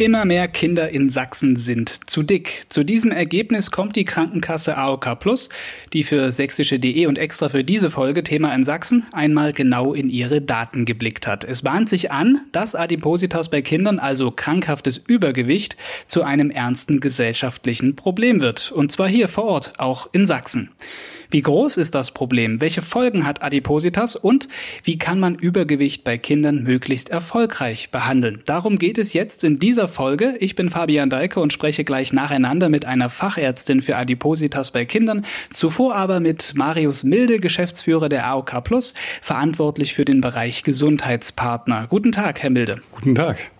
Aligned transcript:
Immer 0.00 0.24
mehr 0.24 0.48
Kinder 0.48 0.88
in 0.88 1.10
Sachsen 1.10 1.56
sind 1.56 2.08
zu 2.08 2.22
dick. 2.22 2.62
Zu 2.70 2.84
diesem 2.84 3.12
Ergebnis 3.12 3.70
kommt 3.70 3.96
die 3.96 4.06
Krankenkasse 4.06 4.78
AOK 4.78 5.20
Plus, 5.20 5.50
die 5.92 6.04
für 6.04 6.32
sächsische.de 6.32 7.04
und 7.04 7.18
extra 7.18 7.50
für 7.50 7.64
diese 7.64 7.90
Folge 7.90 8.24
Thema 8.24 8.54
in 8.54 8.64
Sachsen 8.64 9.04
einmal 9.12 9.52
genau 9.52 9.92
in 9.92 10.08
ihre 10.08 10.40
Daten 10.40 10.86
geblickt 10.86 11.26
hat. 11.26 11.44
Es 11.44 11.60
bahnt 11.60 11.90
sich 11.90 12.10
an, 12.10 12.40
dass 12.50 12.74
Adipositas 12.74 13.50
bei 13.50 13.60
Kindern, 13.60 13.98
also 13.98 14.30
krankhaftes 14.30 14.96
Übergewicht, 14.96 15.76
zu 16.06 16.22
einem 16.22 16.50
ernsten 16.50 17.00
gesellschaftlichen 17.00 17.94
Problem 17.94 18.40
wird. 18.40 18.72
Und 18.72 18.90
zwar 18.90 19.06
hier 19.06 19.28
vor 19.28 19.44
Ort, 19.44 19.74
auch 19.76 20.08
in 20.14 20.24
Sachsen. 20.24 20.70
Wie 21.32 21.42
groß 21.42 21.76
ist 21.76 21.94
das 21.94 22.10
Problem? 22.10 22.60
Welche 22.60 22.82
Folgen 22.82 23.24
hat 23.24 23.42
Adipositas? 23.42 24.16
Und 24.16 24.48
wie 24.82 24.98
kann 24.98 25.20
man 25.20 25.36
Übergewicht 25.36 26.02
bei 26.02 26.18
Kindern 26.18 26.64
möglichst 26.64 27.10
erfolgreich 27.10 27.90
behandeln? 27.90 28.40
Darum 28.46 28.80
geht 28.80 28.98
es 28.98 29.12
jetzt 29.12 29.44
in 29.44 29.60
dieser 29.60 29.86
Folge. 29.90 30.36
Ich 30.40 30.54
bin 30.54 30.70
Fabian 30.70 31.10
Deike 31.10 31.40
und 31.40 31.52
spreche 31.52 31.84
gleich 31.84 32.14
nacheinander 32.14 32.70
mit 32.70 32.86
einer 32.86 33.10
Fachärztin 33.10 33.82
für 33.82 33.96
Adipositas 33.96 34.70
bei 34.70 34.86
Kindern. 34.86 35.26
Zuvor 35.50 35.94
aber 35.94 36.20
mit 36.20 36.52
Marius 36.54 37.04
Milde, 37.04 37.40
Geschäftsführer 37.40 38.08
der 38.08 38.26
AOK 38.26 38.64
Plus, 38.64 38.94
verantwortlich 39.20 39.92
für 39.92 40.06
den 40.06 40.22
Bereich 40.22 40.62
Gesundheitspartner. 40.62 41.86
Guten 41.88 42.12
Tag, 42.12 42.42
Herr 42.42 42.50
Milde. 42.50 42.80
Guten 42.92 43.14
Tag. 43.14 43.50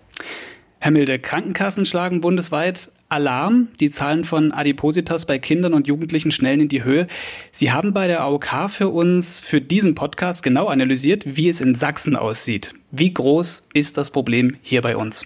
Herr 0.79 0.91
Milde, 0.91 1.19
Krankenkassen 1.19 1.85
schlagen 1.85 2.21
bundesweit 2.21 2.89
Alarm. 3.11 3.67
Die 3.79 3.91
Zahlen 3.91 4.23
von 4.23 4.51
Adipositas 4.51 5.25
bei 5.25 5.37
Kindern 5.37 5.73
und 5.73 5.87
Jugendlichen 5.87 6.31
schnellen 6.31 6.61
in 6.61 6.67
die 6.69 6.83
Höhe. 6.83 7.07
Sie 7.51 7.71
haben 7.71 7.93
bei 7.93 8.07
der 8.07 8.21
AOK 8.21 8.69
für 8.69 8.89
uns, 8.89 9.39
für 9.39 9.61
diesen 9.61 9.95
Podcast 9.95 10.41
genau 10.41 10.67
analysiert, 10.67 11.23
wie 11.25 11.49
es 11.49 11.61
in 11.61 11.75
Sachsen 11.75 12.15
aussieht. 12.15 12.73
Wie 12.89 13.13
groß 13.13 13.67
ist 13.73 13.97
das 13.97 14.09
Problem 14.11 14.55
hier 14.61 14.81
bei 14.81 14.95
uns? 14.95 15.25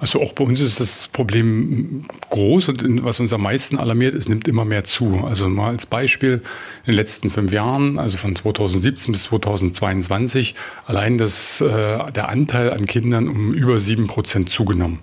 Also 0.00 0.22
auch 0.22 0.32
bei 0.32 0.44
uns 0.44 0.60
ist 0.60 0.78
das 0.78 1.08
Problem 1.08 2.02
groß 2.30 2.68
und 2.68 3.04
was 3.04 3.18
uns 3.18 3.32
am 3.32 3.42
meisten 3.42 3.78
alarmiert, 3.78 4.14
es 4.14 4.28
nimmt 4.28 4.46
immer 4.46 4.64
mehr 4.64 4.84
zu. 4.84 5.24
Also 5.24 5.48
mal 5.48 5.70
als 5.70 5.86
Beispiel 5.86 6.34
in 6.84 6.92
den 6.92 6.94
letzten 6.94 7.30
fünf 7.30 7.52
Jahren, 7.52 7.98
also 7.98 8.16
von 8.16 8.36
2017 8.36 9.12
bis 9.12 9.24
2022, 9.24 10.54
allein 10.86 11.18
das, 11.18 11.60
äh, 11.60 12.12
der 12.12 12.28
Anteil 12.28 12.72
an 12.72 12.86
Kindern 12.86 13.28
um 13.28 13.52
über 13.52 13.80
sieben 13.80 14.06
Prozent 14.06 14.50
zugenommen. 14.50 15.00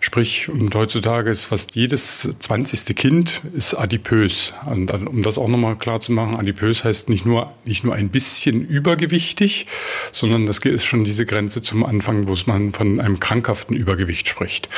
Sprich, 0.00 0.48
und 0.48 0.74
heutzutage 0.74 1.30
ist 1.30 1.44
fast 1.44 1.76
jedes 1.76 2.28
zwanzigste 2.40 2.92
Kind 2.92 3.40
ist 3.54 3.74
adipös. 3.74 4.52
Und 4.66 4.90
um 5.06 5.22
das 5.22 5.38
auch 5.38 5.46
nochmal 5.46 5.76
klar 5.76 6.00
zu 6.00 6.10
machen, 6.10 6.36
adipös 6.36 6.82
heißt 6.82 7.08
nicht 7.08 7.24
nur, 7.24 7.52
nicht 7.64 7.84
nur 7.84 7.94
ein 7.94 8.08
bisschen 8.08 8.66
übergewichtig, 8.66 9.68
sondern 10.10 10.46
das 10.46 10.58
ist 10.58 10.84
schon 10.84 11.04
diese 11.04 11.24
Grenze 11.24 11.62
zum 11.62 11.84
Anfang, 11.84 12.26
wo 12.26 12.34
man 12.46 12.72
von 12.72 13.00
einem 13.00 13.20
krankhaften 13.20 13.76
Übergewicht 13.76 14.31
spricht. 14.32 14.68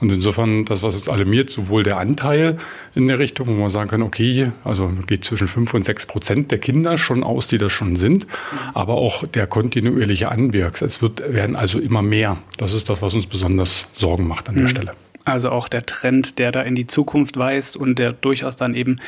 Und 0.00 0.10
insofern, 0.10 0.64
das, 0.64 0.82
was 0.82 0.96
uns 0.96 1.08
alarmiert, 1.08 1.50
sowohl 1.50 1.84
der 1.84 1.98
Anteil 1.98 2.58
in 2.94 3.06
der 3.06 3.20
Richtung, 3.20 3.46
wo 3.46 3.52
man 3.52 3.68
sagen 3.68 3.88
kann, 3.88 4.02
okay, 4.02 4.50
also 4.64 4.90
geht 5.06 5.24
zwischen 5.24 5.46
fünf 5.46 5.72
und 5.74 5.84
sechs 5.84 6.06
Prozent 6.06 6.50
der 6.50 6.58
Kinder 6.58 6.98
schon 6.98 7.22
aus, 7.22 7.46
die 7.46 7.58
das 7.58 7.72
schon 7.72 7.94
sind, 7.94 8.26
aber 8.74 8.94
auch 8.94 9.26
der 9.26 9.46
kontinuierliche 9.46 10.30
Anwirks. 10.30 10.82
Es 10.82 11.00
wird, 11.00 11.32
werden 11.32 11.54
also 11.54 11.78
immer 11.78 12.02
mehr. 12.02 12.38
Das 12.56 12.72
ist 12.72 12.88
das, 12.88 13.00
was 13.02 13.14
uns 13.14 13.26
besonders 13.26 13.86
Sorgen 13.94 14.26
macht 14.26 14.48
an 14.48 14.56
der 14.56 14.68
Stelle. 14.68 14.94
Also 15.24 15.50
auch 15.50 15.68
der 15.68 15.82
Trend, 15.82 16.40
der 16.40 16.50
da 16.50 16.62
in 16.62 16.74
die 16.74 16.88
Zukunft 16.88 17.36
weist 17.36 17.76
und 17.76 17.98
der 17.98 18.12
durchaus 18.12 18.56
dann 18.56 18.74
eben 18.74 18.98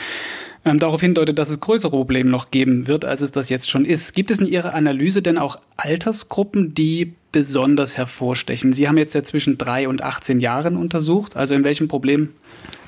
ähm, 0.64 0.78
darauf 0.78 1.00
hindeutet, 1.00 1.38
dass 1.38 1.50
es 1.50 1.60
größere 1.60 1.90
Probleme 1.90 2.30
noch 2.30 2.50
geben 2.50 2.86
wird, 2.86 3.04
als 3.04 3.20
es 3.20 3.32
das 3.32 3.48
jetzt 3.48 3.68
schon 3.68 3.84
ist. 3.84 4.14
Gibt 4.14 4.30
es 4.30 4.38
in 4.38 4.46
Ihrer 4.46 4.74
Analyse 4.74 5.22
denn 5.22 5.38
auch 5.38 5.56
Altersgruppen, 5.76 6.74
die 6.74 7.14
besonders 7.32 7.96
hervorstechen? 7.96 8.72
Sie 8.72 8.88
haben 8.88 8.98
jetzt 8.98 9.14
ja 9.14 9.22
zwischen 9.22 9.58
drei 9.58 9.88
und 9.88 10.02
18 10.02 10.40
Jahren 10.40 10.76
untersucht. 10.76 11.36
Also 11.36 11.54
in 11.54 11.64
welchem 11.64 11.88
Problem 11.88 12.30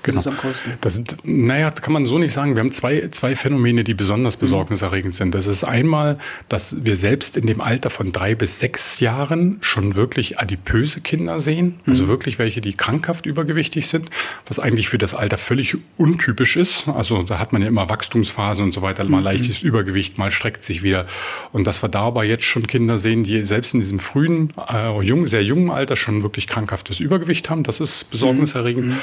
Genau. 0.06 0.19
Das 0.19 0.27
ist 0.27 0.33
am 0.33 0.37
größten. 0.39 0.72
Das 0.81 0.94
sind, 0.94 1.17
naja, 1.25 1.72
kann 1.72 1.93
man 1.93 2.06
so 2.06 2.17
nicht 2.19 2.33
sagen. 2.33 2.55
Wir 2.55 2.61
haben 2.61 2.71
zwei, 2.71 3.09
zwei 3.11 3.34
Phänomene, 3.34 3.83
die 3.83 3.94
besonders 3.94 4.37
besorgniserregend 4.37 5.15
sind. 5.15 5.34
Das 5.34 5.49
ist 5.49 5.65
einmal, 5.65 6.19
dass 6.49 6.84
wir 6.84 6.97
selbst 6.97 7.37
in 7.37 7.47
dem 7.47 7.61
Alter 7.61 7.91
von 7.91 8.12
drei 8.12 8.37
bis 8.37 8.61
sechs 8.61 9.00
Jahren 9.00 9.59
schon 9.62 9.97
wirklich 9.97 10.39
adipöse 10.39 11.00
Kinder 11.00 11.41
sehen. 11.41 11.81
Also 11.89 12.05
mhm. 12.05 12.09
wirklich 12.09 12.39
welche, 12.39 12.61
die 12.61 12.72
krankhaft 12.75 13.27
übergewichtig 13.27 13.89
sind, 13.89 14.09
was 14.47 14.61
eigentlich 14.61 14.89
für 14.89 14.99
das 14.99 15.12
Alter 15.12 15.39
völlig 15.39 15.77
untypisch 15.97 16.56
ist. 16.56 16.87
Also 16.87 17.25
da 17.25 17.41
hat 17.41 17.53
man 17.53 17.62
ja 17.62 17.69
immer 17.69 17.88
Wachstumsphase 17.88 18.62
und 18.62 18.73
so 18.73 18.83
weiter, 18.83 19.03
mal 19.05 19.19
mhm. 19.19 19.25
leichtes 19.25 19.61
Übergewicht, 19.61 20.19
mal 20.19 20.31
streckt 20.31 20.62
sich 20.62 20.84
wieder. 20.84 21.06
Und 21.53 21.67
dass 21.67 21.83
wir 21.83 21.88
dabei 21.88 22.27
jetzt 22.27 22.44
schon 22.44 22.69
Kinder 22.69 22.99
sehen, 22.99 23.25
die 23.25 23.43
selbst 23.43 23.75
in 23.75 23.81
diesem 23.81 23.99
frühen, 23.99 24.53
äh, 24.73 25.03
jung, 25.03 25.27
sehr 25.27 25.43
jungen 25.43 25.73
Alter 25.73 25.97
schon 25.97 26.23
wirklich 26.23 26.47
krankhaftes 26.47 27.00
Übergewicht 27.00 27.50
haben, 27.50 27.65
das 27.65 27.81
ist 27.81 28.09
besorgniserregend. 28.12 28.87
Mhm. 28.87 28.97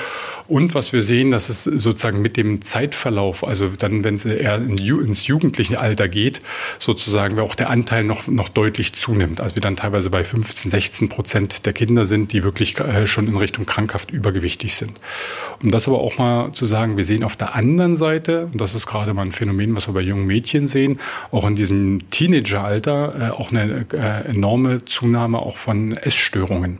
Und 0.48 0.76
was 0.76 0.93
wir 0.94 1.02
sehen, 1.04 1.32
dass 1.32 1.50
es 1.50 1.64
sozusagen 1.64 2.22
mit 2.22 2.38
dem 2.38 2.62
Zeitverlauf, 2.62 3.46
also 3.46 3.70
dann, 3.70 4.04
wenn 4.04 4.16
es 4.16 4.26
eher 4.26 4.56
ins 4.58 5.28
jugendliche 5.28 5.80
Alter 5.80 6.08
geht, 6.08 6.42
sozusagen 6.80 7.40
auch 7.40 7.56
der 7.56 7.70
Anteil 7.70 8.04
noch, 8.04 8.28
noch 8.28 8.50
deutlich 8.50 8.94
zunimmt. 8.94 9.42
Also 9.42 9.56
wir 9.56 9.62
dann 9.62 9.76
teilweise 9.76 10.10
bei 10.10 10.24
15, 10.24 10.70
16 10.72 11.10
Prozent 11.10 11.66
der 11.66 11.74
Kinder 11.74 12.06
sind, 12.06 12.32
die 12.32 12.44
wirklich 12.44 12.80
äh, 12.80 13.08
schon 13.08 13.28
in 13.28 13.36
Richtung 13.36 13.66
krankhaft 13.66 14.12
übergewichtig 14.12 14.76
sind. 14.76 15.00
Um 15.62 15.72
das 15.72 15.88
aber 15.88 16.00
auch 16.00 16.18
mal 16.18 16.52
zu 16.52 16.66
sagen, 16.66 16.98
wir 16.98 17.06
sehen 17.06 17.24
auf 17.24 17.36
der 17.36 17.56
anderen 17.56 17.96
Seite, 17.96 18.50
und 18.52 18.62
das 18.62 18.76
ist 18.76 18.86
gerade 18.86 19.14
mal 19.14 19.24
ein 19.24 19.32
Phänomen, 19.32 19.76
was 19.76 19.88
wir 19.88 19.94
bei 19.94 20.02
jungen 20.02 20.26
Mädchen 20.26 20.68
sehen, 20.68 21.00
auch 21.32 21.46
in 21.46 21.56
diesem 21.56 22.10
Teenageralter 22.12 23.30
äh, 23.30 23.30
auch 23.32 23.52
eine 23.52 23.86
äh, 23.94 24.30
enorme 24.30 24.86
Zunahme 24.86 25.40
auch 25.40 25.58
von 25.58 25.94
Essstörungen. 25.94 26.78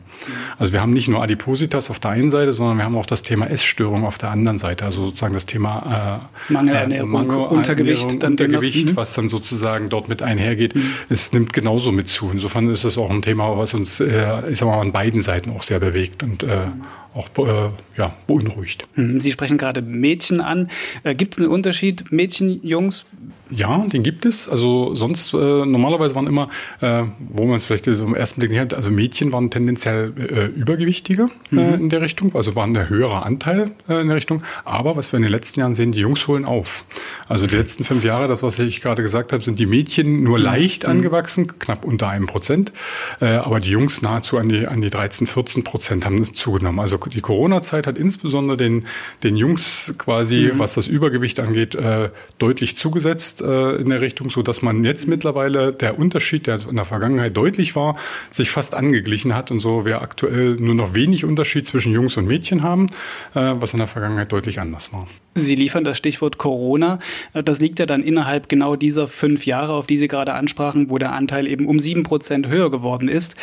Also 0.58 0.72
wir 0.72 0.80
haben 0.80 0.92
nicht 0.92 1.08
nur 1.08 1.22
Adipositas 1.22 1.90
auf 1.90 1.98
der 1.98 2.12
einen 2.12 2.30
Seite, 2.30 2.52
sondern 2.52 2.78
wir 2.78 2.84
haben 2.84 2.96
auch 2.96 3.06
das 3.06 3.22
Thema 3.22 3.46
Essstörung 3.46 4.03
auf 4.06 4.18
der 4.18 4.30
anderen 4.30 4.58
Seite. 4.58 4.84
Also 4.84 5.04
sozusagen 5.04 5.34
das 5.34 5.46
Thema 5.46 6.28
äh, 6.48 6.52
Mangelernährung, 6.52 7.08
äh, 7.08 7.12
Mangel, 7.12 7.38
Untergewicht, 7.38 8.22
dann 8.22 8.32
Untergewicht, 8.32 8.90
mhm. 8.90 8.96
was 8.96 9.14
dann 9.14 9.28
sozusagen 9.28 9.88
dort 9.88 10.08
mit 10.08 10.22
einhergeht, 10.22 10.74
mhm. 10.74 10.94
es 11.08 11.32
nimmt 11.32 11.52
genauso 11.52 11.92
mit 11.92 12.08
zu. 12.08 12.30
Insofern 12.30 12.68
ist 12.70 12.84
es 12.84 12.98
auch 12.98 13.10
ein 13.10 13.22
Thema, 13.22 13.56
was 13.56 13.74
uns, 13.74 14.00
äh, 14.00 14.50
ich 14.50 14.58
sag 14.58 14.66
mal, 14.66 14.80
an 14.80 14.92
beiden 14.92 15.20
Seiten 15.20 15.50
auch 15.50 15.62
sehr 15.62 15.80
bewegt 15.80 16.22
und 16.22 16.42
äh, 16.42 16.66
auch 17.14 17.28
äh, 17.38 17.70
ja, 17.96 18.14
beunruhigt. 18.26 18.86
Mhm. 18.96 19.20
Sie 19.20 19.30
sprechen 19.30 19.56
gerade 19.56 19.82
Mädchen 19.82 20.40
an. 20.40 20.68
Äh, 21.04 21.14
gibt 21.14 21.34
es 21.34 21.38
einen 21.38 21.48
Unterschied 21.48 22.10
Mädchen, 22.10 22.60
Jungs? 22.66 23.06
Ja, 23.50 23.84
den 23.86 24.02
gibt 24.02 24.24
es. 24.24 24.48
Also 24.48 24.94
sonst 24.94 25.32
äh, 25.34 25.36
normalerweise 25.36 26.14
waren 26.14 26.26
immer, 26.26 26.48
äh, 26.80 27.04
wo 27.18 27.44
man 27.44 27.56
es 27.56 27.64
vielleicht 27.64 27.84
so 27.84 28.04
im 28.04 28.14
ersten 28.14 28.40
Blick 28.40 28.50
nicht 28.50 28.60
hat, 28.60 28.74
also 28.74 28.90
Mädchen 28.90 29.32
waren 29.32 29.50
tendenziell 29.50 30.12
äh, 30.16 30.46
übergewichtiger 30.46 31.28
mhm. 31.50 31.74
in 31.74 31.88
der 31.88 32.00
Richtung, 32.00 32.34
also 32.34 32.56
waren 32.56 32.72
der 32.72 32.88
höhere 32.88 33.22
Anteil 33.22 33.72
in 33.86 34.08
der 34.08 34.16
Richtung. 34.16 34.42
Aber 34.64 34.96
was 34.96 35.12
wir 35.12 35.18
in 35.18 35.22
den 35.22 35.30
letzten 35.30 35.60
Jahren 35.60 35.74
sehen, 35.74 35.92
die 35.92 36.00
Jungs 36.00 36.26
holen 36.26 36.44
auf. 36.44 36.84
Also 37.28 37.46
die 37.46 37.54
letzten 37.56 37.84
fünf 37.84 38.02
Jahre, 38.02 38.28
das 38.28 38.42
was 38.42 38.58
ich 38.58 38.80
gerade 38.80 39.02
gesagt 39.02 39.32
habe, 39.32 39.42
sind 39.44 39.58
die 39.58 39.66
Mädchen 39.66 40.22
nur 40.22 40.38
mhm. 40.38 40.44
leicht 40.44 40.84
mhm. 40.84 40.90
angewachsen, 40.90 41.58
knapp 41.58 41.84
unter 41.84 42.08
einem 42.08 42.26
Prozent, 42.26 42.72
aber 43.20 43.60
die 43.60 43.70
Jungs 43.70 44.02
nahezu 44.02 44.38
an 44.38 44.48
die 44.48 44.66
an 44.66 44.80
die 44.80 44.90
13, 44.90 45.26
14 45.26 45.64
Prozent 45.64 46.04
haben 46.04 46.32
zugenommen. 46.32 46.80
Also 46.80 46.98
die 47.10 47.20
Corona-Zeit 47.20 47.86
hat 47.86 47.98
insbesondere 47.98 48.56
den 48.56 48.86
den 49.22 49.36
Jungs 49.36 49.94
quasi, 49.98 50.50
mhm. 50.52 50.58
was 50.58 50.74
das 50.74 50.88
Übergewicht 50.88 51.40
angeht, 51.40 51.74
äh, 51.74 52.10
deutlich 52.38 52.76
zugesetzt 52.76 53.40
äh, 53.40 53.76
in 53.76 53.88
der 53.88 54.00
Richtung, 54.00 54.30
so 54.30 54.42
dass 54.42 54.62
man 54.62 54.84
jetzt 54.84 55.08
mittlerweile 55.08 55.72
der 55.72 55.98
Unterschied, 55.98 56.46
der 56.46 56.60
in 56.68 56.76
der 56.76 56.84
Vergangenheit 56.84 57.36
deutlich 57.36 57.76
war, 57.76 57.96
sich 58.30 58.50
fast 58.50 58.74
angeglichen 58.74 59.34
hat 59.34 59.50
und 59.50 59.60
so 59.60 59.84
wir 59.84 60.02
aktuell 60.02 60.56
nur 60.56 60.74
noch 60.74 60.94
wenig 60.94 61.24
Unterschied 61.24 61.66
zwischen 61.66 61.92
Jungs 61.92 62.16
und 62.16 62.26
Mädchen 62.26 62.62
haben, 62.62 62.86
äh, 63.34 63.54
was 63.54 63.72
in 63.72 63.78
der 63.78 63.88
Vergangenheit 63.88 64.32
deutlich 64.32 64.60
anders 64.60 64.92
war. 64.92 65.06
Sie 65.34 65.54
liefern 65.54 65.84
das 65.84 65.98
Stichwort 65.98 66.38
Corona. 66.38 66.98
Das 67.32 67.60
liegt 67.60 67.78
ja 67.78 67.86
dann 67.86 68.02
innerhalb 68.02 68.48
genau 68.48 68.76
dieser 68.76 69.08
fünf 69.08 69.46
Jahre, 69.46 69.72
auf 69.72 69.86
die 69.86 69.96
Sie 69.96 70.08
gerade 70.08 70.34
ansprachen, 70.34 70.90
wo 70.90 70.98
der 70.98 71.12
Anteil 71.12 71.46
eben 71.46 71.66
um 71.66 71.80
sieben 71.80 72.02
Prozent 72.02 72.46
höher 72.48 72.70
geworden 72.70 73.08
ist. 73.08 73.34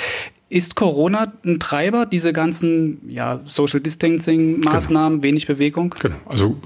Ist 0.52 0.76
Corona 0.76 1.32
ein 1.46 1.60
Treiber, 1.62 2.06
diese 2.06 2.34
ganzen 2.34 3.00
ja, 3.08 3.40
Social 3.46 3.80
Distancing-Maßnahmen, 3.80 5.20
genau. 5.20 5.24
wenig 5.24 5.48
Bewegung? 5.48 5.96
Genau. 5.98 6.18
Also 6.26 6.58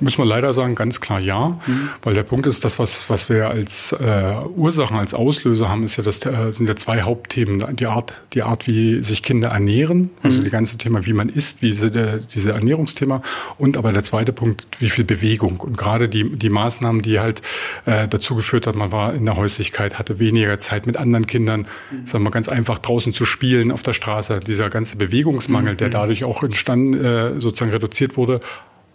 muss 0.00 0.16
man 0.16 0.26
leider 0.26 0.54
sagen, 0.54 0.74
ganz 0.74 1.02
klar 1.02 1.20
ja. 1.20 1.60
Mhm. 1.66 1.90
Weil 2.00 2.14
der 2.14 2.22
Punkt 2.22 2.46
ist, 2.46 2.64
das, 2.64 2.78
was, 2.78 3.10
was 3.10 3.28
wir 3.28 3.48
als 3.50 3.92
äh, 3.92 4.36
Ursachen, 4.56 4.96
als 4.96 5.12
Auslöser 5.12 5.68
haben, 5.68 5.84
ist 5.84 5.98
ja, 5.98 6.02
das 6.02 6.24
äh, 6.24 6.50
sind 6.50 6.66
ja 6.66 6.76
zwei 6.76 7.02
Hauptthemen. 7.02 7.76
Die 7.76 7.84
Art, 7.84 8.14
die 8.32 8.42
Art, 8.42 8.66
wie 8.68 9.02
sich 9.02 9.22
Kinder 9.22 9.50
ernähren, 9.50 10.08
also 10.22 10.40
mhm. 10.40 10.44
die 10.44 10.50
ganze 10.50 10.78
Thema, 10.78 11.04
wie 11.04 11.12
man 11.12 11.28
isst, 11.28 11.60
wie 11.60 11.72
diese, 11.72 11.90
der, 11.90 12.16
diese 12.16 12.52
Ernährungsthema. 12.52 13.20
Und 13.58 13.76
aber 13.76 13.92
der 13.92 14.02
zweite 14.02 14.32
Punkt, 14.32 14.65
wie 14.78 14.90
viel 14.90 15.04
Bewegung. 15.04 15.60
Und 15.60 15.76
gerade 15.76 16.08
die, 16.08 16.36
die 16.36 16.50
Maßnahmen, 16.50 17.02
die 17.02 17.20
halt 17.20 17.42
äh, 17.84 18.08
dazu 18.08 18.34
geführt 18.34 18.66
hat, 18.66 18.74
man 18.74 18.92
war 18.92 19.14
in 19.14 19.24
der 19.24 19.36
Häuslichkeit, 19.36 19.98
hatte 19.98 20.18
weniger 20.18 20.58
Zeit 20.58 20.86
mit 20.86 20.96
anderen 20.96 21.26
Kindern, 21.26 21.66
mhm. 21.90 22.06
sagen 22.06 22.24
wir 22.24 22.30
ganz 22.30 22.48
einfach 22.48 22.78
draußen 22.78 23.12
zu 23.12 23.24
spielen 23.24 23.72
auf 23.72 23.82
der 23.82 23.92
Straße, 23.92 24.40
dieser 24.40 24.70
ganze 24.70 24.96
Bewegungsmangel, 24.96 25.74
mhm. 25.74 25.78
der 25.78 25.88
dadurch 25.88 26.24
auch 26.24 26.42
entstanden, 26.42 26.94
äh, 27.02 27.40
sozusagen 27.40 27.70
reduziert 27.70 28.16
wurde, 28.16 28.40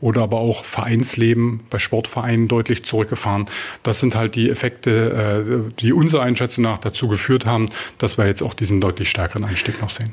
oder 0.01 0.23
aber 0.23 0.39
auch 0.39 0.65
Vereinsleben 0.65 1.61
bei 1.69 1.79
Sportvereinen 1.79 2.47
deutlich 2.47 2.83
zurückgefahren. 2.83 3.45
Das 3.83 3.99
sind 3.99 4.15
halt 4.15 4.35
die 4.35 4.49
Effekte, 4.49 5.71
äh, 5.71 5.71
die 5.79 5.93
unserer 5.93 6.23
Einschätzung 6.23 6.63
nach 6.63 6.79
dazu 6.79 7.07
geführt 7.07 7.45
haben, 7.45 7.69
dass 7.99 8.17
wir 8.17 8.25
jetzt 8.25 8.41
auch 8.41 8.53
diesen 8.53 8.81
deutlich 8.81 9.09
stärkeren 9.09 9.45
Anstieg 9.45 9.79
noch 9.81 9.89
sehen. 9.89 10.11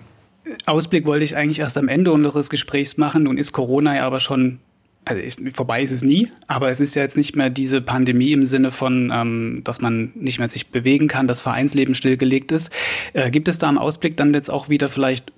Ausblick 0.67 1.07
wollte 1.07 1.25
ich 1.25 1.37
eigentlich 1.37 1.61
erst 1.61 1.77
am 1.77 1.89
Ende 1.89 2.13
unseres 2.13 2.51
Gesprächs 2.51 2.97
machen. 2.97 3.25
Nun 3.25 3.39
ist 3.39 3.53
Corona 3.53 3.97
ja 3.97 4.07
aber 4.07 4.21
schon 4.21 4.61
also 5.09 5.23
ist, 5.23 5.41
vorbei 5.55 5.83
ist 5.83 5.91
es 5.91 6.03
nie, 6.03 6.31
aber 6.47 6.69
es 6.69 6.81
ist 6.81 6.95
ja 6.95 7.03
jetzt 7.03 7.17
nicht 7.17 7.35
mehr 7.35 7.49
diese 7.49 7.81
Pandemie 7.81 8.33
im 8.33 8.45
Sinne 8.45 8.71
von, 8.71 9.11
ähm, 9.15 9.63
dass 9.65 9.81
man 9.81 10.13
nicht 10.15 10.39
mehr 10.39 10.51
sich 10.51 10.69
bewegen 10.69 11.09
kann, 11.09 11.27
das 11.27 11.41
Vereinsleben 11.41 11.95
stillgelegt 11.95 12.53
ist. 12.53 12.71
Äh, 13.15 13.31
gibt 13.31 13.49
es 13.49 13.59
da 13.59 13.71
im 13.71 13.79
Ausblick 13.79 14.19
dann 14.19 14.35
jetzt 14.35 14.51
auch 14.51 14.69
wieder 14.69 14.91
vielleicht 14.91 15.33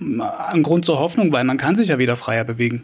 einen 0.00 0.64
Grund 0.64 0.84
zur 0.84 0.98
Hoffnung, 0.98 1.30
weil 1.32 1.44
man 1.44 1.56
kann 1.56 1.76
sich 1.76 1.88
ja 1.88 1.98
wieder 1.98 2.16
freier 2.16 2.44
bewegen? 2.44 2.82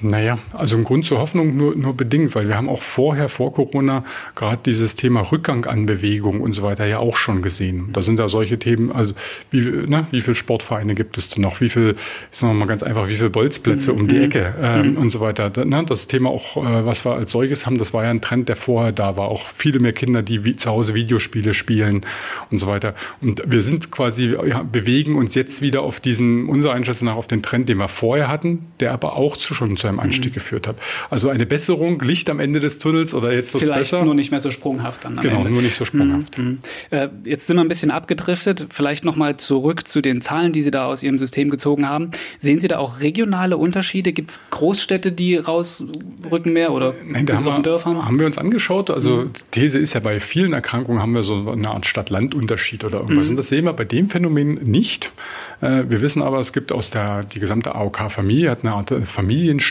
Naja, 0.00 0.38
also 0.52 0.76
ein 0.76 0.84
Grund 0.84 1.04
zur 1.04 1.18
Hoffnung 1.18 1.56
nur, 1.56 1.74
nur 1.76 1.96
bedingt, 1.96 2.34
weil 2.34 2.48
wir 2.48 2.56
haben 2.56 2.68
auch 2.68 2.82
vorher, 2.82 3.28
vor 3.28 3.52
Corona, 3.52 4.04
gerade 4.34 4.58
dieses 4.64 4.96
Thema 4.96 5.20
Rückgang 5.20 5.64
an 5.66 5.86
Bewegung 5.86 6.40
und 6.40 6.52
so 6.52 6.62
weiter 6.62 6.84
ja 6.84 6.98
auch 6.98 7.16
schon 7.16 7.42
gesehen. 7.42 7.90
Da 7.92 8.02
sind 8.02 8.18
ja 8.18 8.28
solche 8.28 8.58
Themen, 8.58 8.92
also 8.92 9.14
wie, 9.50 9.60
ne, 9.60 10.06
wie 10.10 10.20
viele 10.20 10.34
Sportvereine 10.34 10.94
gibt 10.94 11.16
es 11.16 11.28
denn 11.28 11.42
noch? 11.42 11.60
Wie 11.60 11.68
viel, 11.68 11.96
sagen 12.30 12.52
wir 12.52 12.58
mal 12.58 12.66
ganz 12.66 12.82
einfach, 12.82 13.08
wie 13.08 13.16
viele 13.16 13.30
Bolzplätze 13.30 13.92
mhm. 13.92 14.00
um 14.00 14.08
die 14.08 14.16
mhm. 14.16 14.22
Ecke 14.24 14.54
ähm, 14.60 14.90
mhm. 14.90 14.96
und 14.98 15.10
so 15.10 15.20
weiter. 15.20 15.50
Ne, 15.64 15.84
das 15.86 16.06
Thema 16.06 16.30
auch, 16.30 16.56
äh, 16.56 16.84
was 16.84 17.04
wir 17.04 17.14
als 17.14 17.30
solches 17.30 17.66
haben, 17.66 17.78
das 17.78 17.94
war 17.94 18.04
ja 18.04 18.10
ein 18.10 18.20
Trend, 18.20 18.48
der 18.48 18.56
vorher 18.56 18.92
da 18.92 19.16
war. 19.16 19.28
Auch 19.28 19.46
viele 19.46 19.78
mehr 19.78 19.92
Kinder, 19.92 20.22
die 20.22 20.44
wie, 20.44 20.56
zu 20.56 20.70
Hause 20.70 20.94
Videospiele 20.94 21.54
spielen 21.54 22.04
und 22.50 22.58
so 22.58 22.66
weiter. 22.66 22.94
Und 23.20 23.42
wir 23.46 23.62
sind 23.62 23.90
quasi, 23.90 24.36
ja, 24.46 24.62
bewegen 24.62 25.16
uns 25.16 25.34
jetzt 25.34 25.62
wieder 25.62 25.82
auf 25.82 26.00
diesen, 26.00 26.46
unserer 26.46 26.74
Einschätzung 26.74 27.06
nach, 27.06 27.16
auf 27.16 27.26
den 27.26 27.42
Trend, 27.42 27.68
den 27.68 27.78
wir 27.78 27.88
vorher 27.88 28.28
hatten, 28.28 28.66
der 28.80 28.92
aber 28.92 29.16
auch 29.16 29.36
zu, 29.36 29.54
schon 29.54 29.76
zu 29.84 29.88
einem 29.88 30.00
Anstieg 30.00 30.32
mhm. 30.32 30.34
geführt 30.34 30.66
hat. 30.66 30.76
Also 31.10 31.28
eine 31.28 31.44
Besserung, 31.44 32.00
Licht 32.00 32.30
am 32.30 32.40
Ende 32.40 32.58
des 32.58 32.78
Tunnels 32.78 33.12
oder 33.12 33.32
jetzt 33.34 33.52
wird 33.52 33.64
es 33.64 33.70
besser. 33.70 34.02
nur 34.02 34.14
nicht 34.14 34.30
mehr 34.30 34.40
so 34.40 34.50
sprunghaft 34.50 35.04
dann. 35.04 35.16
genau, 35.16 35.40
Ende. 35.40 35.50
nur 35.50 35.60
nicht 35.60 35.76
so 35.76 35.84
sprunghaft. 35.84 36.38
Mhm. 36.38 36.60
Äh, 36.88 37.08
jetzt 37.24 37.46
sind 37.46 37.56
wir 37.56 37.60
ein 37.60 37.68
bisschen 37.68 37.90
abgedriftet. 37.90 38.68
Vielleicht 38.70 39.04
nochmal 39.04 39.36
zurück 39.36 39.86
zu 39.86 40.00
den 40.00 40.22
Zahlen, 40.22 40.52
die 40.52 40.62
Sie 40.62 40.70
da 40.70 40.86
aus 40.86 41.02
Ihrem 41.02 41.18
System 41.18 41.50
gezogen 41.50 41.86
haben. 41.86 42.12
Sehen 42.40 42.60
Sie 42.60 42.68
da 42.68 42.78
auch 42.78 43.00
regionale 43.00 43.58
Unterschiede? 43.58 44.14
Gibt 44.14 44.30
es 44.30 44.40
Großstädte, 44.50 45.12
die 45.12 45.36
rausrücken 45.36 46.54
mehr 46.54 46.72
oder 46.72 46.94
Nein, 47.06 47.26
da 47.26 47.36
haben 47.36 47.44
wir, 47.44 47.58
Dörfern? 47.58 48.06
haben 48.06 48.18
wir 48.18 48.24
uns 48.24 48.38
angeschaut. 48.38 48.90
Also 48.90 49.16
mhm. 49.16 49.32
These 49.50 49.78
ist 49.78 49.92
ja, 49.92 50.00
bei 50.00 50.18
vielen 50.18 50.54
Erkrankungen 50.54 51.02
haben 51.02 51.12
wir 51.12 51.22
so 51.22 51.50
eine 51.50 51.68
Art 51.68 51.84
Stadt-Land-Unterschied 51.84 52.84
oder 52.84 53.00
irgendwas. 53.00 53.26
Mhm. 53.26 53.32
Und 53.32 53.36
das 53.36 53.48
sehen 53.48 53.66
wir 53.66 53.74
bei 53.74 53.84
dem 53.84 54.08
Phänomen 54.08 54.54
nicht. 54.62 55.12
Äh, 55.60 55.84
wir 55.88 56.00
wissen 56.00 56.22
aber, 56.22 56.38
es 56.38 56.54
gibt 56.54 56.72
aus 56.72 56.88
der, 56.88 57.24
die 57.24 57.38
gesamte 57.38 57.74
AOK-Familie, 57.74 58.50
hat 58.50 58.64
eine 58.64 58.72
Art 58.72 58.90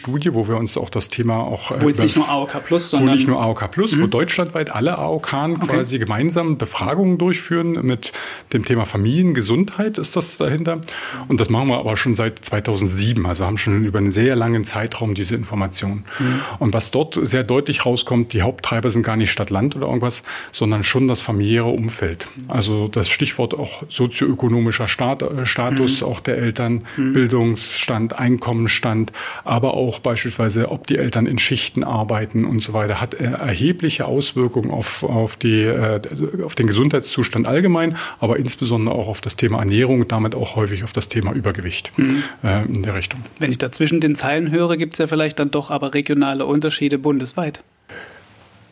Familienstudie, 0.04 0.34
wo 0.34 0.48
wir 0.48 0.58
uns 0.58 0.78
auch 0.78 0.90
das 0.90 1.10
Thema 1.10 1.40
auch. 1.40 1.72
Äh, 1.72 1.82
wo 1.82 1.88
jetzt 1.88 2.00
nicht 2.00 2.16
nur 2.16 2.30
AOK 2.30 2.64
Plus, 2.66 2.90
sondern. 2.90 3.10
Wo 3.10 3.16
nicht 3.16 3.28
nur 3.28 3.42
AOK 3.42 3.72
Plus, 3.72 3.96
mhm. 3.96 4.04
wo 4.04 4.08
deutschlandweit 4.08 4.72
alle 4.72 4.98
AOK 4.98 5.34
okay. 5.34 5.68
quasi 5.68 6.00
gemeinsam 6.00 6.58
Befragungen 6.58 7.18
durchführen 7.18 7.80
mit 7.86 8.12
dem 8.52 8.66
Thema 8.66 8.86
Familiengesundheit 8.86 9.98
ist 9.98 10.16
das 10.16 10.38
dahinter. 10.38 10.80
Und 11.28 11.40
das 11.40 11.50
machen 11.50 11.68
wir 11.68 11.80
aber 11.80 11.98
schon 11.98 12.16
seit 12.16 12.40
2007, 12.40 13.26
also 13.26 13.46
haben 13.46 13.58
schon 13.58 13.86
über 13.86 14.00
einen 14.00 14.12
sehr 14.12 14.36
langen 14.36 14.64
Zeitraum 14.64 15.14
diese 15.14 15.36
Informationen. 15.36 16.06
Mhm. 16.20 16.42
Und 16.60 16.74
was 16.74 16.92
dort 16.92 17.20
sehr 17.22 17.44
deutlich 17.44 17.86
rauskommt, 17.86 18.34
die 18.34 18.42
Haupttreiber 18.42 18.90
sind 18.90 19.04
gar 19.04 19.16
nicht 19.16 19.32
Stadt-Land 19.32 19.76
oder 19.76 19.88
irgendwas, 19.88 20.24
sondern 20.52 20.84
schon 20.84 21.08
das 21.08 21.22
familiäre 21.22 21.70
Umfeld. 21.70 22.30
Also 22.48 22.88
das 22.88 23.10
Stichwort 23.10 23.54
auch 23.54 23.84
sozioökonomischer 23.90 24.86
äh, 24.86 25.46
Status 25.46 26.02
mhm. 26.02 26.08
auch 26.08 26.20
der 26.20 26.38
Eltern, 26.38 26.84
mhm. 26.98 27.14
Bildungsstand, 27.14 28.18
Einkommensstand, 28.18 29.12
aber 29.44 29.74
auch 29.74 29.93
beispielsweise, 30.00 30.69
ob 30.69 30.88
die 30.88 30.98
Eltern 30.98 31.25
in 31.25 31.38
Schichten 31.38 31.84
arbeiten 31.84 32.45
und 32.45 32.60
so 32.60 32.74
weiter, 32.74 33.01
hat 33.01 33.13
erhebliche 33.13 34.06
Auswirkungen 34.06 34.72
auf, 34.72 35.04
auf, 35.04 35.36
die, 35.36 35.62
äh, 35.62 36.01
auf 36.44 36.56
den 36.56 36.68
Gesundheitszustand 36.68 37.48
allgemein, 37.48 37.98
aber 38.19 38.38
insbesondere 38.38 38.95
auch 38.95 39.07
auf 39.07 39.22
das 39.22 39.36
Thema 39.36 39.60
Ernährung 39.60 40.01
und 40.01 40.12
damit 40.12 40.36
auch 40.36 40.56
häufig 40.56 40.84
auf 40.84 40.94
das 40.94 41.07
Thema 41.07 41.34
Übergewicht 41.34 41.92
mhm. 41.98 42.24
äh, 42.44 42.66
in 42.66 42.84
der 42.84 42.95
Richtung. 42.95 43.22
Wenn 43.40 43.51
ich 43.51 43.57
da 43.57 43.72
zwischen 43.72 44.01
den 44.01 44.16
Zeilen 44.16 44.51
höre, 44.51 44.78
gibt 44.78 44.94
es 44.94 45.00
ja 45.00 45.07
vielleicht 45.07 45.40
dann 45.40 45.51
doch 45.51 45.72
aber 45.72 45.94
regionale 45.94 46.45
Unterschiede 46.45 46.98
bundesweit. 46.98 47.63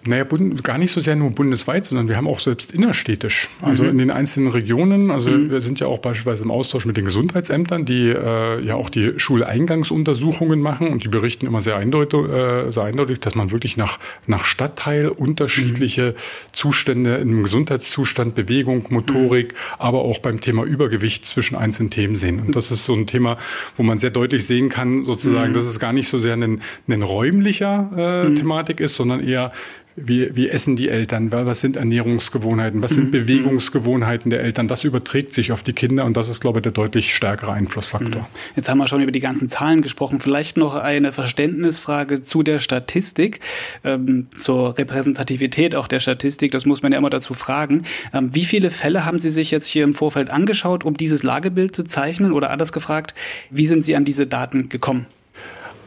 Naja, 0.04 0.26
gar 0.64 0.80
nicht 0.80 0.92
so 0.92 1.00
sehr 1.00 1.16
nur 1.16 1.30
bundesweit, 1.30 1.86
sondern 1.86 2.08
wir 2.08 2.18
haben 2.18 2.28
auch 2.28 2.40
selbst 2.40 2.74
innerstädtisch. 2.74 3.50
Also 3.62 3.84
mhm. 3.84 3.90
in 3.92 3.98
den 4.00 4.12
einzelnen 4.12 4.50
Regionen. 4.50 5.12
Also 5.12 5.30
mhm. 5.30 5.52
wir 5.52 5.62
sind 5.62 5.80
ja 5.80 5.88
auch 5.88 6.00
beispielsweise 6.00 6.44
im 6.44 6.50
Austausch 6.50 6.86
mit 6.86 6.98
den 6.98 7.06
Gesundheitsämtern, 7.06 7.86
die 7.86 8.10
äh, 8.10 8.62
ja 8.64 8.76
auch 8.76 8.90
die 8.90 9.20
Schuleingangsuntersuchungen 9.20 10.60
machen 10.60 10.88
und 10.88 11.04
die 11.04 11.08
berichten 11.08 11.46
immer 11.46 11.62
sehr 11.62 11.78
eindeutig, 11.78 12.20
äh, 12.20 12.72
sehr 12.72 12.84
eindeutig 12.84 13.20
dass 13.20 13.36
man 13.36 13.52
wirklich 13.52 13.78
nach, 13.78 14.00
nach 14.26 14.44
Stadtteil 14.44 15.08
unterschiedliche 15.10 16.12
mhm. 16.12 16.16
Zustände 16.52 17.18
im 17.18 17.44
Gesundheitszustand, 17.44 18.34
Bewegung, 18.34 18.88
Motorik, 18.90 19.54
mhm. 19.54 19.58
aber 19.78 20.02
auch 20.02 20.18
beim 20.18 20.40
Thema 20.40 20.64
Übergewicht 20.64 21.26
zwischen 21.26 21.56
einzelnen 21.56 21.92
Themen 21.92 22.16
sehen. 22.16 22.40
Und 22.40 22.56
das 22.56 22.72
ist 22.72 22.86
so 22.86 22.96
ein 22.96 23.06
Thema, 23.06 23.38
wo 23.78 23.84
man 23.84 24.00
sehr 24.00 24.10
deutlich 24.10 24.48
sehen 24.48 24.70
kann, 24.70 25.04
sozusagen, 25.04 25.52
mhm. 25.52 25.56
dass 25.56 25.66
es 25.66 25.80
gar 25.80 25.94
nicht 25.94 26.08
so 26.08 26.18
sehr 26.18 26.34
ein, 26.34 26.62
ein 26.88 27.02
räumlicher 27.04 27.92
äh, 27.96 28.30
mhm. 28.30 28.36
Thematik 28.36 28.80
ist, 28.80 28.96
sondern 28.96 29.20
eher 29.20 29.52
wie, 29.96 30.36
wie 30.36 30.50
essen 30.50 30.76
die 30.76 30.90
Eltern, 30.90 31.32
was 31.32 31.60
sind 31.60 31.76
Ernährungsgewohnheiten, 31.76 32.82
was 32.82 32.92
sind 32.92 33.06
mhm. 33.06 33.12
Bewegungsgewohnheiten 33.12 34.30
der 34.30 34.42
Eltern, 34.42 34.68
das 34.68 34.84
überträgt 34.84 35.34
sich 35.34 35.52
auf 35.52 35.64
die 35.64 35.74
Kinder 35.74 36.06
und 36.06 36.18
das 36.18 36.30
ist, 36.30 36.42
glaube 36.42 36.60
ich, 36.60 36.64
der 36.64 36.72
deutlich 36.72 37.14
stärkere 37.14 37.52
Einflussfaktor. 37.52 38.22
Mhm. 38.22 38.28
Jetzt 38.56 38.70
haben 38.70 38.78
wir 38.78 38.88
schon 38.88 39.02
über 39.02 39.12
die 39.12 39.20
ganzen 39.20 39.50
Zahlen 39.50 39.82
gesprochen. 39.82 40.20
Vielleicht 40.20 40.58
noch 40.58 40.76
eine 40.76 41.12
Verständnisfrage 41.12 42.22
zu 42.22 42.44
der 42.44 42.60
Statistik, 42.60 43.40
ähm, 43.84 44.28
zur 44.32 44.78
Repräsentativität 44.78 45.76
auch 45.76 45.88
der 45.88 46.00
Statistik. 46.00 46.52
Das 46.52 46.66
muss 46.66 46.82
man 46.82 46.92
ja 46.92 46.98
immer 46.98 47.10
dazu 47.10 47.34
fragen. 47.34 47.84
Ähm, 48.14 48.34
wie 48.34 48.46
viele 48.46 48.72
Fälle 48.72 49.06
haben 49.06 49.20
Sie 49.20 49.30
sich 49.30 49.52
jetzt 49.52 49.66
hier 49.66 49.84
im 49.84 49.94
Vorfeld 49.94 50.30
angeschaut, 50.30 50.84
um 50.84 50.96
dieses 50.96 51.24
Lagebild 51.24 51.76
zu 51.76 51.84
zeichnen? 51.84 52.34
Oder 52.34 52.50
anders 52.50 52.72
gefragt, 52.72 53.14
wie 53.50 53.66
sind 53.66 53.84
Sie 53.84 53.96
an 53.96 54.06
diese 54.06 54.28
Daten 54.28 54.70
gekommen? 54.70 55.06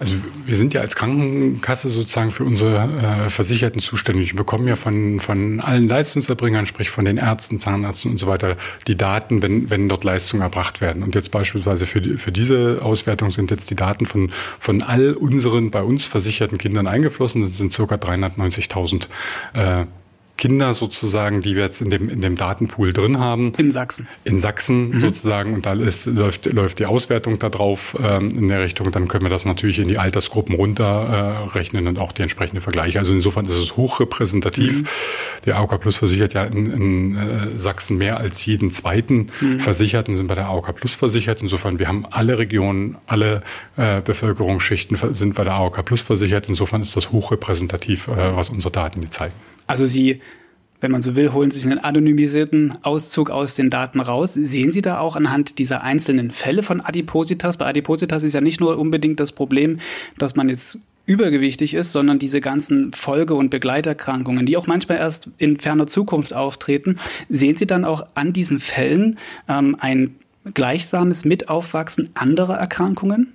Also 0.01 0.15
wir 0.45 0.57
sind 0.57 0.75
ja 0.75 0.81
als 0.81 0.97
Krankenkasse 0.97 1.89
sozusagen 1.89 2.31
für 2.31 2.45
unsere 2.45 3.25
äh, 3.27 3.29
Versicherten 3.31 3.81
zuständig. 3.81 4.33
Wir 4.33 4.37
bekommen 4.37 4.67
ja 4.67 4.77
von, 4.77 5.21
von 5.21 5.61
allen 5.61 5.89
Leistungserbringern, 5.89 6.67
sprich 6.67 6.91
von 6.91 7.05
den 7.05 7.17
Ärzten, 7.17 7.59
Zahnärzten 7.59 8.13
und 8.13 8.19
so 8.19 8.27
weiter, 8.27 8.57
die 8.87 8.97
Daten, 8.97 9.43
wenn, 9.43 9.71
wenn 9.71 9.89
dort 9.89 10.05
Leistungen 10.05 10.43
erbracht 10.43 10.81
werden. 10.81 11.03
Und 11.03 11.15
jetzt 11.15 11.31
beispielsweise 11.31 11.87
für, 11.87 12.01
die, 12.01 12.19
für 12.19 12.33
diese 12.33 12.81
Auswertung 12.83 13.31
sind 13.31 13.51
jetzt 13.51 13.71
die 13.71 13.77
Daten 13.77 14.07
von, 14.07 14.33
von 14.59 14.83
all 14.83 15.15
unseren 15.15 15.71
bei 15.71 15.83
uns 15.83 16.05
versicherten 16.05 16.59
Kindern 16.59 16.87
eingeflossen. 16.87 17.43
Das 17.43 17.57
sind 17.57 17.73
circa 17.73 17.95
390.000 17.95 19.07
äh, 19.55 19.87
Kinder 20.37 20.75
sozusagen, 20.75 21.41
die 21.41 21.55
wir 21.55 21.63
jetzt 21.63 21.81
in 21.81 21.91
dem, 21.91 22.09
in 22.09 22.21
dem 22.21 22.37
Datenpool 22.37 22.93
drin 22.93 23.21
haben. 23.21 23.53
In 23.57 23.71
Sachsen. 23.71 24.09
In 24.25 24.41
Sachsen 24.41 24.91
mhm. 24.91 25.01
sozusagen. 25.01 25.55
Und 25.55 25.65
da 25.65 25.75
ist, 25.75 26.07
läuft, 26.07 26.47
läuft 26.47 26.81
die 26.81 26.87
Auswertung 26.87 27.39
da 27.39 27.49
drauf 27.49 27.97
ähm, 28.01 28.31
in 28.31 28.49
der 28.49 28.61
Richtung. 28.61 28.91
Dann 28.91 29.07
können 29.07 29.25
wir 29.25 29.31
das 29.31 29.45
natürlich 29.45 29.79
in 29.79 29.87
die 29.87 29.99
Altersgruppen 29.99 30.57
runterrechnen 30.57 31.87
äh, 31.87 31.89
und 31.89 31.99
auch 32.01 32.11
die 32.11 32.23
entsprechende 32.23 32.61
Vergleiche. 32.61 32.99
Also 32.99 33.13
insofern 33.13 33.47
ist 33.47 33.53
es 33.53 33.77
hochrepräsentativ. 33.77 34.83
Mhm. 34.83 34.87
Der 35.47 35.59
AOK 35.59 35.81
Plus 35.81 35.97
versichert 35.97 36.35
ja 36.35 36.43
in, 36.43 36.71
in 36.71 37.17
äh, 37.17 37.59
Sachsen 37.59 37.97
mehr 37.97 38.17
als 38.19 38.45
jeden 38.45 38.71
zweiten 38.73 39.29
mhm. 39.41 39.61
Versicherten 39.61 40.17
sind 40.17 40.27
bei 40.27 40.35
der 40.35 40.47
AOK 40.47 40.75
Plus 40.75 40.95
versichert. 40.95 41.43
Insofern, 41.43 41.79
wir 41.79 41.87
haben 41.87 42.07
alle 42.11 42.39
Regionen, 42.39 42.97
alle 43.07 43.43
äh, 43.77 44.01
Bevölkerungsschichten 44.01 44.97
sind 45.15 45.37
bei 45.37 45.45
der 45.45 45.55
AOK 45.55 45.85
Plus 45.85 46.03
versichert. 46.03 46.49
Insofern 46.49 46.81
ist 46.81 46.97
das 46.97 47.13
hochrepräsentativ, 47.13 48.09
äh, 48.09 48.37
was 48.37 48.51
unsere 48.51 48.73
Daten 48.73 49.01
hier 49.01 49.11
zeigen. 49.11 49.35
Also 49.67 49.87
Sie, 49.87 50.21
wenn 50.81 50.91
man 50.91 51.03
so 51.03 51.17
will, 51.17 51.33
holen 51.33 51.51
sich 51.51 51.65
einen 51.65 51.79
anonymisierten 51.79 52.75
Auszug 52.83 53.31
aus 53.31 53.55
den 53.55 53.71
Daten 53.71 54.01
raus. 54.01 54.35
Sehen 54.35 54.71
Sie 54.71 54.83
da 54.83 54.99
auch 54.99 55.17
anhand 55.17 55.59
dieser 55.59 55.83
einzelnen 55.83 56.31
Fälle 56.31 56.63
von 56.63 56.81
Adipositas? 56.81 57.57
Bei 57.57 57.67
Adipositas 57.67 58.23
ist 58.23 58.35
ja 58.35 58.41
nicht 58.41 58.61
nur 58.61 58.79
unbedingt 58.79 59.21
das 59.21 59.33
Problem, 59.33 59.79
dass 60.19 60.37
man 60.37 60.49
jetzt 60.49 60.79
übergewichtig 61.07 61.75
ist, 61.75 61.93
sondern 61.93 62.19
diese 62.19 62.41
ganzen 62.41 62.93
Folge- 62.93 63.35
und 63.35 63.51
Begleiterkrankungen, 63.51 64.47
die 64.47 64.57
auch 64.57 64.67
manchmal 64.67 64.99
erst 64.99 65.29
in 65.39 65.59
ferner 65.59 65.87
Zukunft 65.87 66.33
auftreten. 66.35 66.99
Sehen 67.29 67.57
Sie 67.57 67.67
dann 67.67 67.85
auch 67.85 68.07
an 68.15 68.33
diesen 68.33 68.59
Fällen 68.59 69.19
ähm, 69.49 69.77
ein 69.81 70.15
gleichsames 70.53 71.25
Mitaufwachsen 71.25 72.11
anderer 72.15 72.57
Erkrankungen? 72.57 73.35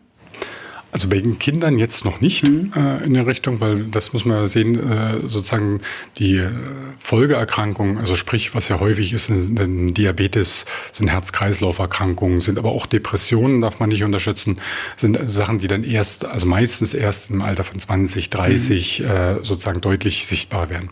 Also 0.92 1.08
bei 1.08 1.20
den 1.20 1.38
Kindern 1.38 1.78
jetzt 1.78 2.04
noch 2.04 2.20
nicht 2.20 2.48
mhm. 2.48 2.72
äh, 2.76 3.04
in 3.04 3.14
der 3.14 3.28
Richtung, 3.28 3.60
weil 3.62 3.84
das 3.84 4.12
muss 4.14 4.26
man 4.26 4.48
sehen, 4.48 4.76
äh, 4.76 5.20
sozusagen 5.28 5.82
die 6.18 6.38
äh, 6.38 6.50
Folgeerkrankungen, 6.98 8.00
also 8.00 8.16
sprich, 8.16 8.56
was 8.56 8.70
ja 8.70 8.80
häufig 8.80 9.14
ist, 9.14 9.26
sind 9.26 9.96
Diabetes, 9.96 10.66
sind 10.92 11.10
Herz-Kreislauf-Erkrankungen, 11.10 12.42
sind 12.42 12.58
aber 12.58 12.72
auch 12.72 12.88
Depressionen, 12.88 13.62
darf 13.62 13.80
man 13.80 13.90
nicht 13.90 14.04
unterschätzen, 14.04 14.58
sind 14.98 15.20
Sachen, 15.30 15.60
die 15.60 15.68
dann 15.68 15.84
erst, 15.84 16.26
also 16.26 16.48
meistens 16.48 16.94
erst 16.96 17.30
im 17.30 17.44
Alter 17.44 17.64
von 17.64 17.80
20, 17.80 18.32
30 18.32 19.00
mhm. 19.00 19.06
äh, 19.06 19.34
sozusagen 19.44 19.82
deutlich 19.82 20.26
sichtbar 20.26 20.70
werden. 20.72 20.90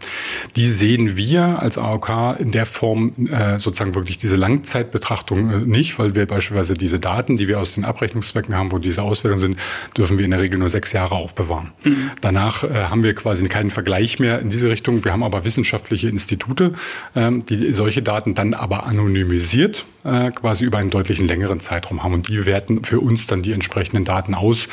Die 0.56 0.68
sehen 0.68 1.18
wir 1.18 1.60
als 1.62 1.78
AOK 1.78 2.40
in 2.40 2.52
der 2.52 2.68
Form 2.68 3.14
äh, 3.32 3.58
sozusagen 3.58 3.96
wirklich 3.96 4.20
diese 4.20 4.36
Langzeitbetrachtung 4.36 5.50
äh, 5.50 5.58
nicht, 5.60 5.98
weil 5.98 6.14
wir 6.14 6.28
beispielsweise 6.28 6.76
diese 6.76 7.00
Daten, 7.00 7.36
die 7.36 7.48
wir 7.48 7.60
aus 7.60 7.74
den 7.74 7.84
Abrechnungszwecken 7.84 8.56
haben, 8.56 8.72
wo 8.72 8.78
diese 8.78 9.02
Auswertungen 9.02 9.42
sind, 9.42 9.60
dürfen 9.96 10.18
wir 10.18 10.26
in 10.26 10.32
der 10.32 10.42
Regel 10.42 10.60
nur 10.60 10.70
sechs 10.70 10.92
Jahre 10.92 11.16
aufbewahren. 11.16 11.72
Mhm. 11.84 12.12
Danach 12.22 12.64
äh, 12.64 12.86
haben 12.86 13.04
wir 13.04 13.14
quasi 13.16 13.48
keinen 13.48 13.72
Vergleich 13.72 14.20
mehr 14.20 14.40
in 14.40 14.50
diese 14.50 14.70
Richtung. 14.70 15.04
Wir 15.06 15.14
haben 15.14 15.24
aber 15.24 15.46
wissenschaftliche 15.46 16.10
Institute, 16.10 16.74
ähm, 17.16 17.46
die 17.46 17.74
solche 17.74 18.02
Daten 18.02 18.34
dann 18.34 18.54
aber 18.54 18.86
anonymisiert 18.86 19.86
äh, 20.04 20.32
quasi 20.32 20.66
über 20.66 20.78
einen 20.78 20.90
deutlichen 20.90 21.28
längeren 21.28 21.60
Zeitraum 21.60 22.04
haben. 22.04 22.14
Und 22.14 22.30
die 22.30 22.46
werten 22.46 22.84
für 22.84 23.00
uns 23.00 23.28
dann 23.28 23.42
die 23.42 23.52
entsprechenden 23.52 24.06
Daten 24.06 24.36
aus, 24.36 24.68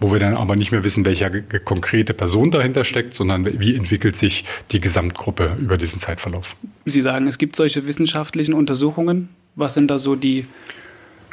wo 0.00 0.12
wir 0.12 0.18
dann 0.18 0.34
aber 0.34 0.56
nicht 0.56 0.72
mehr 0.72 0.84
wissen, 0.84 1.04
welche 1.04 1.30
konkrete 1.64 2.12
Person 2.12 2.50
dahinter 2.50 2.84
steckt, 2.84 3.14
sondern 3.14 3.60
wie 3.60 3.74
entwickelt 3.74 4.16
sich 4.16 4.44
die 4.72 4.80
Gesamtgruppe 4.80 5.56
über 5.60 5.76
diesen 5.76 6.00
Zeitverlauf. 6.00 6.56
Sie 6.84 7.02
sagen, 7.02 7.26
es 7.26 7.38
gibt 7.38 7.56
solche 7.56 7.86
wissenschaftlichen 7.86 8.54
Untersuchungen. 8.54 9.28
Was 9.54 9.74
sind 9.74 9.88
da 9.90 9.98
so 9.98 10.16
die 10.16 10.46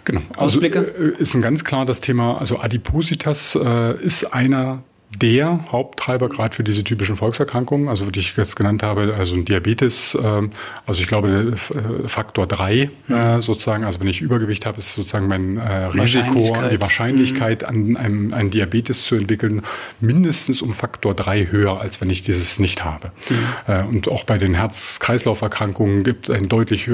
Genau. 0.08 0.22
Also 0.38 0.58
Ausblicke? 0.58 0.80
Äh, 0.80 1.22
ist 1.22 1.36
ein 1.36 1.42
ganz 1.42 1.66
klar 1.66 1.86
das 1.86 2.00
Thema, 2.00 2.38
also 2.38 2.60
Adipositas 2.60 3.56
äh, 3.62 4.02
ist 4.02 4.34
einer 4.34 4.84
der 5.16 5.72
Haupttreiber 5.72 6.28
gerade 6.28 6.56
für 6.56 6.64
diese 6.64 6.84
typischen 6.84 7.16
Volkserkrankungen, 7.16 7.88
also 7.88 8.10
die 8.12 8.20
ich 8.20 8.36
jetzt 8.36 8.56
genannt 8.56 8.84
habe, 8.84 9.16
also 9.18 9.36
ein 9.36 9.46
Diabetes, 9.46 10.18
ähm, 10.22 10.52
also 10.86 11.02
ich 11.02 11.08
glaube 11.08 11.56
äh, 11.56 12.08
Faktor 12.08 12.46
drei 12.46 12.90
äh, 13.08 13.42
sozusagen, 13.42 13.86
also 13.86 14.02
wenn 14.02 14.08
ich 14.08 14.22
Übergewicht 14.22 14.66
habe, 14.66 14.78
ist 14.80 14.96
sozusagen 14.96 15.28
mein 15.28 15.58
äh, 15.58 15.86
Risiko, 15.86 16.58
die 16.70 16.82
Wahrscheinlichkeit 16.82 17.62
mhm. 17.62 17.68
an 17.68 17.98
einem, 17.98 18.34
einen 18.34 18.50
Diabetes 18.50 19.06
zu 19.06 19.16
entwickeln, 19.16 19.62
mindestens 20.02 20.62
um 20.62 20.74
Faktor 20.74 21.16
drei 21.16 21.48
höher, 21.50 21.80
als 21.80 22.02
wenn 22.02 22.10
ich 22.10 22.22
dieses 22.24 22.60
nicht 22.60 22.84
habe. 22.84 23.12
Mhm. 23.30 23.88
Und 23.88 24.12
auch 24.12 24.24
bei 24.24 24.38
den 24.38 24.54
Herz-Kreislauf-Erkrankungen 24.54 26.04
gibt 26.04 26.30
es 26.30 26.36
einen 26.36 26.50
deutlich, 26.50 26.90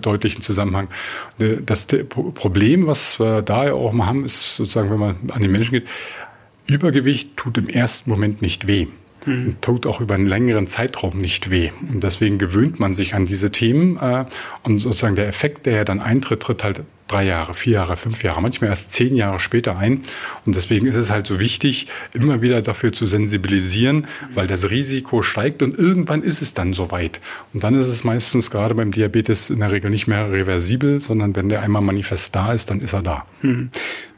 deutlichen 0.00 0.42
Zusammenhang. 0.42 0.88
Das 1.64 1.86
Problem, 1.86 2.86
was 2.86 3.20
wir 3.20 3.42
da 3.42 3.66
ja 3.66 3.74
auch 3.74 3.92
mal 3.92 4.06
haben, 4.06 4.24
ist 4.24 4.56
sozusagen, 4.56 4.90
wenn 4.90 4.98
man 4.98 5.16
an 5.32 5.42
den 5.42 5.52
Menschen 5.52 5.72
geht, 5.72 5.88
Übergewicht 6.68 7.36
tut 7.36 7.58
im 7.58 7.68
ersten 7.68 8.10
Moment 8.10 8.42
nicht 8.42 8.66
weh. 8.66 8.86
Mhm. 9.26 9.56
Tut 9.60 9.86
auch 9.86 10.00
über 10.00 10.14
einen 10.14 10.26
längeren 10.26 10.68
Zeitraum 10.68 11.16
nicht 11.16 11.50
weh. 11.50 11.70
Und 11.92 12.04
deswegen 12.04 12.38
gewöhnt 12.38 12.78
man 12.78 12.94
sich 12.94 13.14
an 13.14 13.24
diese 13.24 13.50
Themen. 13.50 13.96
Äh, 13.96 14.26
und 14.62 14.78
sozusagen 14.78 15.16
der 15.16 15.26
Effekt, 15.26 15.66
der 15.66 15.74
ja 15.74 15.84
dann 15.84 16.00
eintritt, 16.00 16.40
tritt 16.40 16.62
halt 16.62 16.82
drei 17.08 17.24
Jahre, 17.24 17.54
vier 17.54 17.74
Jahre, 17.74 17.96
fünf 17.96 18.22
Jahre, 18.22 18.42
manchmal 18.42 18.70
erst 18.70 18.92
zehn 18.92 19.16
Jahre 19.16 19.40
später 19.40 19.78
ein. 19.78 20.02
Und 20.44 20.54
deswegen 20.54 20.86
ist 20.86 20.96
es 20.96 21.10
halt 21.10 21.26
so 21.26 21.40
wichtig, 21.40 21.88
immer 22.12 22.42
wieder 22.42 22.60
dafür 22.62 22.92
zu 22.92 23.06
sensibilisieren, 23.06 24.06
weil 24.34 24.46
das 24.46 24.70
Risiko 24.70 25.22
steigt 25.22 25.62
und 25.62 25.76
irgendwann 25.76 26.22
ist 26.22 26.42
es 26.42 26.52
dann 26.54 26.74
soweit. 26.74 27.20
Und 27.54 27.64
dann 27.64 27.74
ist 27.74 27.88
es 27.88 28.04
meistens 28.04 28.50
gerade 28.50 28.74
beim 28.74 28.92
Diabetes 28.92 29.48
in 29.48 29.60
der 29.60 29.72
Regel 29.72 29.90
nicht 29.90 30.06
mehr 30.06 30.30
reversibel, 30.30 31.00
sondern 31.00 31.34
wenn 31.34 31.48
der 31.48 31.62
einmal 31.62 31.82
manifest 31.82 32.36
da 32.36 32.52
ist, 32.52 32.70
dann 32.70 32.80
ist 32.80 32.92
er 32.92 33.02
da. 33.02 33.26
Hm. 33.40 33.70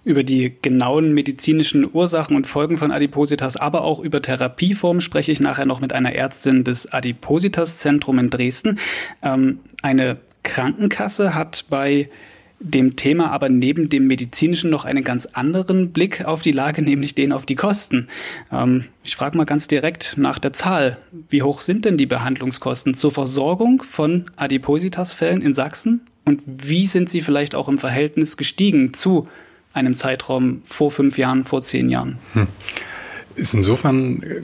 Über 0.04 0.25
die 0.25 0.54
genauen 0.62 1.12
medizinischen 1.12 1.88
Ursachen 1.92 2.37
und 2.37 2.47
Folgen 2.47 2.78
von 2.78 2.90
Adipositas, 2.90 3.57
aber 3.57 3.83
auch 3.83 4.00
über 4.00 4.23
Therapieformen 4.23 5.00
spreche 5.00 5.33
ich 5.33 5.40
nachher 5.40 5.66
noch 5.66 5.80
mit 5.80 5.92
einer 5.92 6.14
Ärztin 6.14 6.64
des 6.64 6.92
Adipositas-Zentrum 6.92 8.19
in 8.19 8.30
Dresden. 8.30 8.78
Ähm, 9.23 9.61
eine 9.83 10.16
Krankenkasse 10.42 11.35
hat 11.35 11.66
bei 11.69 12.09
dem 12.61 12.95
Thema 12.95 13.30
aber 13.30 13.49
neben 13.49 13.88
dem 13.88 14.07
medizinischen 14.07 14.71
noch 14.71 14.85
einen 14.85 15.02
ganz 15.02 15.26
anderen 15.26 15.92
Blick 15.92 16.26
auf 16.26 16.42
die 16.42 16.52
Lage, 16.52 16.83
nämlich 16.83 17.14
den 17.14 17.33
auf 17.33 17.47
die 17.47 17.57
Kosten. 17.57 18.09
Ähm, 18.52 18.85
ich 19.02 19.16
frage 19.16 19.37
mal 19.37 19.45
ganz 19.45 19.66
direkt 19.66 20.14
nach 20.16 20.38
der 20.38 20.52
Zahl. 20.52 20.99
Wie 21.30 21.42
hoch 21.42 21.62
sind 21.62 21.87
denn 21.87 21.97
die 21.97 22.07
Behandlungskosten 22.07 22.95
zur 22.95 23.11
Versorgung 23.11 23.83
von 23.83 24.26
Adipositas-Fällen 24.37 25.40
in 25.40 25.54
Sachsen? 25.54 26.02
Und 26.26 26.42
wie 26.47 26.87
sind 26.87 27.09
sie 27.09 27.23
vielleicht 27.23 27.54
auch 27.54 27.69
im 27.69 27.78
Verhältnis 27.78 28.37
gestiegen 28.37 28.92
zu 28.92 29.26
einem 29.73 29.95
Zeitraum 29.95 30.62
vor 30.65 30.91
fünf 30.91 31.19
Jahren, 31.19 31.45
vor 31.45 31.62
zehn 31.62 31.89
Jahren? 31.89 32.19
Hm. 32.33 32.47
Ist 33.37 33.55
insofern 33.55 34.23
äh, 34.23 34.41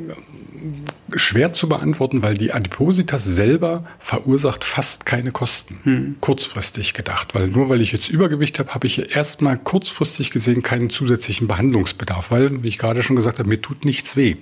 schwer 1.14 1.52
zu 1.52 1.68
beantworten, 1.68 2.22
weil 2.22 2.34
die 2.34 2.52
Adipositas 2.52 3.24
selber 3.24 3.84
verursacht 3.98 4.64
fast 4.64 5.06
keine 5.06 5.30
Kosten. 5.30 5.78
Hm. 5.84 6.16
Kurzfristig 6.20 6.94
gedacht, 6.94 7.34
weil 7.34 7.48
nur 7.48 7.68
weil 7.68 7.80
ich 7.80 7.92
jetzt 7.92 8.08
Übergewicht 8.08 8.58
habe, 8.58 8.74
habe 8.74 8.86
ich 8.86 9.14
erstmal 9.14 9.58
kurzfristig 9.58 10.30
gesehen 10.30 10.62
keinen 10.62 10.90
zusätzlichen 10.90 11.46
Behandlungsbedarf, 11.46 12.30
weil, 12.30 12.62
wie 12.62 12.68
ich 12.68 12.78
gerade 12.78 13.02
schon 13.02 13.16
gesagt 13.16 13.38
habe, 13.38 13.48
mir 13.48 13.60
tut 13.60 13.84
nichts 13.84 14.16
weh. 14.16 14.32
Hm. 14.32 14.40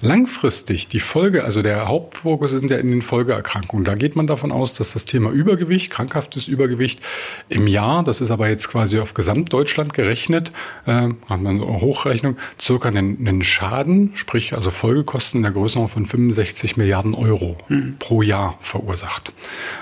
Langfristig, 0.00 0.88
die 0.88 1.00
Folge, 1.00 1.44
also 1.44 1.62
der 1.62 1.88
Hauptfokus 1.88 2.50
sind 2.50 2.70
ja 2.70 2.76
in 2.76 2.88
den 2.88 3.02
Folgeerkrankungen. 3.02 3.84
Da 3.84 3.94
geht 3.94 4.16
man 4.16 4.26
davon 4.26 4.52
aus, 4.52 4.74
dass 4.74 4.92
das 4.92 5.06
Thema 5.06 5.30
Übergewicht, 5.30 5.90
krankhaftes 5.90 6.48
Übergewicht 6.48 7.00
im 7.48 7.66
Jahr, 7.66 8.04
das 8.04 8.20
ist 8.20 8.30
aber 8.30 8.48
jetzt 8.48 8.68
quasi 8.68 8.98
auf 8.98 9.14
Gesamtdeutschland 9.14 9.94
gerechnet, 9.94 10.52
äh, 10.86 10.90
hat 10.90 11.40
man 11.40 11.58
so 11.58 11.66
eine 11.66 11.80
Hochrechnung, 11.80 12.36
circa 12.60 12.88
einen, 12.88 13.26
einen 13.26 13.42
Schaden, 13.42 14.12
sprich 14.16 14.54
also 14.54 14.70
Folgekosten 14.70 15.38
in 15.38 15.42
der 15.44 15.52
Größenordnung 15.52 15.93
von 15.94 16.06
65 16.06 16.76
Milliarden 16.76 17.14
Euro 17.14 17.56
mhm. 17.68 17.96
pro 17.98 18.22
Jahr 18.22 18.58
verursacht. 18.60 19.32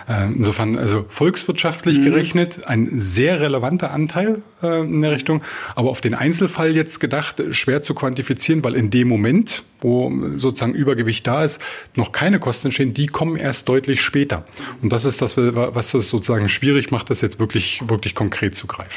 Äh, 0.08 0.26
insofern 0.26 0.76
also 0.76 1.06
volkswirtschaftlich 1.08 1.98
mhm. 1.98 2.04
gerechnet 2.04 2.66
ein 2.66 2.90
sehr 2.98 3.40
relevanter 3.40 3.92
Anteil 3.92 4.42
äh, 4.62 4.82
in 4.82 5.00
der 5.00 5.10
Richtung, 5.10 5.42
aber 5.74 5.90
auf 5.90 6.00
den 6.00 6.14
Einzelfall 6.14 6.76
jetzt 6.76 7.00
gedacht 7.00 7.42
schwer 7.50 7.80
zu 7.82 7.94
quantifizieren, 7.94 8.62
weil 8.62 8.74
in 8.74 8.90
dem 8.90 9.08
Moment, 9.08 9.64
wo 9.80 10.12
sozusagen 10.36 10.74
Übergewicht 10.74 11.26
da 11.26 11.44
ist, 11.44 11.60
noch 11.96 12.12
keine 12.12 12.38
Kosten 12.38 12.68
entstehen, 12.68 12.92
die 12.92 13.06
kommen 13.06 13.36
erst 13.36 13.68
deutlich 13.68 14.02
später. 14.02 14.44
Und 14.82 14.92
das 14.92 15.04
ist 15.04 15.22
das, 15.22 15.36
was 15.36 15.94
es 15.94 16.10
sozusagen 16.10 16.48
schwierig 16.50 16.90
macht, 16.90 17.08
das 17.08 17.22
jetzt 17.22 17.40
wirklich, 17.40 17.82
wirklich 17.88 18.14
konkret 18.14 18.54
zu 18.54 18.66
greifen 18.66 18.90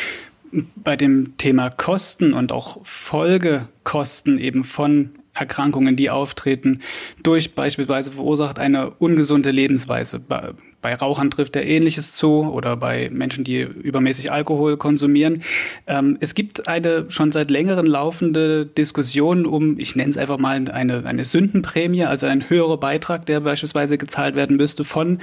bei 0.75 0.95
dem 0.95 1.35
Thema 1.37 1.69
Kosten 1.69 2.33
und 2.33 2.53
auch 2.53 2.77
Folgekosten 2.85 4.37
eben 4.37 4.63
von 4.63 5.09
Erkrankungen, 5.35 5.95
die 5.95 6.09
auftreten, 6.09 6.79
durch 7.21 7.53
beispielsweise 7.53 8.11
verursacht 8.11 8.57
eine 8.57 8.91
ungesunde 8.91 9.51
Lebensweise. 9.51 10.19
Bei, 10.19 10.53
bei 10.81 10.95
Rauchern 10.95 11.31
trifft 11.31 11.55
er 11.55 11.65
Ähnliches 11.65 12.13
zu 12.13 12.43
oder 12.43 12.77
bei 12.77 13.09
Menschen, 13.11 13.43
die 13.43 13.61
übermäßig 13.61 14.31
Alkohol 14.31 14.77
konsumieren. 14.77 15.43
Ähm, 15.87 16.17
es 16.21 16.35
gibt 16.35 16.67
eine 16.67 17.05
schon 17.09 17.31
seit 17.31 17.51
längerem 17.51 17.85
laufende 17.85 18.65
Diskussion 18.65 19.45
um, 19.45 19.77
ich 19.77 19.95
nenne 19.95 20.11
es 20.11 20.17
einfach 20.17 20.37
mal 20.37 20.63
eine, 20.69 21.05
eine 21.05 21.25
Sündenprämie, 21.25 22.05
also 22.05 22.27
ein 22.27 22.49
höherer 22.49 22.77
Beitrag, 22.77 23.25
der 23.25 23.41
beispielsweise 23.41 23.97
gezahlt 23.97 24.35
werden 24.35 24.57
müsste 24.57 24.83
von 24.83 25.19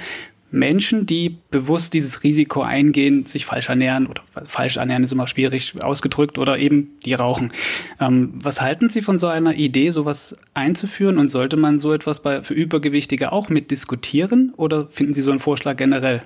Menschen, 0.53 1.07
die 1.07 1.39
bewusst 1.49 1.93
dieses 1.93 2.23
Risiko 2.23 2.61
eingehen, 2.61 3.25
sich 3.25 3.47
falsch 3.47 3.69
ernähren 3.69 4.05
oder 4.05 4.21
falsch 4.45 4.77
ernähren 4.77 5.03
ist 5.03 5.11
immer 5.11 5.25
schwierig 5.25 5.73
ausgedrückt 5.81 6.37
oder 6.37 6.59
eben 6.59 6.91
die 7.03 7.15
rauchen. 7.15 7.51
Ähm, 7.99 8.33
was 8.35 8.61
halten 8.61 8.89
Sie 8.89 9.01
von 9.01 9.17
so 9.17 9.25
einer 9.25 9.55
Idee, 9.55 9.89
sowas 9.89 10.37
einzuführen? 10.53 11.17
Und 11.17 11.29
sollte 11.29 11.57
man 11.57 11.79
so 11.79 11.91
etwas 11.91 12.21
bei, 12.21 12.43
für 12.43 12.53
Übergewichtige 12.53 13.31
auch 13.31 13.49
mit 13.49 13.71
diskutieren? 13.71 14.53
Oder 14.55 14.87
finden 14.89 15.13
Sie 15.13 15.23
so 15.23 15.31
einen 15.31 15.39
Vorschlag 15.39 15.75
generell 15.75 16.21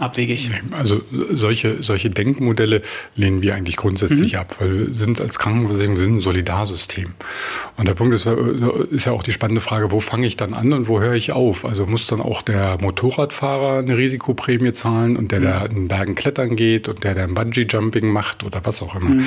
abwegig. 0.00 0.50
Also 0.72 1.02
solche, 1.30 1.82
solche 1.82 2.10
Denkmodelle 2.10 2.82
lehnen 3.14 3.42
wir 3.42 3.54
eigentlich 3.54 3.76
grundsätzlich 3.76 4.32
mhm. 4.32 4.38
ab, 4.38 4.56
weil 4.58 4.88
wir 4.88 4.94
sind 4.96 5.20
als 5.20 5.38
Krankenversicherung 5.38 5.96
sind 5.96 6.16
ein 6.16 6.20
Solidarsystem. 6.20 7.12
Und 7.76 7.86
der 7.86 7.94
Punkt 7.94 8.14
ist, 8.14 8.26
ist 8.26 9.06
ja 9.06 9.12
auch 9.12 9.22
die 9.22 9.32
spannende 9.32 9.60
Frage, 9.60 9.92
wo 9.92 10.00
fange 10.00 10.26
ich 10.26 10.36
dann 10.36 10.54
an 10.54 10.72
und 10.72 10.88
wo 10.88 11.00
höre 11.00 11.14
ich 11.14 11.32
auf? 11.32 11.64
Also 11.64 11.86
muss 11.86 12.06
dann 12.06 12.20
auch 12.20 12.42
der 12.42 12.78
Motorradfahrer 12.80 13.78
eine 13.78 13.96
Risikoprämie 13.96 14.72
zahlen 14.72 15.16
und 15.16 15.32
der, 15.32 15.40
mhm. 15.40 15.44
der 15.44 15.70
in 15.70 15.88
Bergen 15.88 16.14
klettern 16.14 16.56
geht 16.56 16.88
und 16.88 17.04
der, 17.04 17.14
der 17.14 17.24
ein 17.24 17.34
Bungee-Jumping 17.34 18.10
macht 18.10 18.44
oder 18.44 18.60
was 18.64 18.82
auch 18.82 18.94
immer. 18.94 19.10
Mhm. 19.10 19.24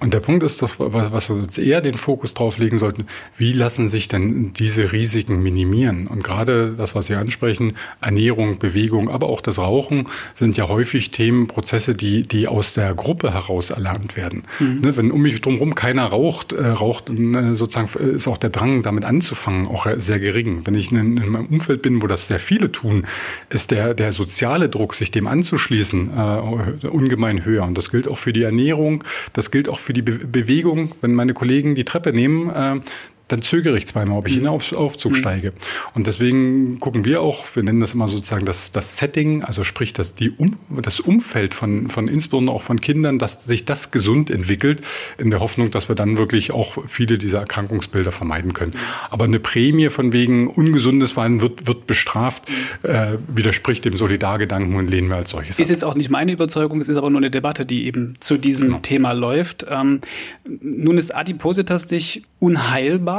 Und 0.00 0.14
der 0.14 0.20
Punkt 0.20 0.42
ist, 0.42 0.62
dass, 0.62 0.78
was, 0.78 1.12
was 1.12 1.28
wir 1.30 1.36
uns 1.36 1.58
eher 1.58 1.80
den 1.80 1.96
Fokus 1.96 2.34
drauf 2.34 2.58
legen 2.58 2.78
sollten, 2.78 3.06
wie 3.36 3.52
lassen 3.52 3.88
sich 3.88 4.08
denn 4.08 4.52
diese 4.52 4.92
Risiken 4.92 5.42
minimieren? 5.42 6.06
Und 6.06 6.24
gerade 6.24 6.74
das, 6.76 6.94
was 6.94 7.06
Sie 7.06 7.14
ansprechen, 7.14 7.76
Ernährung, 8.00 8.58
Bewegung, 8.58 9.08
aber 9.08 9.28
auch 9.28 9.40
das 9.40 9.58
Rauchen, 9.58 10.07
sind 10.34 10.56
ja 10.56 10.68
häufig 10.68 11.10
Themen, 11.10 11.46
Prozesse, 11.46 11.94
die, 11.94 12.22
die 12.22 12.48
aus 12.48 12.74
der 12.74 12.94
Gruppe 12.94 13.32
heraus 13.32 13.70
erlernt 13.70 14.16
werden. 14.16 14.44
Mhm. 14.58 14.80
Ne, 14.82 14.96
wenn 14.96 15.10
um 15.10 15.22
mich 15.22 15.40
drumherum 15.40 15.74
keiner 15.74 16.04
raucht, 16.06 16.52
äh, 16.52 16.66
raucht 16.66 17.10
äh, 17.10 17.54
sozusagen 17.54 17.88
ist 18.14 18.28
auch 18.28 18.36
der 18.36 18.50
Drang, 18.50 18.82
damit 18.82 19.04
anzufangen, 19.04 19.66
auch 19.68 19.86
sehr 19.96 20.20
gering. 20.20 20.62
Wenn 20.64 20.74
ich 20.74 20.92
in, 20.92 21.16
in 21.16 21.28
meinem 21.28 21.46
Umfeld 21.46 21.82
bin, 21.82 22.02
wo 22.02 22.06
das 22.06 22.28
sehr 22.28 22.38
viele 22.38 22.72
tun, 22.72 23.06
ist 23.50 23.70
der, 23.70 23.94
der 23.94 24.12
soziale 24.12 24.68
Druck, 24.68 24.94
sich 24.94 25.10
dem 25.10 25.26
anzuschließen, 25.26 26.10
äh, 26.16 26.86
ungemein 26.86 27.44
höher. 27.44 27.64
Und 27.64 27.76
das 27.76 27.90
gilt 27.90 28.08
auch 28.08 28.18
für 28.18 28.32
die 28.32 28.42
Ernährung, 28.42 29.04
das 29.32 29.50
gilt 29.50 29.68
auch 29.68 29.78
für 29.78 29.92
die 29.92 30.02
Be 30.02 30.18
Bewegung. 30.18 30.94
Wenn 31.00 31.14
meine 31.14 31.32
Kollegen 31.34 31.74
die 31.74 31.84
Treppe 31.84 32.12
nehmen, 32.12 32.50
äh, 32.50 32.80
dann 33.28 33.42
zögere 33.42 33.76
ich 33.76 33.86
zweimal, 33.86 34.18
ob 34.18 34.26
ich 34.26 34.36
in 34.36 34.44
den 34.44 34.48
Auf 34.48 34.72
Aufzug 34.72 35.12
mhm. 35.12 35.16
steige. 35.16 35.52
Und 35.94 36.06
deswegen 36.06 36.80
gucken 36.80 37.04
wir 37.04 37.20
auch, 37.20 37.44
wir 37.54 37.62
nennen 37.62 37.80
das 37.80 37.92
immer 37.92 38.08
sozusagen 38.08 38.46
das, 38.46 38.72
das 38.72 38.96
Setting, 38.96 39.42
also 39.42 39.64
sprich 39.64 39.92
das, 39.92 40.14
die 40.14 40.30
um, 40.30 40.56
das 40.82 40.98
Umfeld 40.98 41.52
von, 41.52 41.88
von 41.88 42.08
insbesondere 42.08 42.56
auch 42.56 42.62
von 42.62 42.80
Kindern, 42.80 43.18
dass 43.18 43.44
sich 43.44 43.66
das 43.66 43.90
gesund 43.90 44.30
entwickelt, 44.30 44.80
in 45.18 45.30
der 45.30 45.40
Hoffnung, 45.40 45.70
dass 45.70 45.88
wir 45.88 45.94
dann 45.94 46.16
wirklich 46.16 46.52
auch 46.52 46.78
viele 46.86 47.18
dieser 47.18 47.40
Erkrankungsbilder 47.40 48.12
vermeiden 48.12 48.54
können. 48.54 48.72
Aber 49.10 49.26
eine 49.26 49.40
Prämie 49.40 49.90
von 49.90 50.14
wegen 50.14 50.48
ungesundes 50.48 51.16
Wein 51.16 51.42
wird, 51.42 51.66
wird 51.66 51.86
bestraft, 51.86 52.44
äh, 52.82 53.18
widerspricht 53.28 53.84
dem 53.84 53.96
Solidargedanken 53.96 54.74
und 54.74 54.88
lehnen 54.88 55.10
wir 55.10 55.16
als 55.16 55.30
solches 55.30 55.58
Ist 55.58 55.66
ab. 55.66 55.70
jetzt 55.70 55.84
auch 55.84 55.94
nicht 55.94 56.08
meine 56.08 56.32
Überzeugung, 56.32 56.80
es 56.80 56.88
ist 56.88 56.96
aber 56.96 57.10
nur 57.10 57.20
eine 57.20 57.30
Debatte, 57.30 57.66
die 57.66 57.86
eben 57.86 58.14
zu 58.20 58.38
diesem 58.38 58.68
genau. 58.68 58.78
Thema 58.78 59.12
läuft. 59.12 59.66
Ähm, 59.68 60.00
nun 60.46 60.96
ist 60.96 61.14
Adipositas 61.14 61.86
dich 61.86 62.22
unheilbar 62.38 63.17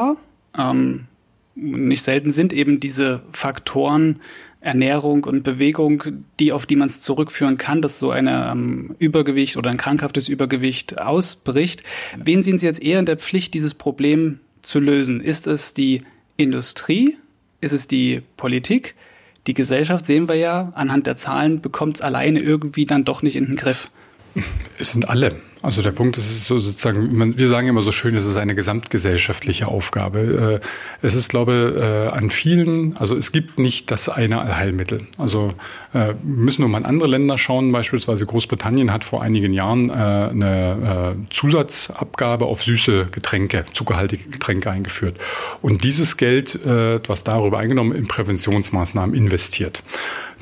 ähm, 0.58 1.06
nicht 1.56 2.04
selten 2.04 2.32
sind 2.32 2.54
eben 2.54 2.80
diese 2.80 3.22
Faktoren 3.32 4.20
Ernährung 4.62 5.24
und 5.24 5.44
Bewegung, 5.44 6.04
die 6.40 6.52
auf 6.52 6.66
die 6.66 6.76
man 6.76 6.90
es 6.90 7.00
zurückführen 7.02 7.58
kann, 7.58 7.82
dass 7.82 7.98
so 7.98 8.12
ein 8.12 8.28
ähm, 8.28 8.96
Übergewicht 9.00 9.56
oder 9.56 9.70
ein 9.70 9.78
krankhaftes 9.78 10.28
Übergewicht 10.28 11.00
ausbricht. 11.00 11.84
Wen 12.18 12.42
sehen 12.42 12.58
Sie 12.58 12.66
jetzt 12.66 12.84
eher 12.84 13.00
in 13.00 13.06
der 13.06 13.18
Pflicht, 13.18 13.54
dieses 13.54 13.74
Problem 13.74 14.40
zu 14.62 14.80
lösen? 14.80 15.22
Ist 15.22 15.48
es 15.48 15.74
die 15.74 16.02
Industrie? 16.36 17.18
Ist 17.62 17.72
es 17.72 17.88
die 17.88 18.22
Politik? 18.36 18.96
Die 19.48 19.54
Gesellschaft 19.54 20.06
sehen 20.06 20.28
wir 20.28 20.36
ja, 20.36 20.72
anhand 20.76 21.08
der 21.08 21.16
Zahlen 21.16 21.62
bekommt 21.62 21.96
es 21.96 22.02
alleine 22.02 22.40
irgendwie 22.40 22.86
dann 22.86 23.06
doch 23.06 23.22
nicht 23.22 23.38
in 23.38 23.46
den 23.46 23.56
Griff. 23.56 23.90
Es 24.78 24.92
sind 24.92 25.10
alle. 25.10 25.36
Also 25.62 25.82
der 25.82 25.92
Punkt 25.92 26.18
ist 26.18 26.46
so 26.46 26.58
sozusagen, 26.58 27.38
wir 27.38 27.48
sagen 27.50 27.68
immer 27.68 27.84
so 27.84 27.92
schön, 27.92 28.16
es 28.16 28.24
ist 28.24 28.38
eine 28.38 28.56
gesamtgesellschaftliche 28.56 29.68
Aufgabe. 29.68 30.62
Äh, 30.62 31.06
es 31.06 31.16
ist, 31.16 31.28
glaube 31.28 32.10
äh, 32.14 32.16
an 32.16 32.30
vielen, 32.30 32.96
also 32.96 33.14
es 33.14 33.34
gibt 33.34 33.60
nicht 33.60 33.92
das 33.92 34.08
eine 34.08 34.40
Allheilmittel. 34.40 35.02
Also 35.18 35.54
äh, 35.94 36.08
wir 36.08 36.16
müssen 36.24 36.62
nur 36.62 36.70
mal 36.70 36.78
in 36.78 36.86
andere 36.86 37.10
Länder 37.10 37.38
schauen. 37.38 37.74
Beispielsweise 37.74 38.26
Großbritannien 38.26 38.94
hat 38.94 39.04
vor 39.04 39.22
einigen 39.22 39.54
Jahren 39.54 39.92
eine 39.92 41.16
Zusatzabgabe 41.30 42.46
auf 42.46 42.64
süße 42.64 43.08
Getränke, 43.12 43.66
zuckerhaltige 43.74 44.30
Getränke 44.30 44.70
eingeführt. 44.72 45.18
Und 45.62 45.84
dieses 45.84 46.18
Geld, 46.18 46.60
was 46.64 47.24
darüber 47.24 47.60
eingenommen, 47.60 47.94
in 47.94 48.08
Präventionsmaßnahmen 48.08 49.16
investiert 49.16 49.84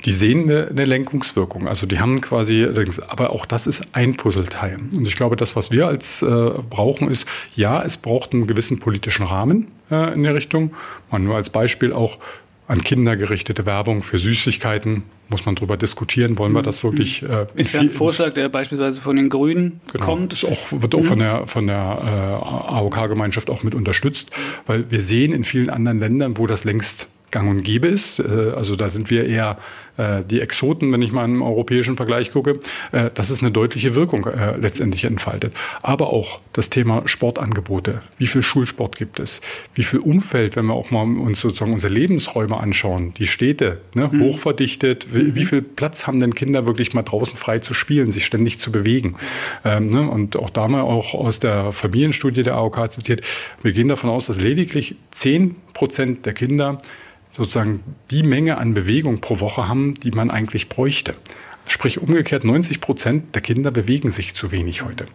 die 0.06 0.12
sehen 0.12 0.44
eine, 0.44 0.68
eine 0.68 0.86
Lenkungswirkung. 0.86 1.68
Also 1.68 1.86
die 1.86 2.00
haben 2.00 2.22
quasi, 2.22 2.68
aber 3.08 3.32
auch 3.32 3.46
das 3.46 3.68
ist 3.68 3.84
ein 3.94 4.16
Puzzleteil. 4.16 4.80
Und 4.94 5.08
ich 5.08 5.16
glaube, 5.16 5.36
das, 5.36 5.56
was 5.56 5.72
wir 5.72 5.88
als 5.88 6.22
äh, 6.22 6.26
brauchen, 6.70 7.10
ist, 7.10 7.28
ja, 7.56 7.82
es 7.84 7.98
braucht 7.98 8.34
einen 8.34 8.48
gewissen 8.48 8.80
politischen 8.80 9.26
Rahmen 9.26 9.68
äh, 9.92 10.14
in 10.14 10.24
der 10.24 10.36
Richtung. 10.36 10.74
Mal 11.12 11.20
nur 11.20 11.36
als 11.36 11.50
Beispiel 11.50 11.94
auch 11.94 12.20
an 12.68 12.84
Kinder 12.84 13.16
gerichtete 13.16 13.66
Werbung 13.66 14.04
für 14.04 14.20
Süßigkeiten. 14.20 15.04
Muss 15.30 15.46
man 15.46 15.56
darüber 15.56 15.76
diskutieren, 15.76 16.38
wollen 16.38 16.54
wir 16.54 16.62
das 16.62 16.84
wirklich? 16.84 17.22
Äh, 17.24 17.48
ist 17.56 17.74
ja 17.74 17.82
ein 17.82 17.90
Vorschlag, 17.90 18.34
der 18.34 18.48
beispielsweise 18.50 19.02
von 19.02 19.16
den 19.16 19.30
Grünen 19.30 19.82
genau, 19.92 20.06
kommt. 20.06 20.34
Das 20.34 20.46
auch, 20.46 20.58
wird 20.72 20.96
auch 20.96 21.00
mhm. 21.00 21.04
von 21.04 21.20
der, 21.20 21.48
von 21.48 21.68
der 21.68 21.76
äh, 21.76 22.74
AOK-Gemeinschaft 22.74 23.50
auch 23.50 23.64
mit 23.64 23.76
unterstützt, 23.76 24.32
weil 24.66 24.90
wir 24.90 25.02
sehen 25.02 25.34
in 25.34 25.44
vielen 25.44 25.70
anderen 25.70 26.00
Ländern, 26.00 26.38
wo 26.38 26.48
das 26.48 26.64
längst 26.64 27.10
gang 27.32 27.50
und 27.50 27.64
gäbe 27.64 27.88
ist. 27.88 28.20
Äh, 28.20 28.54
also 28.56 28.76
da 28.76 28.90
sind 28.90 29.10
wir 29.10 29.26
eher 29.26 29.58
äh, 29.98 30.24
die 30.24 30.42
Exoten, 30.42 30.92
wenn 30.92 31.02
ich 31.02 31.12
mal 31.12 31.26
im 31.26 31.42
europäischen 31.42 31.98
Vergleich 31.98 32.32
gucke. 32.32 32.60
Äh, 32.92 33.10
das 33.14 33.30
ist 33.30 33.42
eine 33.42 33.52
deutliche 33.52 33.96
Wirkung 33.96 34.28
letztendlich 34.60 35.04
entfaltet. 35.04 35.54
Aber 35.82 36.12
auch 36.12 36.40
das 36.54 36.70
Thema 36.70 37.04
Sportangebote. 37.06 38.02
Wie 38.18 38.28
viel 38.28 38.42
Schulsport 38.42 38.96
gibt 38.96 39.20
es? 39.20 39.42
Wie 39.74 39.84
viel 39.84 40.00
Umfeld, 40.00 40.56
wenn 40.56 40.66
wir 40.66 40.74
auch 40.74 40.92
mal 40.92 41.04
uns 41.04 41.42
sozusagen 41.42 41.74
unsere 41.74 41.94
Lebensräume 41.94 42.58
anschauen, 42.58 43.14
die 43.14 43.28
Städte, 43.28 43.82
ne, 43.94 44.10
mhm. 44.12 44.22
hochverdichtet. 44.22 45.14
Wie, 45.14 45.24
mhm. 45.24 45.36
wie, 45.36 45.46
viel 45.46 45.62
Platz 45.62 46.08
haben 46.08 46.20
denn 46.20 46.36
Kinder 46.36 46.66
wirklich 46.66 46.94
mal 46.94 47.04
draußen 47.04 47.38
frei 47.38 47.60
zu 47.60 47.74
spielen, 47.74 48.10
sich 48.10 48.26
ständig 48.26 48.60
zu 48.60 48.72
bewegen? 48.72 49.16
Ähm, 49.64 49.88
ne, 49.88 50.10
und 50.10 50.38
auch 50.38 50.50
da 50.50 50.68
mal 50.68 50.82
auch 50.82 51.14
aus 51.14 51.40
der 51.40 51.72
Familienstudie 51.72 52.44
der 52.44 52.56
AOK 52.56 52.92
zitiert, 52.92 53.22
wir 53.62 53.72
gehen 53.72 53.88
davon 53.88 54.10
aus, 54.10 54.28
dass 54.28 54.40
lediglich 54.40 54.96
zehn 55.12 55.56
Prozent 55.74 56.26
der 56.26 56.34
Kinder 56.34 56.78
sozusagen 57.38 57.84
die 58.10 58.24
Menge 58.24 58.58
an 58.58 58.74
Bewegung 58.74 59.22
pro 59.22 59.40
Woche 59.40 59.68
haben, 59.68 59.94
die 59.94 60.10
man 60.10 60.32
eigentlich 60.32 60.70
bräuchte. 60.70 61.14
Sprich 61.68 62.00
umgekehrt, 62.02 62.44
90 62.44 62.82
Prozent 62.82 63.36
der 63.36 63.42
Kinder 63.42 63.72
bewegen 63.72 64.12
sich 64.12 64.34
zu 64.34 64.52
wenig 64.52 64.84
heute. 64.84 65.06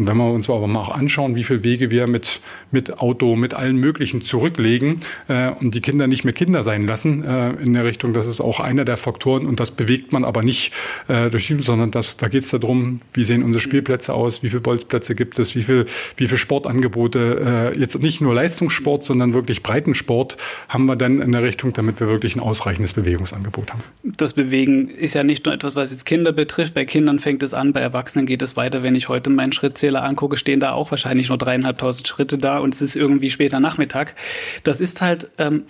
Und 0.00 0.08
wenn 0.08 0.16
wir 0.16 0.32
uns 0.32 0.48
aber 0.48 0.66
mal 0.66 0.80
auch 0.80 0.96
anschauen, 0.96 1.36
wie 1.36 1.44
viele 1.44 1.62
Wege 1.62 1.90
wir 1.90 2.06
mit, 2.06 2.40
mit 2.70 3.00
Auto, 3.00 3.36
mit 3.36 3.52
allen 3.52 3.76
möglichen 3.76 4.22
zurücklegen 4.22 4.96
äh, 5.28 5.50
und 5.50 5.74
die 5.74 5.82
Kinder 5.82 6.06
nicht 6.06 6.24
mehr 6.24 6.32
Kinder 6.32 6.64
sein 6.64 6.86
lassen, 6.86 7.22
äh, 7.22 7.50
in 7.62 7.74
der 7.74 7.84
Richtung, 7.84 8.14
das 8.14 8.26
ist 8.26 8.40
auch 8.40 8.60
einer 8.60 8.86
der 8.86 8.96
Faktoren 8.96 9.46
und 9.46 9.60
das 9.60 9.70
bewegt 9.70 10.10
man 10.12 10.24
aber 10.24 10.42
nicht 10.42 10.72
äh, 11.08 11.28
durch 11.28 11.48
die, 11.48 11.60
sondern 11.60 11.90
das, 11.90 12.16
da 12.16 12.28
geht 12.28 12.44
es 12.44 12.50
darum, 12.50 13.00
wie 13.12 13.24
sehen 13.24 13.42
unsere 13.42 13.60
Spielplätze 13.60 14.14
aus, 14.14 14.42
wie 14.42 14.48
viele 14.48 14.62
Bolzplätze 14.62 15.14
gibt 15.14 15.38
es, 15.38 15.54
wie 15.54 15.62
viel, 15.62 15.84
wie 16.16 16.28
viel 16.28 16.38
Sportangebote, 16.38 17.72
äh, 17.74 17.78
jetzt 17.78 18.00
nicht 18.00 18.22
nur 18.22 18.34
Leistungssport, 18.34 19.02
sondern 19.02 19.34
wirklich 19.34 19.62
Breitensport 19.62 20.38
haben 20.70 20.86
wir 20.86 20.96
dann 20.96 21.20
in 21.20 21.32
der 21.32 21.42
Richtung, 21.42 21.74
damit 21.74 22.00
wir 22.00 22.08
wirklich 22.08 22.36
ein 22.36 22.40
ausreichendes 22.40 22.94
Bewegungsangebot 22.94 23.72
haben. 23.72 23.82
Das 24.02 24.32
Bewegen 24.32 24.88
ist 24.88 25.14
ja 25.14 25.24
nicht 25.24 25.44
nur 25.44 25.54
etwas, 25.54 25.74
was 25.74 25.90
jetzt 25.90 25.99
Kinder 26.04 26.32
betrifft. 26.32 26.74
Bei 26.74 26.84
Kindern 26.84 27.18
fängt 27.18 27.42
es 27.42 27.54
an, 27.54 27.72
bei 27.72 27.80
Erwachsenen 27.80 28.26
geht 28.26 28.42
es 28.42 28.56
weiter. 28.56 28.82
Wenn 28.82 28.94
ich 28.94 29.08
heute 29.08 29.30
meinen 29.30 29.52
Schritt 29.52 29.78
zähle, 29.78 29.90
Schrittzähler 29.90 30.04
angucke, 30.04 30.36
stehen 30.36 30.60
da 30.60 30.72
auch 30.72 30.90
wahrscheinlich 30.90 31.28
nur 31.28 31.38
dreieinhalbtausend 31.38 32.06
Schritte 32.06 32.38
da 32.38 32.58
und 32.58 32.74
es 32.74 32.82
ist 32.82 32.96
irgendwie 32.96 33.30
später 33.30 33.60
Nachmittag. 33.60 34.14
Das 34.62 34.80
ist 34.80 35.00
halt 35.00 35.30
ähm, 35.38 35.64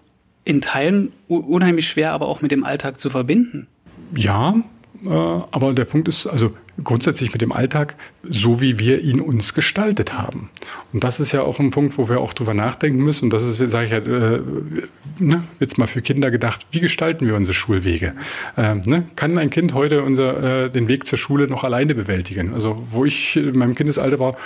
in 0.44 0.60
Teilen 0.60 1.12
unheimlich 1.28 1.88
schwer, 1.88 2.12
aber 2.12 2.28
auch 2.28 2.42
mit 2.42 2.50
dem 2.50 2.64
Alltag 2.64 3.00
zu 3.00 3.10
verbinden. 3.10 3.66
Ja, 4.16 4.54
äh, 5.04 5.08
aber 5.08 5.72
der 5.72 5.84
Punkt 5.84 6.08
ist, 6.08 6.26
also 6.26 6.54
grundsätzlich 6.82 7.32
mit 7.32 7.42
dem 7.42 7.52
Alltag, 7.52 7.96
so 8.22 8.60
wie 8.60 8.78
wir 8.78 9.00
ihn 9.02 9.20
uns 9.20 9.54
gestaltet 9.54 10.14
haben. 10.14 10.50
Und 10.92 11.04
das 11.04 11.20
ist 11.20 11.32
ja 11.32 11.42
auch 11.42 11.58
ein 11.58 11.70
Punkt, 11.70 11.98
wo 11.98 12.08
wir 12.08 12.20
auch 12.20 12.32
drüber 12.32 12.54
nachdenken 12.54 13.02
müssen. 13.02 13.26
Und 13.26 13.32
das 13.32 13.44
ist, 13.44 13.70
sage 13.70 13.86
ich 13.86 13.92
halt, 13.92 14.06
äh, 14.06 14.40
ne, 15.18 15.44
jetzt 15.58 15.78
mal 15.78 15.86
für 15.86 16.02
Kinder 16.02 16.30
gedacht, 16.30 16.66
wie 16.70 16.80
gestalten 16.80 17.26
wir 17.26 17.34
unsere 17.34 17.54
Schulwege? 17.54 18.14
Ähm, 18.56 18.82
ne? 18.86 19.04
Kann 19.16 19.38
ein 19.38 19.50
Kind 19.50 19.74
heute 19.74 20.02
unser, 20.02 20.64
äh, 20.64 20.70
den 20.70 20.88
Weg 20.88 21.06
zur 21.06 21.18
Schule 21.18 21.48
noch 21.48 21.64
alleine 21.64 21.94
bewältigen? 21.94 22.54
Also 22.54 22.82
wo 22.90 23.04
ich 23.04 23.36
in 23.36 23.56
meinem 23.58 23.74
Kindesalter 23.74 24.18
war, 24.18 24.36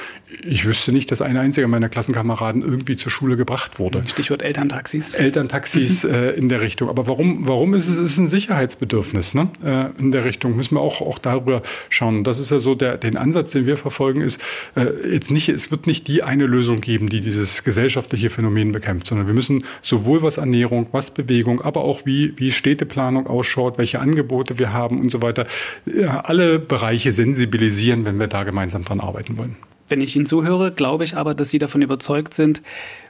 ich 0.45 0.67
wüsste 0.67 0.93
nicht, 0.93 1.11
dass 1.11 1.23
ein 1.23 1.37
einziger 1.37 1.69
meiner 1.69 1.89
Klassenkameraden 1.89 2.63
irgendwie 2.63 2.97
zur 2.97 3.11
Schule 3.11 3.37
gebracht 3.37 3.79
wurde. 3.79 4.03
Stichwort 4.07 4.43
Elterntaxis. 4.43 5.15
Elterntaxis 5.15 6.05
äh, 6.05 6.31
in 6.31 6.49
der 6.49 6.61
Richtung. 6.61 6.89
Aber 6.89 7.07
warum, 7.07 7.47
warum 7.47 7.75
ist 7.75 7.89
es, 7.89 7.97
ist 7.97 8.19
ein 8.19 8.29
Sicherheitsbedürfnis 8.29 9.35
ne? 9.35 9.49
Äh, 9.65 10.01
in 10.01 10.11
der 10.11 10.25
Richtung? 10.25 10.57
Müssen 10.57 10.77
wir 10.77 10.81
auch, 10.81 11.01
auch 11.01 11.19
darüber 11.19 11.63
schauen 11.89 12.14
das 12.23 12.39
ist 12.39 12.51
ja 12.51 12.61
so 12.61 12.75
der, 12.75 12.99
den 12.99 13.17
Ansatz, 13.17 13.51
den 13.51 13.67
wir 13.67 13.77
verfolgen, 13.77 14.21
ist 14.21 14.41
äh, 14.77 14.87
jetzt 15.13 15.31
nicht, 15.31 15.49
es 15.49 15.71
wird 15.71 15.89
nicht 15.89 16.07
die 16.07 16.23
eine 16.23 16.47
Lösung 16.47 16.81
geben, 16.81 17.09
die 17.09 17.21
dieses 17.21 17.65
gesellschaftliche 17.65 18.31
Phänomen 18.31 18.71
bekämpft, 18.71 19.09
sondern 19.09 19.27
wir 19.27 19.35
müssen 19.35 19.65
sowohl 19.83 20.23
was 20.23 20.37
Ernährung, 20.37 20.87
was 20.93 21.11
Bewegung, 21.11 21.61
aber 21.61 21.83
auch 21.83 22.07
wie, 22.07 22.35
wie 22.37 22.53
Städteplanung 22.53 23.27
ausschaut, 23.27 23.79
welche 23.79 23.99
Angebote 23.99 24.59
wir 24.59 24.73
haben 24.73 25.01
und 25.01 25.11
so 25.11 25.23
weiter, 25.23 25.47
ja, 25.87 26.21
alle 26.21 26.59
Bereiche 26.59 27.11
sensibilisieren, 27.11 28.05
wenn 28.05 28.21
wir 28.21 28.29
da 28.29 28.45
gemeinsam 28.45 28.85
dran 28.85 29.01
arbeiten 29.01 29.37
wollen. 29.37 29.57
Wenn 29.89 30.01
ich 30.01 30.17
Ihnen 30.17 30.27
zuhöre, 30.27 30.73
glaube 30.73 31.05
ich 31.05 31.17
aber, 31.17 31.35
dass 31.35 31.51
Sie 31.51 31.59
davon 31.59 31.83
überzeugt 31.83 32.35
sind, 32.35 32.63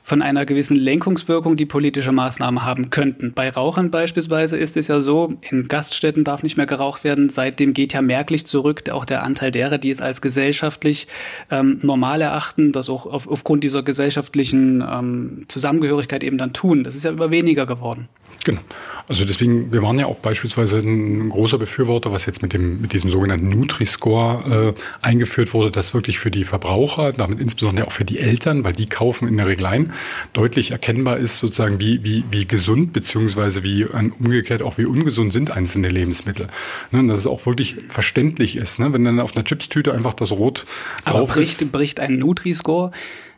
von 0.04 0.20
einer 0.20 0.44
gewissen 0.44 0.76
Lenkungswirkung, 0.76 1.56
die 1.56 1.64
politische 1.64 2.12
Maßnahmen 2.12 2.62
haben 2.62 2.90
könnten. 2.90 3.32
Bei 3.32 3.48
Rauchern 3.48 3.90
beispielsweise 3.90 4.58
ist 4.58 4.76
es 4.76 4.86
ja 4.88 5.00
so, 5.00 5.38
in 5.50 5.66
Gaststätten 5.66 6.24
darf 6.24 6.42
nicht 6.42 6.58
mehr 6.58 6.66
geraucht 6.66 7.04
werden. 7.04 7.30
Seitdem 7.30 7.72
geht 7.72 7.94
ja 7.94 8.02
merklich 8.02 8.46
zurück 8.46 8.82
auch 8.90 9.06
der 9.06 9.22
Anteil 9.22 9.50
derer, 9.50 9.78
die 9.78 9.90
es 9.90 10.02
als 10.02 10.20
gesellschaftlich 10.20 11.08
ähm, 11.50 11.78
normal 11.80 12.20
erachten, 12.20 12.70
das 12.70 12.90
auch 12.90 13.06
auf, 13.06 13.26
aufgrund 13.28 13.64
dieser 13.64 13.82
gesellschaftlichen 13.82 14.82
ähm, 14.86 15.46
Zusammengehörigkeit 15.48 16.22
eben 16.22 16.36
dann 16.36 16.52
tun. 16.52 16.84
Das 16.84 16.94
ist 16.94 17.04
ja 17.04 17.10
immer 17.10 17.30
weniger 17.30 17.64
geworden. 17.64 18.10
Genau. 18.44 18.60
Also 19.08 19.24
deswegen, 19.24 19.72
wir 19.72 19.82
waren 19.82 19.98
ja 19.98 20.06
auch 20.06 20.18
beispielsweise 20.18 20.78
ein 20.78 21.28
großer 21.28 21.58
Befürworter, 21.58 22.12
was 22.12 22.26
jetzt 22.26 22.42
mit 22.42 22.52
dem 22.52 22.80
mit 22.80 22.92
diesem 22.92 23.10
sogenannten 23.10 23.48
Nutri-Score 23.48 24.74
äh, 24.74 25.06
eingeführt 25.06 25.54
wurde, 25.54 25.70
das 25.70 25.94
wirklich 25.94 26.18
für 26.18 26.30
die 26.30 26.44
Verbraucher, 26.44 27.12
damit 27.12 27.40
insbesondere 27.40 27.86
auch 27.86 27.92
für 27.92 28.04
die 28.04 28.18
Eltern, 28.18 28.64
weil 28.64 28.72
die 28.72 28.86
kaufen 28.86 29.28
in 29.28 29.36
der 29.36 29.46
Regel 29.46 29.66
ein, 29.66 29.92
deutlich 30.32 30.70
erkennbar 30.70 31.18
ist, 31.18 31.38
sozusagen, 31.38 31.80
wie, 31.80 32.04
wie, 32.04 32.24
wie 32.30 32.46
gesund 32.46 32.92
beziehungsweise 32.92 33.62
wie 33.62 33.84
umgekehrt 33.84 34.62
auch 34.62 34.78
wie 34.78 34.86
ungesund 34.86 35.32
sind 35.32 35.50
einzelne 35.50 35.88
Lebensmittel. 35.88 36.48
Ne, 36.90 37.00
und 37.00 37.08
dass 37.08 37.20
es 37.20 37.26
auch 37.26 37.46
wirklich 37.46 37.76
verständlich 37.88 38.56
ist. 38.56 38.78
Ne? 38.78 38.92
Wenn 38.92 39.04
dann 39.04 39.20
auf 39.20 39.34
einer 39.34 39.44
Chipstüte 39.44 39.92
einfach 39.92 40.14
das 40.14 40.32
Rot 40.32 40.64
Aber 41.04 41.20
drauf 41.20 41.30
bricht, 41.30 41.62
ist. 41.62 41.72
bricht 41.72 42.00
ein 42.00 42.18
Nutri-Score 42.18 42.92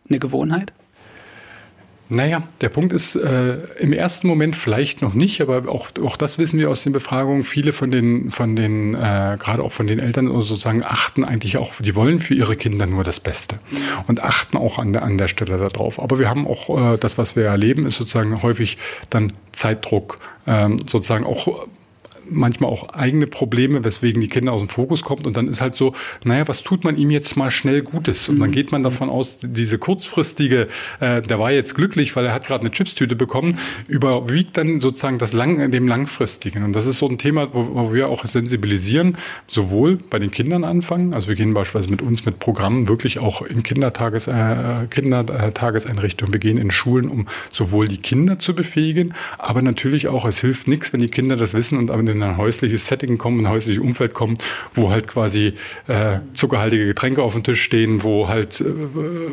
eine 0.09 0.19
Gewohnheit? 0.19 0.73
Naja, 2.09 2.45
der 2.61 2.69
Punkt 2.69 2.93
ist, 2.93 3.17
äh, 3.17 3.55
im 3.79 3.93
ersten 3.93 4.29
Moment 4.29 4.55
vielleicht 4.55 5.03
noch 5.03 5.15
nicht, 5.15 5.41
aber 5.41 5.69
auch, 5.69 5.89
auch 6.01 6.17
das 6.17 6.39
wissen 6.39 6.59
wir 6.59 6.71
aus 6.71 6.85
den 6.85 6.93
Befragungen. 6.93 7.43
Viele 7.43 7.73
von 7.73 7.91
den, 7.91 8.31
von 8.31 8.55
den, 8.55 8.95
äh, 8.95 9.37
gerade 9.39 9.63
auch 9.63 9.73
von 9.73 9.89
den 9.89 9.99
Eltern 9.99 10.29
sozusagen 10.29 10.85
achten 10.85 11.25
eigentlich 11.25 11.57
auch, 11.57 11.73
die 11.81 11.97
wollen 11.97 12.21
für 12.21 12.35
ihre 12.35 12.57
Kinder 12.57 12.87
nur 12.87 13.03
das 13.03 13.19
Beste 13.19 13.59
und 14.07 14.23
achten 14.23 14.57
auch 14.57 14.79
an 14.79 14.93
der, 14.93 15.03
an 15.03 15.19
der 15.19 15.27
Stelle 15.27 15.59
darauf. 15.59 16.01
Aber 16.01 16.21
wir 16.21 16.31
haben 16.31 16.47
auch, 16.47 16.95
äh, 16.95 16.97
das, 16.97 17.19
was 17.19 17.35
wir 17.35 17.47
erleben, 17.47 17.87
ist 17.87 17.97
sozusagen 17.97 18.41
häufig 18.41 18.79
dann 19.11 19.33
Zeitdruck, 19.51 20.19
ähm, 20.47 20.77
sozusagen 20.87 21.27
auch 21.27 21.67
manchmal 22.31 22.71
auch 22.71 22.89
eigene 22.91 23.27
Probleme, 23.27 23.85
weswegen 23.85 24.21
die 24.21 24.29
Kinder 24.29 24.53
aus 24.53 24.61
dem 24.61 24.69
Fokus 24.69 25.03
kommt. 25.03 25.27
Und 25.27 25.37
dann 25.37 25.49
ist 25.49 25.61
halt 25.61 25.75
so, 25.75 25.95
naja, 26.25 26.47
was 26.49 26.63
tut 26.63 26.85
man 26.85 26.97
ihm 26.97 27.11
jetzt 27.11 27.37
mal 27.37 27.51
schnell 27.51 27.83
Gutes? 27.83 28.29
Und 28.29 28.39
dann 28.39 28.51
mhm. 28.51 28.55
geht 28.55 28.73
man 28.73 28.83
davon 28.83 29.11
aus, 29.11 29.39
diese 29.43 29.79
kurzfristige, 29.79 30.69
äh, 31.01 31.23
der 31.23 31.39
war 31.39 31.53
jetzt 31.53 31.75
glücklich, 31.75 32.15
weil 32.17 32.27
er 32.27 32.35
hat 32.35 32.47
gerade 32.47 32.63
eine 32.63 32.71
Chipstüte 32.71 33.17
bekommen, 33.17 33.59
überwiegt 33.89 34.57
dann 34.57 34.81
sozusagen 34.81 35.19
das 35.19 35.33
lang, 35.33 35.71
dem 35.71 35.87
langfristigen. 35.87 36.65
Und 36.65 36.73
das 36.73 36.87
ist 36.87 36.99
so 36.99 37.09
ein 37.09 37.19
Thema, 37.19 37.53
wo, 37.53 37.75
wo 37.75 37.93
wir 37.93 38.09
auch 38.09 38.25
sensibilisieren, 38.25 39.17
sowohl 39.47 39.97
bei 39.97 40.19
den 40.19 40.31
Kindern 40.31 40.65
anfangen, 40.65 41.15
also 41.15 41.29
wir 41.29 41.35
gehen 41.35 41.55
beispielsweise 41.55 41.91
mit 41.91 42.03
uns 42.03 42.25
mit 42.25 42.39
Programmen 42.39 42.89
wirklich 42.89 43.19
auch 43.19 43.43
in 43.43 43.63
Kindertages, 43.63 44.27
äh, 44.27 44.87
Kindertageseinrichtungen, 44.91 46.33
wir 46.33 46.41
gehen 46.41 46.59
in 46.59 46.71
Schulen, 46.71 47.09
um 47.09 47.27
sowohl 47.53 47.89
die 47.89 47.99
Kinder 47.99 48.39
zu 48.39 48.55
befähigen, 48.55 49.15
aber 49.39 49.63
natürlich 49.63 50.09
auch, 50.09 50.25
es 50.25 50.41
hilft 50.41 50.69
nichts, 50.69 50.93
wenn 50.93 51.01
die 51.01 51.09
Kinder 51.09 51.37
das 51.37 51.55
wissen 51.55 51.79
und 51.79 51.91
aber 51.91 52.03
in 52.17 52.23
ein 52.23 52.37
häusliches 52.37 52.87
Setting 52.87 53.19
kommen, 53.19 53.41
ein 53.41 53.49
häusliches 53.49 53.83
Umfeld 53.83 54.15
kommen, 54.15 54.39
wo 54.75 54.91
halt 54.91 55.07
quasi 55.07 55.55
äh, 55.89 56.19
zuckerhaltige 56.33 56.87
Getränke 56.87 57.23
auf 57.23 57.35
dem 57.35 57.45
Tisch 57.45 57.63
stehen, 57.63 58.03
wo 58.03 58.29
halt 58.29 58.61
äh, 58.61 58.65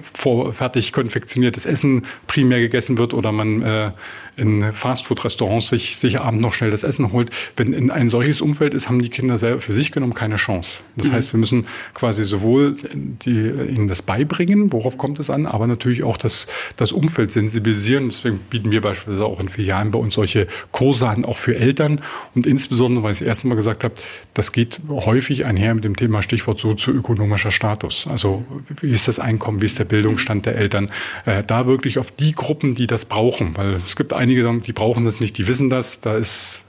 vor 0.01 0.53
fertig 0.53 0.93
konfektioniertes 0.93 1.65
Essen 1.65 2.05
primär 2.27 2.59
gegessen 2.59 2.97
wird 2.97 3.13
oder 3.13 3.31
man 3.31 3.61
äh, 3.61 3.91
in 4.35 4.73
Fastfood-Restaurants 4.73 5.69
sich, 5.69 5.97
sich 5.97 6.19
abend 6.19 6.41
noch 6.41 6.53
schnell 6.53 6.71
das 6.71 6.83
Essen 6.83 7.11
holt. 7.11 7.29
Wenn 7.55 7.73
in 7.73 7.91
ein 7.91 8.09
solches 8.09 8.41
Umfeld 8.41 8.73
ist, 8.73 8.89
haben 8.89 9.01
die 9.01 9.09
Kinder 9.09 9.37
selber 9.37 9.61
für 9.61 9.73
sich 9.73 9.91
genommen 9.91 10.13
keine 10.13 10.37
Chance. 10.37 10.79
Das 10.95 11.09
mhm. 11.09 11.13
heißt, 11.13 11.33
wir 11.33 11.39
müssen 11.39 11.67
quasi 11.93 12.23
sowohl 12.23 12.75
die, 12.93 13.29
ihnen 13.29 13.87
das 13.87 14.01
beibringen, 14.01 14.73
worauf 14.73 14.97
kommt 14.97 15.19
es 15.19 15.29
an, 15.29 15.45
aber 15.45 15.67
natürlich 15.67 16.03
auch 16.03 16.17
das, 16.17 16.47
das 16.77 16.91
Umfeld 16.91 17.31
sensibilisieren. 17.31 18.09
Deswegen 18.09 18.39
bieten 18.49 18.71
wir 18.71 18.81
beispielsweise 18.81 19.25
auch 19.25 19.39
in 19.39 19.49
Filialen 19.49 19.91
bei 19.91 19.99
uns 19.99 20.15
solche 20.15 20.47
Kurse 20.71 21.07
an, 21.07 21.25
auch 21.25 21.37
für 21.37 21.55
Eltern 21.55 22.01
und 22.33 22.47
insbesondere, 22.47 22.72
weil 23.03 23.11
ich 23.11 23.19
das 23.19 23.27
erste 23.27 23.47
Mal 23.47 23.55
gesagt 23.55 23.83
habe, 23.83 23.95
das 24.33 24.51
geht 24.51 24.79
häufig 24.89 25.45
einher 25.45 25.73
mit 25.75 25.83
dem 25.83 25.95
Thema 25.95 26.21
Stichwort 26.21 26.59
sozioökonomischer 26.59 27.51
Status. 27.51 28.07
Also 28.09 28.43
wie 28.81 28.91
ist 28.91 29.07
das 29.07 29.19
Einkommen, 29.19 29.61
wie 29.61 29.65
ist 29.65 29.79
der 29.79 29.85
Bildungsstand 29.85 30.45
der 30.45 30.55
Eltern? 30.55 30.91
Äh, 31.25 31.43
da 31.43 31.67
wirklich 31.67 31.99
auf 31.99 32.11
die 32.11 32.33
Gruppen, 32.33 32.75
die 32.75 32.87
das 32.87 33.05
brauchen, 33.05 33.55
weil 33.57 33.81
es 33.85 33.95
gibt 33.95 34.13
einige, 34.13 34.43
die 34.59 34.73
brauchen 34.73 35.05
das 35.05 35.19
nicht, 35.19 35.37
die 35.37 35.47
wissen 35.47 35.69
das, 35.69 36.01
da 36.01 36.17
ist 36.17 36.63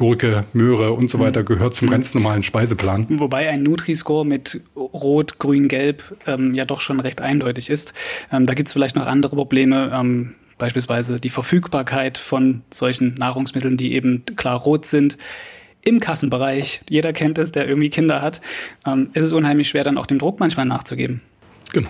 Gurke, 0.00 0.46
Möhre 0.54 0.92
und 0.92 1.10
so 1.10 1.18
mhm. 1.18 1.22
weiter 1.22 1.44
gehört 1.44 1.74
zum 1.74 1.90
ganz 1.90 2.14
normalen 2.14 2.42
Speiseplan. 2.42 3.06
Wobei 3.20 3.50
ein 3.50 3.62
Nutri-Score 3.62 4.24
mit 4.24 4.62
Rot, 4.74 5.38
Grün, 5.38 5.68
Gelb 5.68 6.16
ähm, 6.26 6.54
ja 6.54 6.64
doch 6.64 6.80
schon 6.80 7.00
recht 7.00 7.20
eindeutig 7.20 7.68
ist. 7.68 7.92
Ähm, 8.32 8.46
da 8.46 8.54
gibt 8.54 8.68
es 8.68 8.72
vielleicht 8.72 8.96
noch 8.96 9.06
andere 9.06 9.36
Probleme. 9.36 9.92
Ähm, 9.94 10.34
beispielsweise 10.60 11.18
die 11.18 11.30
Verfügbarkeit 11.30 12.18
von 12.18 12.62
solchen 12.72 13.14
Nahrungsmitteln, 13.14 13.76
die 13.76 13.94
eben 13.94 14.24
klar 14.36 14.60
rot 14.60 14.84
sind. 14.86 15.18
Im 15.82 15.98
Kassenbereich, 15.98 16.82
jeder 16.88 17.12
kennt 17.12 17.38
es, 17.38 17.50
der 17.50 17.66
irgendwie 17.66 17.90
Kinder 17.90 18.22
hat, 18.22 18.40
ähm, 18.86 19.10
ist 19.14 19.24
es 19.24 19.32
unheimlich 19.32 19.68
schwer, 19.68 19.82
dann 19.82 19.98
auch 19.98 20.06
dem 20.06 20.18
Druck 20.18 20.38
manchmal 20.38 20.66
nachzugeben. 20.66 21.22
Genau. 21.72 21.88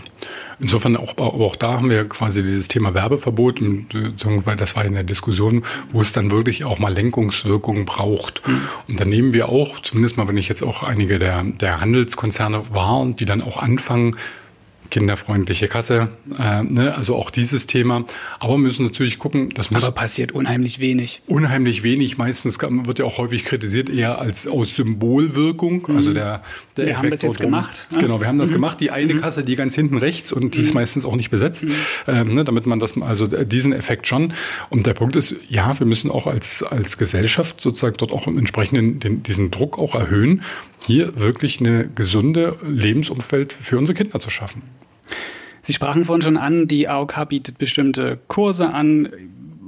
Insofern 0.59 0.96
auch, 0.96 1.16
auch 1.16 1.56
da 1.56 1.72
haben 1.72 1.88
wir 1.88 2.09
quasi 2.09 2.42
dieses 2.42 2.68
Thema 2.68 2.92
Werbeverbot, 2.92 3.61
weil 3.62 4.56
das 4.56 4.76
war 4.76 4.85
in 4.85 4.92
der 4.92 5.04
Diskussion, 5.04 5.64
wo 5.90 6.02
es 6.02 6.12
dann 6.12 6.30
wirklich 6.30 6.64
auch 6.64 6.78
mal 6.78 6.92
Lenkungswirkungen 6.92 7.87
braucht. 7.87 8.46
Mhm. 8.46 8.61
Und 8.88 9.00
dann 9.00 9.09
nehmen 9.09 9.33
wir 9.33 9.48
auch, 9.48 9.80
zumindest 9.80 10.18
mal, 10.18 10.28
wenn 10.28 10.37
ich 10.37 10.48
jetzt 10.48 10.62
auch 10.62 10.83
einige 10.83 11.18
der, 11.18 11.42
der 11.42 11.80
Handelskonzerne 11.80 12.62
war 12.70 12.98
und 12.98 13.20
die 13.20 13.24
dann 13.24 13.40
auch 13.40 13.56
anfangen, 13.56 14.16
kinderfreundliche 14.90 15.68
Kasse, 15.68 16.09
äh, 16.38 16.62
ne? 16.62 16.94
also 16.94 17.16
auch 17.16 17.31
dieses 17.31 17.66
Thema. 17.66 18.05
Aber 18.38 18.55
wir 18.55 18.59
müssen 18.59 18.85
natürlich 18.85 19.18
gucken, 19.18 19.48
das 19.50 19.70
muss. 19.70 19.83
Aber 19.83 19.92
passiert 19.92 20.33
unheimlich 20.33 20.81
wenig. 20.81 21.22
Unheimlich 21.26 21.83
wenig. 21.83 22.18
Meistens 22.18 22.59
wird 22.61 22.98
ja 22.98 23.05
auch 23.05 23.18
häufig 23.18 23.44
kritisiert 23.44 23.88
eher 23.88 24.18
als 24.18 24.46
aus 24.46 24.74
Symbolwirkung. 24.74 25.85
Mhm. 25.87 25.96
Also 25.96 26.12
der, 26.12 26.42
der 26.76 26.87
wir 26.87 26.92
Effekt 26.92 26.98
haben 26.98 27.11
das 27.11 27.22
jetzt 27.22 27.40
gemacht. 27.40 27.87
Ne? 27.90 27.98
Genau, 27.98 28.20
wir 28.20 28.26
haben 28.26 28.38
das 28.38 28.50
mhm. 28.50 28.55
gemacht. 28.55 28.81
Die 28.81 28.90
eine 28.90 29.14
mhm. 29.14 29.20
Kasse, 29.20 29.44
die 29.44 29.57
ganz 29.57 29.74
hinten 29.74 29.98
rechts 29.98 30.33
und 30.33 30.55
die 30.55 30.61
ist 30.61 30.68
mhm. 30.68 30.74
meistens 30.81 31.05
auch 31.05 31.16
nicht 31.16 31.31
besetzt, 31.31 31.64
mhm. 31.64 31.72
ähm, 32.07 32.35
ne? 32.35 32.44
damit 32.44 32.66
man 32.66 32.81
das, 32.81 33.00
also 33.00 33.26
diesen 33.26 33.72
Effekt 33.72 34.07
schon. 34.07 34.33
Und 34.68 34.87
der 34.87 34.94
Punkt 34.94 35.16
ist, 35.16 35.35
ja, 35.48 35.79
wir 35.79 35.87
müssen 35.87 36.11
auch 36.11 36.26
als 36.26 36.62
als 36.62 36.98
Gesellschaft 36.98 37.61
sozusagen 37.61 37.96
dort 37.98 38.12
auch 38.12 38.26
entsprechend 38.26 39.05
den, 39.05 39.22
diesen 39.22 39.50
Druck 39.50 39.79
auch 39.79 39.94
erhöhen, 39.94 40.42
hier 40.87 41.18
wirklich 41.20 41.61
eine 41.61 41.88
gesunde 41.88 42.57
Lebensumfeld 42.66 43.53
für 43.53 43.79
unsere 43.79 43.96
Kinder 43.96 44.18
zu 44.20 44.31
schaffen. 44.31 44.62
Sie 45.62 45.73
sprachen 45.73 46.05
vorhin 46.05 46.23
schon 46.23 46.37
an, 46.37 46.66
die 46.66 46.88
AOK 46.88 47.29
bietet 47.29 47.59
bestimmte 47.59 48.18
Kurse 48.29 48.73
an 48.73 49.09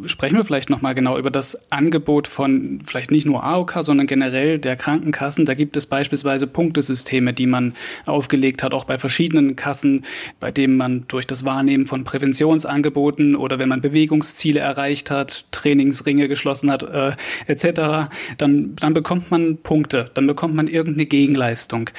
sprechen 0.06 0.36
wir 0.36 0.44
vielleicht 0.44 0.70
nochmal 0.70 0.94
genau 0.94 1.18
über 1.18 1.30
das 1.30 1.58
Angebot 1.70 2.28
von 2.28 2.80
vielleicht 2.84 3.10
nicht 3.10 3.26
nur 3.26 3.44
AOK, 3.44 3.78
sondern 3.80 4.06
generell 4.06 4.58
der 4.58 4.76
Krankenkassen. 4.76 5.44
Da 5.44 5.54
gibt 5.54 5.76
es 5.76 5.86
beispielsweise 5.86 6.46
Punktesysteme, 6.46 7.32
die 7.32 7.46
man 7.46 7.74
aufgelegt 8.06 8.62
hat, 8.62 8.74
auch 8.74 8.84
bei 8.84 8.98
verschiedenen 8.98 9.56
Kassen, 9.56 10.04
bei 10.40 10.50
denen 10.50 10.76
man 10.76 11.04
durch 11.08 11.26
das 11.26 11.44
Wahrnehmen 11.44 11.86
von 11.86 12.04
Präventionsangeboten 12.04 13.36
oder 13.36 13.58
wenn 13.58 13.68
man 13.68 13.80
Bewegungsziele 13.80 14.60
erreicht 14.60 15.10
hat, 15.10 15.46
Trainingsringe 15.50 16.28
geschlossen 16.28 16.70
hat, 16.70 16.82
äh, 16.82 17.12
etc., 17.46 18.10
dann, 18.38 18.76
dann 18.76 18.94
bekommt 18.94 19.30
man 19.30 19.58
Punkte, 19.58 20.10
dann 20.14 20.26
bekommt 20.26 20.54
man 20.54 20.68
irgendeine 20.68 21.06
Gegenleistung. 21.06 21.90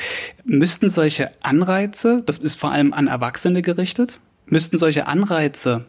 Müssten 0.45 0.89
solche 0.89 1.31
Anreize, 1.41 2.21
das 2.25 2.37
ist 2.37 2.59
vor 2.59 2.71
allem 2.71 2.93
an 2.93 3.07
Erwachsene 3.07 3.61
gerichtet, 3.61 4.19
müssten 4.45 4.77
solche 4.77 5.07
Anreize 5.07 5.85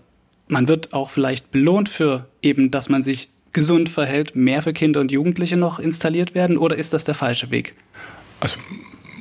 man 0.48 0.68
wird 0.68 0.92
auch 0.92 1.10
vielleicht 1.10 1.50
belohnt 1.50 1.88
für 1.88 2.26
eben, 2.42 2.70
dass 2.70 2.88
man 2.88 3.02
sich 3.02 3.28
gesund 3.52 3.88
verhält, 3.88 4.36
mehr 4.36 4.62
für 4.62 4.72
Kinder 4.72 5.00
und 5.00 5.12
Jugendliche 5.12 5.56
noch 5.56 5.78
installiert 5.78 6.34
werden? 6.34 6.58
Oder 6.58 6.76
ist 6.76 6.92
das 6.92 7.04
der 7.04 7.14
falsche 7.14 7.50
Weg? 7.50 7.74
Also 8.40 8.58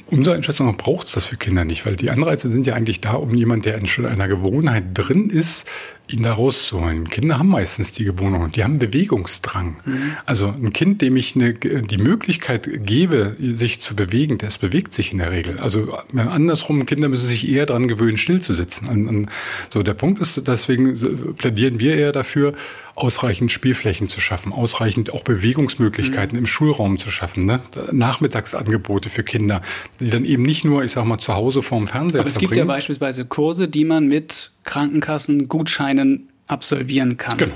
unserer 0.07 0.36
Einschätzung 0.36 0.67
nach 0.67 0.77
braucht 0.77 1.07
es 1.07 1.13
das 1.13 1.25
für 1.25 1.38
Kinder 1.38 1.65
nicht, 1.65 1.86
weil 1.86 1.95
die 1.95 2.09
Anreize 2.09 2.49
sind 2.49 2.67
ja 2.67 2.73
eigentlich 2.73 3.01
da, 3.01 3.13
um 3.13 3.33
jemand, 3.33 3.65
der 3.65 3.77
in 3.77 4.05
einer 4.05 4.27
Gewohnheit 4.27 4.86
drin 4.93 5.29
ist, 5.29 5.65
ihn 6.07 6.23
da 6.23 6.33
rauszuholen. 6.33 7.09
Kinder 7.09 7.39
haben 7.39 7.47
meistens 7.47 7.93
die 7.93 8.03
Gewohnung, 8.03 8.51
die 8.51 8.63
haben 8.63 8.77
Bewegungsdrang. 8.77 9.77
Mhm. 9.85 10.17
Also 10.25 10.47
ein 10.47 10.73
Kind, 10.73 11.01
dem 11.01 11.15
ich 11.15 11.35
eine, 11.35 11.53
die 11.53 11.97
Möglichkeit 11.97 12.69
gebe, 12.85 13.35
sich 13.39 13.79
zu 13.79 13.95
bewegen, 13.95 14.37
das 14.37 14.57
bewegt 14.57 14.93
sich 14.93 15.13
in 15.13 15.19
der 15.19 15.31
Regel. 15.31 15.59
Also 15.59 15.97
andersrum, 16.15 16.85
Kinder 16.85 17.07
müssen 17.07 17.27
sich 17.27 17.47
eher 17.47 17.65
daran 17.65 17.87
gewöhnen, 17.87 18.17
still 18.17 18.41
zu 18.41 18.53
sitzen. 18.53 19.27
So, 19.73 19.81
der 19.81 19.93
Punkt 19.93 20.19
ist, 20.19 20.41
deswegen 20.45 21.35
plädieren 21.35 21.79
wir 21.79 21.95
eher 21.95 22.11
dafür, 22.11 22.53
ausreichend 22.95 23.51
Spielflächen 23.51 24.07
zu 24.07 24.21
schaffen, 24.21 24.53
ausreichend 24.53 25.13
auch 25.13 25.23
Bewegungsmöglichkeiten 25.23 26.33
mhm. 26.33 26.39
im 26.39 26.45
Schulraum 26.45 26.99
zu 26.99 27.09
schaffen, 27.09 27.45
ne? 27.45 27.61
Nachmittagsangebote 27.91 29.09
für 29.09 29.23
Kinder, 29.23 29.61
die 29.99 30.09
dann 30.09 30.25
eben 30.25 30.43
nicht 30.43 30.63
nur, 30.63 30.83
ich 30.83 30.91
sag 30.91 31.05
mal, 31.05 31.17
zu 31.17 31.33
Hause 31.33 31.61
vorm 31.61 31.87
Fernseher 31.87 32.21
Aber 32.21 32.29
es 32.29 32.37
gibt 32.37 32.55
ja 32.55 32.65
beispielsweise 32.65 33.25
Kurse, 33.25 33.67
die 33.67 33.85
man 33.85 34.07
mit 34.07 34.51
Krankenkassengutscheinen 34.63 36.30
absolvieren 36.47 37.17
kann. 37.17 37.38
Genau. 37.38 37.56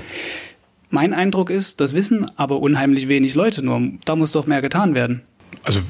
Mein 0.90 1.12
Eindruck 1.12 1.50
ist, 1.50 1.80
das 1.80 1.92
wissen 1.94 2.30
aber 2.36 2.60
unheimlich 2.60 3.08
wenig 3.08 3.34
Leute 3.34 3.62
nur. 3.62 3.92
Da 4.04 4.16
muss 4.16 4.32
doch 4.32 4.46
mehr 4.46 4.62
getan 4.62 4.94
werden. 4.94 5.22
Also 5.62 5.80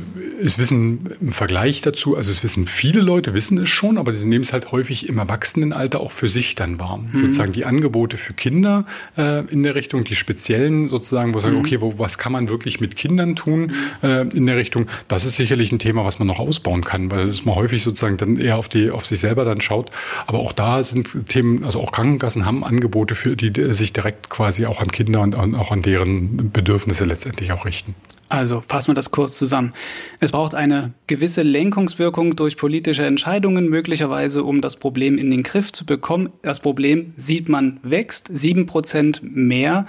es 0.43 0.59
wissen 0.59 1.01
im 1.21 1.33
Vergleich 1.33 1.81
dazu, 1.83 2.17
also 2.17 2.31
es 2.31 2.43
wissen 2.43 2.67
viele 2.67 3.01
Leute, 3.01 3.35
wissen 3.35 3.59
es 3.59 3.69
schon, 3.69 3.99
aber 3.99 4.13
sie 4.13 4.27
nehmen 4.27 4.45
es 4.45 4.53
halt 4.53 4.73
häufig 4.73 5.09
im 5.09 5.19
Erwachsenenalter 5.19 6.01
auch 6.01 6.13
für 6.13 6.29
sich 6.29 6.55
dann 6.55 6.81
wahr. 6.81 6.99
Mhm. 6.99 7.19
Sozusagen 7.19 7.53
die 7.53 7.65
Angebote 7.65 8.17
für 8.17 8.33
Kinder 8.33 8.87
äh, 9.17 9.47
in 9.47 9.63
der 9.63 9.75
Richtung, 9.75 10.05
die 10.05 10.15
speziellen 10.15 10.89
sozusagen, 10.89 11.35
wo 11.35 11.39
sie 11.39 11.49
mhm. 11.49 11.53
sagen, 11.53 11.65
okay, 11.65 11.81
wo, 11.81 11.99
was 11.99 12.19
kann 12.19 12.33
man 12.33 12.49
wirklich 12.49 12.81
mit 12.81 12.97
Kindern 12.97 13.37
tun 13.37 13.73
äh, 14.03 14.29
in 14.29 14.47
der 14.47 14.57
Richtung, 14.57 14.87
das 15.07 15.25
ist 15.25 15.37
sicherlich 15.37 15.71
ein 15.73 15.79
Thema, 15.79 16.05
was 16.05 16.19
man 16.19 16.29
noch 16.29 16.39
ausbauen 16.39 16.83
kann, 16.83 17.11
weil 17.11 17.29
es 17.29 17.45
man 17.45 17.55
häufig 17.55 17.83
sozusagen 17.83 18.17
dann 18.17 18.37
eher 18.37 18.57
auf 18.57 18.69
die 18.69 18.91
auf 18.91 19.07
sich 19.07 19.21
selber 19.21 19.45
dann 19.45 19.61
schaut. 19.61 19.91
Aber 20.27 20.39
auch 20.39 20.53
da 20.53 20.83
sind 20.83 21.29
Themen, 21.29 21.65
also 21.65 21.81
auch 21.81 21.93
Krankenkassen 21.93 22.45
haben 22.45 22.65
Angebote 22.65 23.15
für 23.15 23.37
die, 23.37 23.53
sich 23.75 23.93
direkt 23.93 24.29
quasi 24.29 24.67
auch 24.67 24.81
an 24.81 24.91
Kinder 24.91 25.21
und, 25.21 25.35
und 25.35 25.55
auch 25.55 25.71
an 25.71 25.83
deren 25.83 26.51
Bedürfnisse 26.51 27.05
letztendlich 27.05 27.53
auch 27.53 27.65
richten. 27.65 27.95
Also 28.29 28.63
fassen 28.67 28.89
wir 28.89 28.95
das 28.95 29.11
kurz 29.11 29.39
zusammen. 29.39 29.73
Es 30.21 30.33
braucht 30.33 30.55
eine 30.55 30.93
gewisse 31.07 31.43
Lenkungswirkung 31.43 32.37
durch 32.37 32.57
politische 32.57 33.07
Entscheidungen, 33.07 33.69
möglicherweise 33.69 34.45
um 34.45 34.61
das 34.61 34.77
Problem 34.77 35.17
in 35.17 35.31
den 35.31 35.43
Griff 35.43 35.73
zu 35.73 35.87
bekommen. 35.87 36.31
Das 36.43 36.61
Problem 36.61 37.15
sieht 37.17 37.49
man 37.49 37.81
wächst, 37.83 38.29
sieben 38.31 38.67
Prozent 38.67 39.21
mehr 39.23 39.87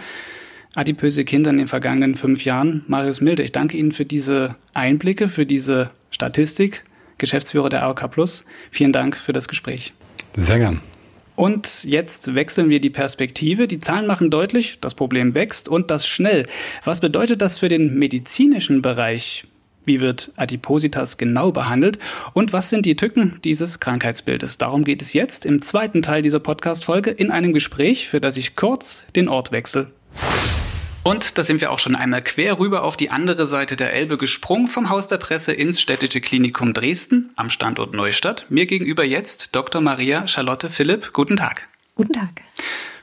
adipöse 0.75 1.25
Kinder 1.25 1.49
in 1.49 1.57
den 1.57 1.67
vergangenen 1.67 2.15
fünf 2.15 2.45
Jahren. 2.45 2.83
Marius 2.87 3.21
Milde, 3.21 3.43
ich 3.43 3.51
danke 3.51 3.75
Ihnen 3.75 3.91
für 3.91 4.05
diese 4.05 4.55
Einblicke, 4.73 5.27
für 5.27 5.45
diese 5.45 5.89
Statistik. 6.11 6.83
Geschäftsführer 7.17 7.69
der 7.69 7.83
AOK 7.83 8.09
Plus. 8.11 8.45
Vielen 8.71 8.93
Dank 8.93 9.17
für 9.17 9.33
das 9.33 9.47
Gespräch. 9.47 9.93
Sehr 10.37 10.59
gern. 10.59 10.81
Und 11.39 11.85
jetzt 11.85 12.35
wechseln 12.35 12.69
wir 12.69 12.81
die 12.81 12.89
Perspektive. 12.89 13.69
Die 13.69 13.79
Zahlen 13.79 14.05
machen 14.05 14.29
deutlich, 14.29 14.79
das 14.81 14.93
Problem 14.93 15.35
wächst 15.35 15.69
und 15.69 15.89
das 15.89 16.05
schnell. 16.05 16.45
Was 16.83 16.99
bedeutet 16.99 17.41
das 17.41 17.57
für 17.57 17.69
den 17.69 17.97
medizinischen 17.97 18.81
Bereich? 18.81 19.47
Wie 19.85 20.01
wird 20.01 20.33
Adipositas 20.35 21.17
genau 21.17 21.53
behandelt? 21.53 21.97
Und 22.33 22.51
was 22.51 22.69
sind 22.69 22.85
die 22.85 22.97
Tücken 22.97 23.39
dieses 23.45 23.79
Krankheitsbildes? 23.79 24.57
Darum 24.57 24.83
geht 24.83 25.01
es 25.01 25.13
jetzt 25.13 25.45
im 25.45 25.61
zweiten 25.61 26.01
Teil 26.01 26.23
dieser 26.23 26.41
Podcast-Folge 26.41 27.09
in 27.09 27.31
einem 27.31 27.53
Gespräch, 27.53 28.09
für 28.09 28.19
das 28.19 28.35
ich 28.35 28.57
kurz 28.57 29.05
den 29.15 29.29
Ort 29.29 29.53
wechsle. 29.53 29.87
Und 31.03 31.37
da 31.37 31.43
sind 31.43 31.61
wir 31.61 31.71
auch 31.71 31.79
schon 31.79 31.95
einmal 31.95 32.21
quer 32.21 32.59
rüber 32.59 32.83
auf 32.83 32.97
die 32.97 33.09
andere 33.09 33.47
Seite 33.47 33.75
der 33.75 33.93
Elbe 33.93 34.17
gesprungen, 34.17 34.67
vom 34.67 34.89
Haus 34.89 35.07
der 35.07 35.17
Presse 35.17 35.53
ins 35.53 35.79
Städtische 35.79 36.19
Klinikum 36.21 36.73
Dresden 36.73 37.31
am 37.35 37.49
Standort 37.49 37.93
Neustadt. 37.93 38.45
Mir 38.49 38.65
gegenüber 38.65 39.05
jetzt 39.05 39.55
Dr. 39.55 39.81
Maria 39.81 40.27
Charlotte 40.27 40.69
Philipp. 40.69 41.13
Guten 41.13 41.37
Tag. 41.37 41.67
Guten 41.95 42.13
Tag. 42.13 42.41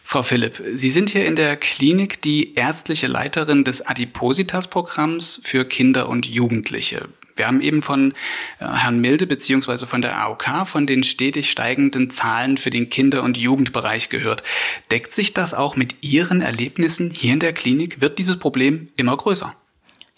Frau 0.05 0.23
Philipp, 0.23 0.63
Sie 0.75 0.91
sind 0.91 1.11
hier 1.11 1.27
in 1.27 1.35
der 1.35 1.57
Klinik 1.57 2.23
die 2.23 2.55
ärztliche 2.55 3.09
Leiterin 3.09 3.65
des 3.65 3.85
Adipositas-Programms 3.85 5.41
für 5.43 5.65
Kinder 5.65 6.09
und 6.09 6.27
Jugendliche. 6.27 7.09
Wir 7.37 7.46
haben 7.46 7.61
eben 7.61 7.83
von 7.83 8.12
äh, 8.59 8.64
Herrn 8.64 8.99
Milde 8.99 9.27
beziehungsweise 9.27 9.87
von 9.87 10.03
der 10.03 10.18
AOK 10.20 10.66
von 10.66 10.87
den 10.87 11.05
stetig 11.05 11.51
steigenden 11.51 12.11
Zahlen 12.11 12.59
für 12.59 12.70
den 12.70 12.88
Kinder- 12.88 13.22
und 13.22 13.37
Jugendbereich 13.37 14.09
gehört. 14.09 14.42
Deckt 14.90 15.14
sich 15.14 15.35
das 15.35 15.55
auch 15.55 15.77
mit 15.77 16.03
Ihren 16.03 16.40
Erlebnissen 16.40 17.11
hier 17.11 17.35
in 17.35 17.40
der 17.40 17.53
Klinik? 17.53 18.01
Wird 18.01 18.18
dieses 18.18 18.38
Problem 18.38 18.88
immer 18.96 19.16
größer? 19.16 19.55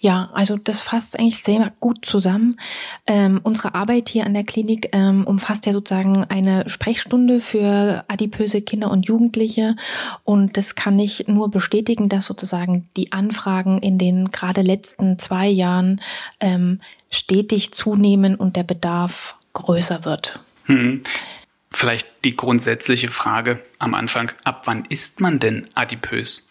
Ja, 0.00 0.30
also 0.32 0.56
das 0.56 0.80
fasst 0.80 1.18
eigentlich 1.18 1.42
sehr 1.42 1.72
gut 1.80 2.04
zusammen. 2.04 2.60
Ähm, 3.06 3.40
unsere 3.42 3.74
Arbeit 3.74 4.08
hier 4.08 4.26
an 4.26 4.34
der 4.34 4.44
Klinik 4.44 4.90
ähm, 4.92 5.26
umfasst 5.26 5.66
ja 5.66 5.72
sozusagen 5.72 6.22
eine 6.24 6.68
Sprechstunde 6.68 7.40
für 7.40 8.04
adipöse 8.06 8.62
Kinder 8.62 8.92
und 8.92 9.06
Jugendliche. 9.06 9.74
Und 10.22 10.56
das 10.56 10.76
kann 10.76 11.00
ich 11.00 11.26
nur 11.26 11.50
bestätigen, 11.50 12.08
dass 12.08 12.26
sozusagen 12.26 12.88
die 12.96 13.10
Anfragen 13.10 13.78
in 13.78 13.98
den 13.98 14.30
gerade 14.30 14.62
letzten 14.62 15.18
zwei 15.18 15.48
Jahren 15.48 16.00
ähm, 16.38 16.80
stetig 17.10 17.72
zunehmen 17.72 18.36
und 18.36 18.54
der 18.54 18.62
Bedarf 18.62 19.34
größer 19.52 20.04
wird. 20.04 20.38
Hm. 20.66 21.02
Vielleicht 21.70 22.06
die 22.24 22.36
grundsätzliche 22.36 23.08
Frage 23.08 23.60
am 23.80 23.94
Anfang, 23.94 24.30
ab 24.44 24.62
wann 24.66 24.84
ist 24.88 25.20
man 25.20 25.40
denn 25.40 25.66
adipös? 25.74 26.47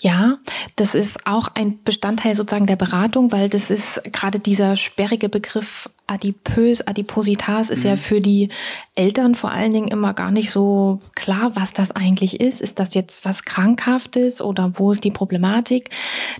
Ja, 0.00 0.38
das 0.76 0.94
ist 0.94 1.26
auch 1.26 1.48
ein 1.54 1.82
Bestandteil 1.82 2.36
sozusagen 2.36 2.66
der 2.66 2.76
Beratung, 2.76 3.32
weil 3.32 3.48
das 3.48 3.70
ist 3.70 4.00
gerade 4.12 4.38
dieser 4.38 4.76
sperrige 4.76 5.28
Begriff 5.28 5.88
adipös, 6.06 6.86
Adipositas 6.86 7.70
ist 7.70 7.82
mhm. 7.82 7.90
ja 7.90 7.96
für 7.96 8.20
die 8.20 8.50
Eltern 8.94 9.34
vor 9.34 9.50
allen 9.50 9.72
Dingen 9.72 9.88
immer 9.88 10.14
gar 10.14 10.30
nicht 10.30 10.50
so 10.50 11.00
klar, 11.14 11.56
was 11.56 11.72
das 11.72 11.90
eigentlich 11.92 12.40
ist. 12.40 12.60
Ist 12.60 12.78
das 12.78 12.94
jetzt 12.94 13.24
was 13.24 13.44
Krankhaftes 13.44 14.40
oder 14.40 14.72
wo 14.76 14.92
ist 14.92 15.02
die 15.02 15.10
Problematik? 15.10 15.90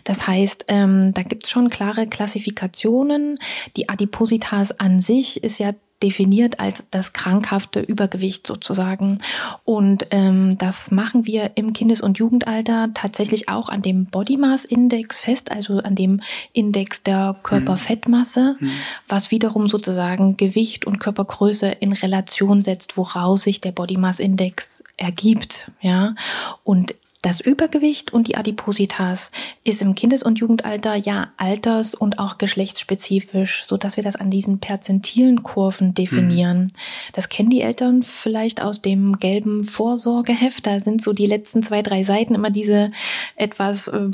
Das 0.04 0.26
heißt, 0.26 0.66
ähm, 0.68 1.12
da 1.14 1.22
gibt 1.22 1.44
es 1.44 1.50
schon 1.50 1.70
klare 1.70 2.06
Klassifikationen. 2.06 3.38
Die 3.76 3.88
Adipositas 3.88 4.78
an 4.78 5.00
sich 5.00 5.42
ist 5.42 5.58
ja 5.58 5.72
definiert 6.02 6.60
als 6.60 6.84
das 6.90 7.12
krankhafte 7.12 7.80
Übergewicht 7.80 8.46
sozusagen. 8.46 9.18
Und 9.64 10.06
ähm, 10.10 10.58
das 10.58 10.90
machen 10.90 11.26
wir 11.26 11.52
im 11.54 11.72
Kindes- 11.72 12.02
und 12.02 12.18
Jugendalter 12.18 12.90
tatsächlich 12.92 13.48
auch 13.48 13.68
an 13.68 13.80
dem 13.80 14.06
Body 14.06 14.36
Mass 14.36 14.64
Index 14.64 15.18
fest, 15.18 15.50
also 15.50 15.78
an 15.78 15.94
dem 15.94 16.20
Index 16.52 17.02
der 17.02 17.36
Körperfettmasse, 17.42 18.56
mhm. 18.58 18.70
was 19.08 19.30
wiederum 19.30 19.68
sozusagen 19.68 20.36
Gewicht 20.36 20.86
und 20.86 20.98
Körpergröße 20.98 21.68
in 21.68 21.92
Relation 21.92 22.62
setzt, 22.62 22.96
woraus 22.96 23.42
sich 23.42 23.60
der 23.60 23.72
Body 23.72 23.96
Mass 23.96 24.20
Index 24.20 24.84
ergibt. 24.98 25.70
Ja, 25.80 26.14
und 26.62 26.94
das 27.22 27.40
Übergewicht 27.40 28.12
und 28.12 28.28
die 28.28 28.36
Adipositas 28.36 29.30
ist 29.64 29.82
im 29.82 29.94
Kindes- 29.94 30.22
und 30.22 30.38
Jugendalter 30.38 30.94
ja 30.94 31.28
alters- 31.36 31.94
und 31.94 32.18
auch 32.18 32.38
geschlechtsspezifisch, 32.38 33.64
so 33.64 33.76
dass 33.76 33.96
wir 33.96 34.04
das 34.04 34.16
an 34.16 34.30
diesen 34.30 34.58
perzentilen 34.58 35.42
Kurven 35.42 35.94
definieren. 35.94 36.58
Mhm. 36.58 36.68
Das 37.14 37.28
kennen 37.28 37.50
die 37.50 37.62
Eltern 37.62 38.02
vielleicht 38.02 38.62
aus 38.62 38.80
dem 38.80 39.18
gelben 39.18 39.64
Vorsorgeheft. 39.64 40.66
Da 40.66 40.80
sind 40.80 41.02
so 41.02 41.12
die 41.12 41.26
letzten 41.26 41.62
zwei, 41.62 41.82
drei 41.82 42.04
Seiten 42.04 42.34
immer 42.34 42.50
diese 42.50 42.92
etwas 43.34 43.88
äh, 43.88 44.10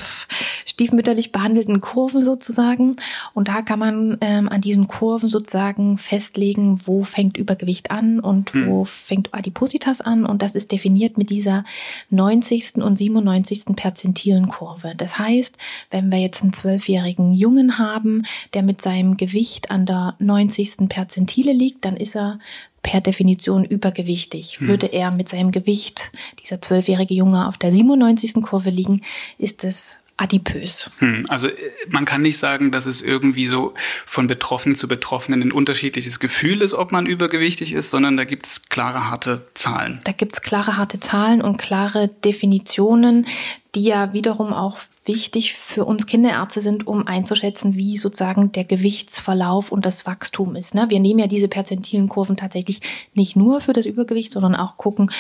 stiefmütterlich 0.65 1.33
behandelten 1.33 1.81
Kurven 1.81 2.23
sozusagen. 2.23 2.97
Und 3.35 3.49
da 3.49 3.63
kann 3.63 3.79
man 3.79 4.17
ähm, 4.21 4.49
an 4.49 4.61
diesen 4.61 4.89
Kurven 4.89 5.29
sozusagen 5.29 5.99
festlegen, 5.99 6.81
wo 6.85 7.03
fängt 7.03 7.37
Übergewicht 7.37 7.91
an 7.91 8.21
und 8.21 8.55
mhm. 8.55 8.69
wo 8.69 8.85
fängt 8.85 9.35
Adipositas 9.35 10.01
an. 10.01 10.25
Und 10.25 10.41
das 10.41 10.55
ist 10.55 10.73
definiert 10.73 11.19
mit 11.19 11.31
dieser 11.31 11.65
90. 12.11 12.77
und 12.77 13.02
97. 13.03 13.77
Perzentilen 13.77 14.49
Kurve. 14.49 14.95
Das 14.97 15.19
heißt, 15.19 15.57
wenn 15.91 16.11
wir 16.11 16.19
jetzt 16.19 16.43
einen 16.43 16.53
zwölfjährigen 16.53 17.33
Jungen 17.33 17.79
haben, 17.79 18.23
der 18.55 18.63
mit 18.63 18.83
seinem 18.83 19.17
Gewicht 19.17 19.71
an 19.71 19.87
der 19.87 20.15
90. 20.19 20.89
Perzentile 20.89 21.53
liegt, 21.53 21.85
dann 21.85 21.97
ist 21.97 22.17
er 22.17 22.39
per 22.83 23.01
Definition 23.01 23.65
übergewichtig. 23.65 24.59
Hm. 24.59 24.69
Würde 24.69 24.87
er 24.87 25.11
mit 25.11 25.29
seinem 25.29 25.53
Gewicht, 25.53 26.11
dieser 26.43 26.61
zwölfjährige 26.61 27.15
Junge, 27.15 27.49
auf 27.49 27.59
der 27.59 27.73
97. 27.73 28.35
Kurve 28.43 28.71
liegen, 28.71 29.03
ist 29.39 29.65
es 29.65 29.99
adipös. 30.23 30.91
Hm, 30.99 31.25
also 31.29 31.49
äh, 31.49 31.53
man 31.89 32.05
kann 32.05 32.23
nicht 32.23 32.39
sagen, 32.39 32.71
dass 32.71 32.87
es 32.87 33.03
irgendwie 33.03 33.47
so 33.47 33.75
von 34.07 34.29
Betroffenen 34.29 34.77
zu 34.77 34.87
Betroffenen 34.87 35.43
ein 35.43 35.53
unterschiedliches 35.53 36.21
Gefühl 36.21 36.63
ist, 36.63 36.75
ob 36.75 36.93
man 36.93 37.07
übergewichtig 37.07 37.73
ist, 37.73 37.91
sondern 37.91 38.17
da 38.17 38.25
gibt 38.25 38.47
es 38.47 38.69
klare, 38.69 39.11
harte 39.11 39.47
Zahlen. 39.55 40.01
Da 40.05 40.13
gibt 40.13 40.35
es 40.35 40.43
klare, 40.43 40.77
harte 40.77 41.01
Zahlen 41.01 41.43
und 41.43 41.57
klare 41.57 42.09
Definitionen, 42.09 43.27
die 43.75 43.85
ja 43.85 44.13
wiederum 44.13 44.53
auch 44.53 44.79
wichtig 45.05 45.55
für 45.55 45.85
uns 45.85 46.07
Kinderärzte 46.07 46.61
sind, 46.61 46.87
um 46.87 47.07
einzuschätzen, 47.07 47.75
wie 47.75 47.97
sozusagen 47.97 48.53
der 48.53 48.65
Gewichtsverlauf 48.65 49.73
und 49.73 49.85
das 49.85 50.07
Wachstum 50.07 50.55
ist. 50.55 50.75
Ne? 50.75 50.87
Wir 50.91 51.01
nehmen 51.01 51.19
ja 51.19 51.27
diese 51.27 51.49
perzentilen 51.49 52.09
Kurven 52.09 52.37
tatsächlich 52.37 52.81
nicht 53.15 53.35
nur 53.35 53.61
für 53.61 53.73
das 53.73 53.87
Übergewicht, 53.87 54.31
sondern 54.31 54.55
auch 54.55 54.77
gucken, 54.77 55.11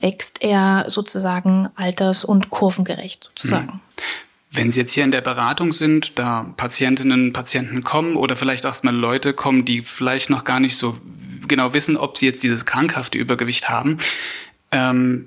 wächst 0.00 0.42
er 0.42 0.84
sozusagen 0.88 1.68
alters- 1.76 2.24
und 2.24 2.50
kurvengerecht 2.50 3.24
sozusagen. 3.24 3.72
Hm. 3.72 3.80
Wenn 4.52 4.70
Sie 4.72 4.80
jetzt 4.80 4.92
hier 4.92 5.04
in 5.04 5.12
der 5.12 5.20
Beratung 5.20 5.72
sind, 5.72 6.18
da 6.18 6.52
Patientinnen, 6.56 7.32
Patienten 7.32 7.84
kommen 7.84 8.16
oder 8.16 8.34
vielleicht 8.34 8.64
erstmal 8.64 8.94
Leute 8.94 9.32
kommen, 9.32 9.64
die 9.64 9.82
vielleicht 9.82 10.28
noch 10.28 10.44
gar 10.44 10.58
nicht 10.58 10.76
so 10.76 10.98
genau 11.46 11.72
wissen, 11.72 11.96
ob 11.96 12.16
sie 12.16 12.26
jetzt 12.26 12.42
dieses 12.42 12.64
krankhafte 12.64 13.18
Übergewicht 13.18 13.68
haben, 13.68 13.98
ähm, 14.72 15.26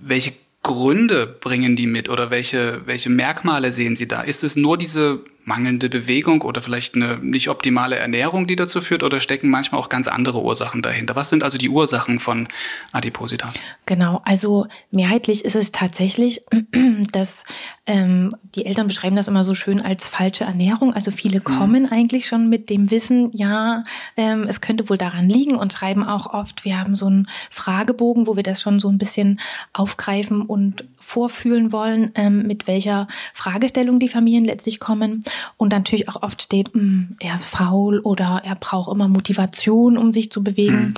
welche 0.00 0.32
Gründe 0.62 1.26
bringen 1.26 1.74
die 1.74 1.86
mit 1.86 2.08
oder 2.08 2.30
welche, 2.30 2.82
welche 2.86 3.10
Merkmale 3.10 3.72
sehen 3.72 3.96
Sie 3.96 4.06
da? 4.06 4.22
Ist 4.22 4.44
es 4.44 4.54
nur 4.54 4.78
diese 4.78 5.20
mangelnde 5.44 5.88
Bewegung 5.88 6.42
oder 6.42 6.60
vielleicht 6.60 6.94
eine 6.94 7.18
nicht 7.18 7.48
optimale 7.48 7.96
Ernährung, 7.96 8.46
die 8.46 8.56
dazu 8.56 8.80
führt 8.80 9.02
oder 9.02 9.20
stecken 9.20 9.50
manchmal 9.50 9.80
auch 9.80 9.88
ganz 9.88 10.08
andere 10.08 10.42
Ursachen 10.42 10.82
dahinter? 10.82 11.16
Was 11.16 11.30
sind 11.30 11.42
also 11.42 11.58
die 11.58 11.68
Ursachen 11.68 12.18
von 12.18 12.48
Adipositas? 12.92 13.60
Genau, 13.86 14.22
also 14.24 14.66
mehrheitlich 14.90 15.44
ist 15.44 15.56
es 15.56 15.72
tatsächlich, 15.72 16.42
dass 17.12 17.44
ähm, 17.86 18.30
die 18.54 18.66
Eltern 18.66 18.86
beschreiben 18.86 19.16
das 19.16 19.28
immer 19.28 19.44
so 19.44 19.54
schön 19.54 19.80
als 19.80 20.06
falsche 20.06 20.44
Ernährung. 20.44 20.94
Also 20.94 21.10
viele 21.10 21.38
mhm. 21.38 21.44
kommen 21.44 21.82
mhm. 21.84 21.92
eigentlich 21.92 22.26
schon 22.26 22.48
mit 22.48 22.70
dem 22.70 22.90
Wissen, 22.90 23.30
ja, 23.32 23.82
ähm, 24.16 24.46
es 24.48 24.60
könnte 24.60 24.88
wohl 24.88 24.98
daran 24.98 25.28
liegen 25.28 25.56
und 25.56 25.72
schreiben 25.72 26.04
auch 26.04 26.32
oft, 26.32 26.64
wir 26.64 26.78
haben 26.78 26.94
so 26.94 27.06
einen 27.06 27.28
Fragebogen, 27.50 28.26
wo 28.26 28.36
wir 28.36 28.44
das 28.44 28.60
schon 28.60 28.78
so 28.78 28.88
ein 28.88 28.98
bisschen 28.98 29.40
aufgreifen 29.72 30.42
und 30.42 30.84
vorfühlen 31.02 31.72
wollen, 31.72 32.12
ähm, 32.14 32.46
mit 32.46 32.66
welcher 32.66 33.08
Fragestellung 33.34 33.98
die 33.98 34.08
Familien 34.08 34.44
letztlich 34.44 34.78
kommen. 34.78 35.24
Und 35.56 35.70
natürlich 35.70 36.08
auch 36.08 36.22
oft 36.22 36.42
steht, 36.42 36.74
mh, 36.74 36.80
hm, 36.80 37.16
er 37.20 37.34
ist 37.34 37.44
faul 37.44 38.00
oder 38.00 38.42
er 38.44 38.54
braucht 38.54 38.92
immer 38.92 39.08
Motivation, 39.08 39.96
um 39.96 40.12
sich 40.12 40.30
zu 40.30 40.42
bewegen. 40.42 40.88
Mhm. 40.88 40.94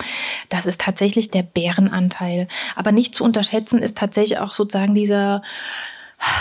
Das 0.48 0.66
ist 0.66 0.80
tatsächlich 0.80 1.30
der 1.30 1.42
Bärenanteil. 1.42 2.48
Aber 2.76 2.92
nicht 2.92 3.14
zu 3.14 3.24
unterschätzen 3.24 3.80
ist 3.80 3.96
tatsächlich 3.96 4.38
auch 4.38 4.52
sozusagen 4.52 4.94
dieser, 4.94 5.42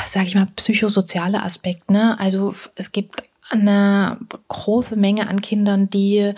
sage 0.07 0.27
ich 0.27 0.35
mal, 0.35 0.47
psychosoziale 0.55 1.43
Aspekt. 1.43 1.89
Ne? 1.89 2.19
Also 2.19 2.55
es 2.75 2.91
gibt 2.91 3.23
eine 3.49 4.17
große 4.47 4.95
Menge 4.95 5.27
an 5.27 5.41
Kindern, 5.41 5.89
die 5.89 6.33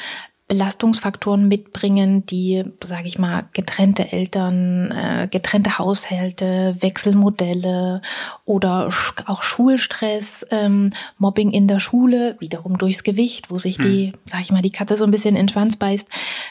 Belastungsfaktoren 0.48 1.48
mitbringen, 1.48 2.26
die, 2.28 2.64
sage 2.84 3.08
ich 3.08 3.18
mal, 3.18 3.46
getrennte 3.54 4.12
Eltern, 4.12 4.92
äh, 4.92 5.28
getrennte 5.32 5.80
Haushalte, 5.80 6.76
Wechselmodelle 6.80 8.02
oder 8.46 8.90
auch 9.26 9.42
Schulstress, 9.42 10.46
ähm, 10.52 10.92
Mobbing 11.18 11.52
in 11.52 11.68
der 11.68 11.80
Schule, 11.80 12.36
wiederum 12.40 12.78
durchs 12.78 13.04
Gewicht, 13.04 13.50
wo 13.50 13.58
sich 13.58 13.78
die, 13.78 14.12
hm. 14.12 14.14
sage 14.28 14.44
ich 14.44 14.52
mal, 14.52 14.62
die 14.62 14.72
Katze 14.72 14.98
so 14.98 15.04
ein 15.04 15.12
bisschen 15.12 15.36
in 15.36 15.48
den 15.48 15.50
Schwanz 15.50 15.78
beißt, 15.78 16.08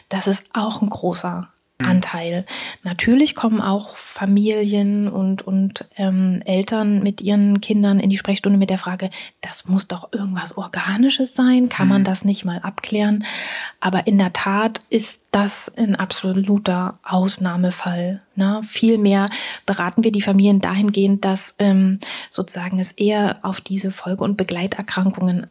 das 0.08 0.26
ist 0.26 0.48
auch 0.52 0.82
ein 0.82 0.90
großer. 0.90 1.48
Anteil. 1.78 2.44
Natürlich 2.84 3.34
kommen 3.34 3.60
auch 3.60 3.96
Familien 3.96 5.08
und, 5.08 5.42
und 5.42 5.86
ähm, 5.96 6.40
Eltern 6.44 7.02
mit 7.02 7.20
ihren 7.20 7.60
Kindern 7.60 7.98
in 7.98 8.10
die 8.10 8.16
Sprechstunde 8.16 8.58
mit 8.58 8.70
der 8.70 8.78
Frage, 8.78 9.10
das 9.40 9.66
muss 9.66 9.88
doch 9.88 10.12
irgendwas 10.12 10.56
Organisches 10.56 11.34
sein, 11.34 11.68
kann 11.68 11.88
man 11.88 12.02
mhm. 12.02 12.04
das 12.04 12.24
nicht 12.24 12.44
mal 12.44 12.60
abklären? 12.60 13.24
Aber 13.80 14.06
in 14.06 14.18
der 14.18 14.32
Tat 14.32 14.82
ist 14.88 15.24
das 15.32 15.72
ein 15.76 15.96
absoluter 15.96 16.98
Ausnahmefall. 17.02 18.22
Ne? 18.36 18.60
Vielmehr 18.64 19.28
beraten 19.66 20.04
wir 20.04 20.12
die 20.12 20.22
Familien 20.22 20.60
dahingehend, 20.60 21.24
dass 21.24 21.56
ähm, 21.58 21.98
sozusagen 22.30 22.78
es 22.78 22.92
eher 22.92 23.38
auf 23.42 23.60
diese 23.60 23.90
Folge- 23.90 24.22
und 24.22 24.36
Begleiterkrankungen 24.36 25.48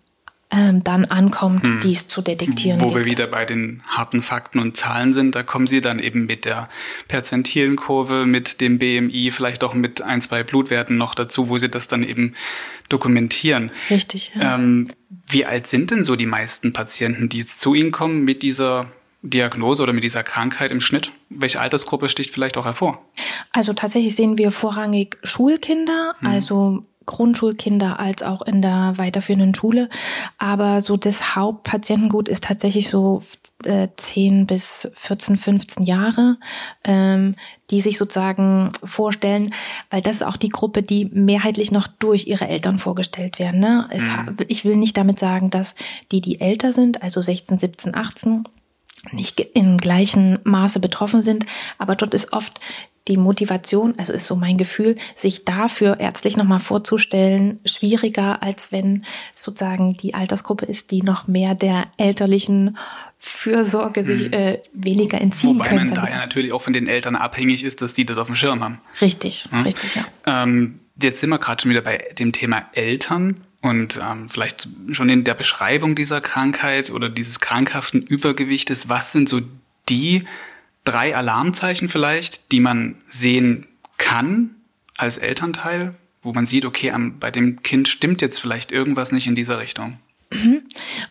ähm, 0.56 0.84
dann 0.84 1.06
ankommt, 1.06 1.64
hm. 1.64 1.80
dies 1.82 2.08
zu 2.08 2.22
detektieren. 2.22 2.80
Wo 2.80 2.86
gibt. 2.86 2.98
wir 2.98 3.06
wieder 3.06 3.28
bei 3.28 3.46
den 3.46 3.82
harten 3.88 4.22
Fakten 4.22 4.60
und 4.60 4.78
Zahlen 4.78 5.14
sind, 5.14 5.36
da 5.36 5.44
kommen 5.44 5.68
Sie 5.68 5.82
dann 5.82 6.00
eben 6.00 6.26
mit 6.26 6.46
der 6.46 6.70
perzentilen 7.08 7.76
Kurve, 7.76 8.26
mit 8.26 8.62
dem 8.62 8.80
BMI, 8.80 9.32
vielleicht 9.32 9.64
auch 9.64 9.74
mit 9.74 10.02
ein, 10.02 10.22
zwei 10.22 10.44
Blutwerten 10.44 10.98
noch 10.98 11.16
dazu, 11.16 11.50
wo 11.50 11.58
Sie 11.58 11.70
das 11.70 11.88
dann 11.88 12.04
eben 12.04 12.34
dokumentieren. 12.90 13.72
Richtig. 13.90 14.32
Ja. 14.36 14.56
Ähm, 14.56 14.90
wie 15.28 15.46
alt 15.46 15.68
sind 15.68 15.92
denn 15.92 16.04
so 16.04 16.16
die 16.16 16.26
meisten 16.26 16.74
Patienten, 16.74 17.30
die 17.30 17.40
jetzt 17.40 17.60
zu 17.60 17.74
Ihnen 17.74 17.92
kommen 17.92 18.24
mit 18.24 18.44
dieser 18.44 18.88
Diagnose 19.24 19.82
oder 19.82 19.94
mit 19.94 20.04
dieser 20.04 20.22
Krankheit 20.22 20.72
im 20.72 20.82
Schnitt? 20.82 21.12
Welche 21.30 21.60
Altersgruppe 21.60 22.10
sticht 22.10 22.32
vielleicht 22.32 22.58
auch 22.58 22.66
hervor? 22.66 23.04
Also 23.52 23.74
tatsächlich 23.74 24.16
sehen 24.16 24.38
wir 24.38 24.52
vorrangig 24.52 25.18
Schulkinder, 25.24 26.14
hm. 26.20 26.28
also 26.28 26.86
Grundschulkinder 27.06 28.00
als 28.00 28.24
auch 28.24 28.42
in 28.42 28.62
der 28.62 28.94
weiterführenden 28.98 29.56
Schule. 29.56 29.90
Aber 30.38 30.82
so 30.82 30.98
das 30.98 31.36
Hauptpatientengut 31.36 32.30
ist 32.30 32.44
tatsächlich 32.44 32.90
so 32.90 33.24
äh, 33.66 33.88
10 33.96 34.46
bis 34.46 34.90
14, 34.94 35.38
15 35.38 35.86
Jahre, 35.86 36.38
ähm, 36.84 37.36
die 37.70 37.82
sich 37.82 37.98
sozusagen 37.98 38.72
vorstellen, 38.84 39.54
weil 39.90 40.02
das 40.02 40.18
ist 40.18 40.24
auch 40.24 40.38
die 40.38 40.50
Gruppe, 40.50 40.84
die 40.84 41.06
mehrheitlich 41.06 41.72
noch 41.72 41.88
durch 41.88 42.28
ihre 42.28 42.48
Eltern 42.48 42.80
vorgestellt 42.80 43.40
werden. 43.40 43.60
Ne? 43.60 43.88
Es, 43.92 44.04
mhm. 44.04 44.38
Ich 44.48 44.66
will 44.66 44.76
nicht 44.76 44.98
damit 44.98 45.20
sagen, 45.20 45.50
dass 45.50 45.76
die, 46.12 46.22
die 46.22 46.42
älter 46.42 46.74
sind, 46.74 47.02
also 47.02 47.22
16, 47.22 47.60
17, 47.60 47.96
18, 47.96 48.44
nicht 49.12 49.40
im 49.40 49.78
gleichen 49.78 50.40
Maße 50.44 50.80
betroffen 50.80 51.22
sind, 51.22 51.46
aber 51.78 51.96
dort 51.96 52.14
ist 52.14 52.32
oft 52.32 52.60
die 53.08 53.18
Motivation, 53.18 53.96
also 53.98 54.14
ist 54.14 54.26
so 54.26 54.36
mein 54.36 54.58
Gefühl, 54.58 54.96
sich 55.16 55.44
dafür 55.44 56.00
ärztlich 56.00 56.38
nochmal 56.38 56.60
vorzustellen, 56.60 57.60
schwieriger, 57.66 58.42
als 58.42 58.72
wenn 58.72 59.06
sozusagen 59.36 59.98
die 59.98 60.14
Altersgruppe 60.14 60.66
ist, 60.66 60.92
die 60.92 61.02
noch 61.02 61.28
mehr 61.28 61.54
der 61.54 61.88
elterlichen 61.98 62.78
Fürsorge 63.20 64.04
sich 64.04 64.26
hm. 64.26 64.34
äh, 64.34 64.60
weniger 64.74 65.20
entziehen 65.20 65.56
Wobei 65.56 65.70
können. 65.70 65.90
Wobei 65.90 66.02
man 66.02 66.10
da 66.10 66.12
ja 66.12 66.20
natürlich 66.20 66.54
auch 66.54 66.62
von 66.62 66.74
den 66.74 66.88
Eltern 66.88 67.16
abhängig 67.16 67.64
ist, 67.64 67.82
dass 67.82 67.94
die 67.94 68.06
das 68.06 68.18
auf 68.18 68.28
dem 68.28 68.36
Schirm 68.36 68.64
haben. 68.64 68.80
Richtig, 69.02 69.48
ja? 69.52 69.62
richtig, 69.62 69.96
ja. 69.96 70.06
Ähm, 70.26 70.80
jetzt 71.02 71.20
sind 71.20 71.30
wir 71.30 71.40
gerade 71.40 71.62
schon 71.62 71.72
wieder 71.72 71.82
bei 71.82 71.98
dem 72.18 72.32
Thema 72.32 72.68
Eltern 72.74 73.42
und 73.62 74.00
ähm, 74.02 74.28
vielleicht 74.28 74.68
schon 74.92 75.10
in 75.10 75.24
der 75.24 75.34
Beschreibung 75.34 75.96
dieser 75.96 76.20
Krankheit 76.20 76.92
oder 76.92 77.10
dieses 77.10 77.40
krankhaften 77.40 78.02
Übergewichtes. 78.02 78.90
Was 78.90 79.14
sind 79.14 79.30
so 79.30 79.40
die 79.90 80.26
drei 80.84 81.16
Alarmzeichen 81.16 81.90
vielleicht, 81.90 82.52
die 82.52 82.60
man 82.60 82.96
sehen 83.08 83.68
kann 83.98 84.52
als 84.98 85.18
Elternteil, 85.18 85.96
wo 86.22 86.34
man 86.34 86.46
sieht, 86.46 86.66
okay, 86.66 86.94
bei 87.20 87.32
dem 87.32 87.64
Kind 87.64 87.88
stimmt 87.88 88.22
jetzt 88.22 88.40
vielleicht 88.40 88.72
irgendwas 88.72 89.12
nicht 89.12 89.28
in 89.28 89.36
dieser 89.36 89.60
Richtung? 89.60 89.98
Mhm. 90.34 90.64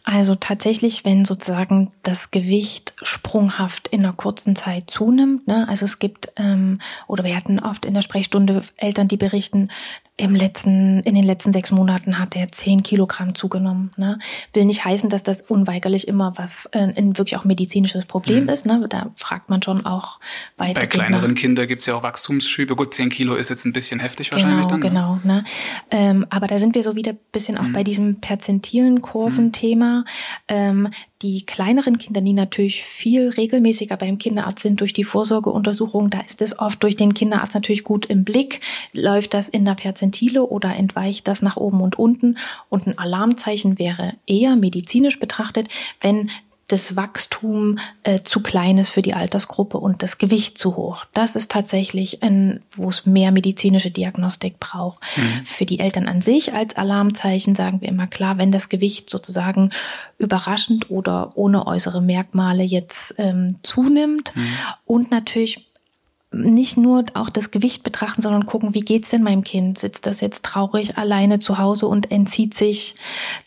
Also 0.04 0.34
tatsächlich, 0.34 1.04
wenn 1.04 1.24
sozusagen 1.24 1.90
das 2.02 2.30
Gewicht 2.30 2.92
sprunghaft 3.02 3.88
in 3.88 4.04
einer 4.04 4.12
kurzen 4.12 4.56
Zeit 4.56 4.90
zunimmt, 4.90 5.46
ne? 5.46 5.68
also 5.68 5.84
es 5.84 5.98
gibt, 5.98 6.32
ähm, 6.36 6.78
oder 7.06 7.24
wir 7.24 7.36
hatten 7.36 7.60
oft 7.60 7.84
in 7.84 7.94
der 7.94 8.02
Sprechstunde 8.02 8.62
Eltern, 8.76 9.08
die 9.08 9.16
berichten, 9.16 9.70
im 10.18 10.34
letzten, 10.34 11.00
in 11.00 11.14
den 11.14 11.24
letzten 11.24 11.52
sechs 11.52 11.70
Monaten 11.70 12.18
hat 12.18 12.36
er 12.36 12.52
zehn 12.52 12.82
Kilogramm 12.82 13.34
zugenommen. 13.34 13.90
Ne? 13.96 14.18
Will 14.52 14.66
nicht 14.66 14.84
heißen, 14.84 15.08
dass 15.08 15.22
das 15.22 15.40
unweigerlich 15.40 16.06
immer 16.06 16.34
was 16.36 16.66
äh, 16.72 16.92
ein 16.94 17.16
wirklich 17.16 17.36
auch 17.36 17.44
medizinisches 17.44 18.04
Problem 18.04 18.44
mhm. 18.44 18.48
ist. 18.50 18.66
Ne? 18.66 18.86
Da 18.90 19.10
fragt 19.16 19.48
man 19.48 19.62
schon 19.62 19.86
auch 19.86 20.20
weiter. 20.58 20.74
Bei 20.74 20.86
kleineren 20.86 21.34
Kindern 21.34 21.66
gibt's 21.66 21.86
ja 21.86 21.94
auch 21.94 22.02
Wachstumsschübe. 22.02 22.76
Gut, 22.76 22.92
zehn 22.92 23.08
Kilo 23.08 23.34
ist 23.34 23.48
jetzt 23.48 23.64
ein 23.64 23.72
bisschen 23.72 24.00
heftig 24.00 24.32
wahrscheinlich 24.32 24.66
genau, 24.66 24.68
dann. 24.68 24.80
Genau, 24.80 25.18
genau. 25.22 25.34
Ne? 25.34 25.44
Ähm, 25.90 26.26
aber 26.28 26.46
da 26.46 26.58
sind 26.58 26.74
wir 26.74 26.82
so 26.82 26.94
wieder 26.94 27.14
bisschen 27.32 27.56
auch 27.56 27.62
mhm. 27.62 27.72
bei 27.72 27.82
diesem 27.82 28.20
perzentilen 28.20 29.00
Kurventhema. 29.00 30.00
Mhm. 30.00 30.04
Ähm, 30.48 30.88
die 31.22 31.46
kleineren 31.46 31.98
Kinder, 31.98 32.20
die 32.20 32.32
natürlich 32.32 32.82
viel 32.82 33.28
regelmäßiger 33.28 33.96
beim 33.96 34.18
Kinderarzt 34.18 34.60
sind 34.60 34.80
durch 34.80 34.92
die 34.92 35.04
Vorsorgeuntersuchung, 35.04 36.10
da 36.10 36.20
ist 36.20 36.42
es 36.42 36.58
oft 36.58 36.82
durch 36.82 36.96
den 36.96 37.14
Kinderarzt 37.14 37.54
natürlich 37.54 37.84
gut 37.84 38.06
im 38.06 38.24
Blick. 38.24 38.60
Läuft 38.92 39.32
das 39.32 39.48
in 39.48 39.64
der 39.64 39.76
Perzentile 40.02 40.42
oder 40.44 40.76
entweicht 40.76 41.28
das 41.28 41.42
nach 41.42 41.56
oben 41.56 41.80
und 41.80 41.98
unten? 41.98 42.36
Und 42.68 42.86
ein 42.86 42.98
Alarmzeichen 42.98 43.78
wäre 43.78 44.14
eher 44.26 44.56
medizinisch 44.56 45.20
betrachtet, 45.20 45.68
wenn 46.00 46.30
das 46.68 46.96
Wachstum 46.96 47.78
äh, 48.02 48.20
zu 48.24 48.40
klein 48.40 48.78
ist 48.78 48.88
für 48.88 49.02
die 49.02 49.12
Altersgruppe 49.12 49.76
und 49.76 50.02
das 50.02 50.16
Gewicht 50.16 50.56
zu 50.56 50.74
hoch. 50.74 51.04
Das 51.12 51.36
ist 51.36 51.50
tatsächlich 51.50 52.22
ein, 52.22 52.62
wo 52.74 52.88
es 52.88 53.04
mehr 53.04 53.30
medizinische 53.30 53.90
Diagnostik 53.90 54.58
braucht. 54.58 55.02
Mhm. 55.16 55.44
Für 55.44 55.66
die 55.66 55.80
Eltern 55.80 56.08
an 56.08 56.22
sich 56.22 56.54
als 56.54 56.76
Alarmzeichen 56.76 57.54
sagen 57.54 57.82
wir 57.82 57.88
immer 57.88 58.06
klar, 58.06 58.38
wenn 58.38 58.52
das 58.52 58.70
Gewicht 58.70 59.10
sozusagen 59.10 59.70
überraschend 60.18 60.90
oder 60.90 61.36
ohne 61.36 61.66
äußere 61.66 62.00
Merkmale 62.00 62.64
jetzt 62.64 63.14
ähm, 63.18 63.56
zunimmt 63.62 64.34
mhm. 64.34 64.46
und 64.86 65.10
natürlich 65.10 65.66
nicht 66.32 66.76
nur 66.76 67.04
auch 67.14 67.30
das 67.30 67.50
Gewicht 67.50 67.82
betrachten, 67.82 68.22
sondern 68.22 68.46
gucken, 68.46 68.74
wie 68.74 68.80
geht's 68.80 69.10
denn 69.10 69.22
meinem 69.22 69.44
Kind? 69.44 69.78
Sitzt 69.78 70.06
das 70.06 70.20
jetzt 70.20 70.44
traurig 70.44 70.96
alleine 70.98 71.40
zu 71.40 71.58
Hause 71.58 71.86
und 71.86 72.10
entzieht 72.10 72.54
sich 72.54 72.94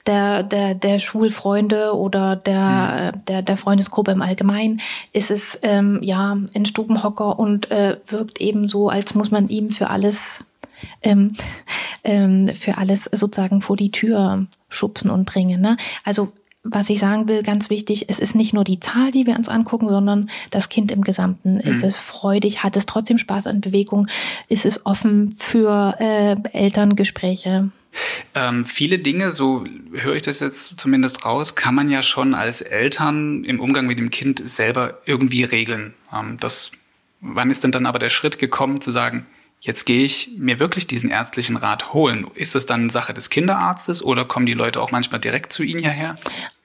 der 0.06 0.44
der 0.44 0.76
der 0.76 1.00
Schulfreunde 1.00 1.96
oder 1.96 2.36
der 2.36 3.14
mhm. 3.16 3.26
der 3.26 3.42
der 3.42 3.58
Freundesgruppe 3.58 4.12
im 4.12 4.22
Allgemeinen? 4.22 4.82
Ist 5.14 5.32
es 5.32 5.60
ähm, 5.64 6.00
ja 6.02 6.38
ein 6.54 6.66
Stubenhocker 6.66 7.40
und 7.40 7.72
äh, 7.72 7.98
wirkt 8.08 8.40
eben 8.40 8.68
so, 8.68 8.90
als 8.90 9.16
muss 9.16 9.32
man 9.32 9.50
ihm 9.50 9.70
für 9.70 9.90
alles 9.90 10.46
ähm, 11.02 11.34
ähm, 12.04 12.50
für 12.56 12.78
alles 12.78 13.10
sozusagen 13.12 13.62
vor 13.62 13.78
die 13.78 13.92
Tür 13.92 14.48
schubsen 14.70 15.10
und 15.10 15.26
bringen. 15.26 15.62
Ne? 15.62 15.78
Also 16.04 16.32
was 16.66 16.90
ich 16.90 17.00
sagen 17.00 17.28
will, 17.28 17.44
ganz 17.44 17.70
wichtig, 17.70 18.06
es 18.10 18.20
ist 18.20 18.36
nicht 18.36 18.54
nur 18.54 18.64
die 18.64 18.80
Zahl, 18.80 19.12
die 19.12 19.26
wir 19.28 19.36
uns 19.36 19.48
angucken, 19.48 19.88
sondern 19.88 20.30
das 20.50 20.68
Kind 20.68 20.92
im 20.92 21.04
Gesamten. 21.04 21.56
Mhm. 21.56 21.62
Ist 21.62 21.84
es 21.84 21.98
freudig? 21.98 22.64
Hat 22.64 22.76
es 22.76 22.88
trotzdem 22.88 23.20
Spaß 23.20 23.48
an 23.48 23.62
Bewegung? 23.62 24.08
Ist 24.50 24.66
es 24.66 24.86
offen 24.86 25.36
für 25.38 25.96
äh, 26.00 26.36
Elterngespräche? 26.52 27.70
Ähm, 28.34 28.66
viele 28.66 29.00
Dinge, 29.00 29.32
so 29.32 29.64
höre 29.94 30.16
ich 30.16 30.24
das 30.24 30.40
jetzt 30.40 30.74
zumindest 30.78 31.24
raus, 31.24 31.56
kann 31.56 31.76
man 31.76 31.90
ja 31.90 32.04
schon 32.04 32.34
als 32.34 32.62
Eltern 32.62 33.46
im 33.46 33.60
Umgang 33.60 33.86
mit 33.86 34.00
dem 34.00 34.10
Kind 34.10 34.42
selber 34.50 35.02
irgendwie 35.06 35.44
regeln. 35.44 35.94
Ähm, 36.14 36.38
das, 36.40 36.72
wann 37.22 37.52
ist 37.52 37.64
denn 37.64 37.72
dann 37.72 37.86
aber 37.86 38.00
der 38.00 38.10
Schritt 38.10 38.40
gekommen 38.40 38.82
zu 38.82 38.92
sagen, 38.92 39.28
jetzt 39.66 39.86
gehe 39.86 40.06
ich 40.06 40.30
mir 40.38 40.60
wirklich 40.60 40.88
diesen 40.88 41.10
ärztlichen 41.10 41.58
Rat 41.58 41.94
holen? 41.94 42.28
Ist 42.36 42.56
das 42.56 42.66
dann 42.66 42.90
Sache 42.90 43.14
des 43.14 43.30
Kinderarztes 43.30 44.04
oder 44.04 44.24
kommen 44.26 44.46
die 44.46 44.54
Leute 44.54 44.80
auch 44.80 44.92
manchmal 44.92 45.20
direkt 45.20 45.52
zu 45.52 45.64
Ihnen 45.64 45.82
hierher? 45.82 46.16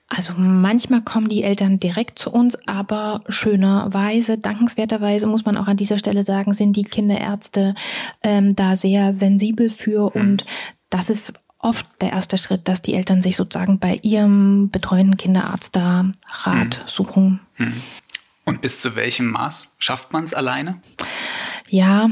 Also 0.07 0.33
manchmal 0.35 1.01
kommen 1.01 1.29
die 1.29 1.43
Eltern 1.43 1.79
direkt 1.79 2.19
zu 2.19 2.31
uns, 2.31 2.57
aber 2.67 3.23
schönerweise, 3.29 4.37
dankenswerterweise 4.37 5.25
muss 5.25 5.45
man 5.45 5.57
auch 5.57 5.67
an 5.67 5.77
dieser 5.77 5.97
Stelle 5.97 6.23
sagen, 6.23 6.53
sind 6.53 6.73
die 6.73 6.83
Kinderärzte 6.83 7.75
ähm, 8.21 8.55
da 8.55 8.75
sehr 8.75 9.13
sensibel 9.13 9.69
für 9.69 10.13
hm. 10.13 10.21
und 10.21 10.45
das 10.89 11.09
ist 11.09 11.33
oft 11.59 11.85
der 12.01 12.11
erste 12.11 12.37
Schritt, 12.37 12.67
dass 12.67 12.81
die 12.81 12.93
Eltern 12.93 13.21
sich 13.21 13.37
sozusagen 13.37 13.79
bei 13.79 13.99
ihrem 14.01 14.69
betreuenden 14.69 15.15
Kinderarzt 15.15 15.75
da 15.75 16.11
Rat 16.43 16.79
hm. 16.79 16.87
suchen. 16.87 17.39
Hm. 17.55 17.81
Und 18.43 18.61
bis 18.61 18.81
zu 18.81 18.95
welchem 18.97 19.27
Maß 19.27 19.69
schafft 19.79 20.11
man 20.11 20.25
es 20.25 20.33
alleine? 20.33 20.81
Ja, 21.73 22.09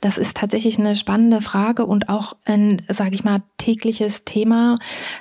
das 0.00 0.18
ist 0.18 0.36
tatsächlich 0.36 0.76
eine 0.76 0.96
spannende 0.96 1.40
Frage 1.40 1.86
und 1.86 2.08
auch 2.08 2.34
ein, 2.44 2.82
sage 2.88 3.14
ich 3.14 3.22
mal, 3.22 3.42
tägliches 3.56 4.24
Thema, 4.24 4.74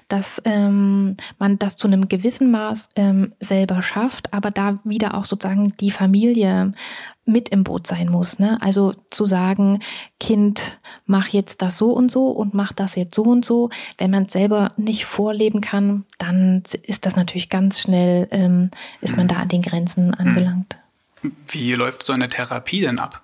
dass 0.07 0.41
ähm, 0.45 1.15
man 1.37 1.59
das 1.59 1.77
zu 1.77 1.85
einem 1.85 2.09
gewissen 2.09 2.49
Maß 2.49 2.89
ähm, 2.95 3.33
selber 3.39 3.83
schafft, 3.83 4.33
aber 4.33 4.49
da 4.49 4.79
wieder 4.83 5.13
auch 5.13 5.25
sozusagen 5.25 5.77
die 5.77 5.91
Familie 5.91 6.71
mit 7.23 7.49
im 7.49 7.63
Boot 7.63 7.85
sein 7.85 8.09
muss. 8.09 8.39
Ne? 8.39 8.57
Also 8.63 8.95
zu 9.11 9.27
sagen, 9.27 9.81
Kind, 10.19 10.79
mach 11.05 11.27
jetzt 11.27 11.61
das 11.61 11.77
so 11.77 11.91
und 11.91 12.09
so 12.09 12.31
und 12.31 12.55
mach 12.55 12.73
das 12.73 12.95
jetzt 12.95 13.13
so 13.13 13.21
und 13.21 13.45
so. 13.45 13.69
Wenn 13.99 14.09
man 14.09 14.23
es 14.23 14.33
selber 14.33 14.71
nicht 14.77 15.05
vorleben 15.05 15.61
kann, 15.61 16.03
dann 16.17 16.63
ist 16.81 17.05
das 17.05 17.15
natürlich 17.15 17.49
ganz 17.49 17.77
schnell, 17.79 18.27
ähm, 18.31 18.71
ist 19.01 19.15
man 19.15 19.27
da 19.27 19.35
an 19.35 19.49
den 19.49 19.61
Grenzen 19.61 20.15
angelangt. 20.15 20.79
Wie 21.47 21.73
läuft 21.73 22.07
so 22.07 22.13
eine 22.13 22.27
Therapie 22.27 22.81
denn 22.81 22.97
ab? 22.97 23.21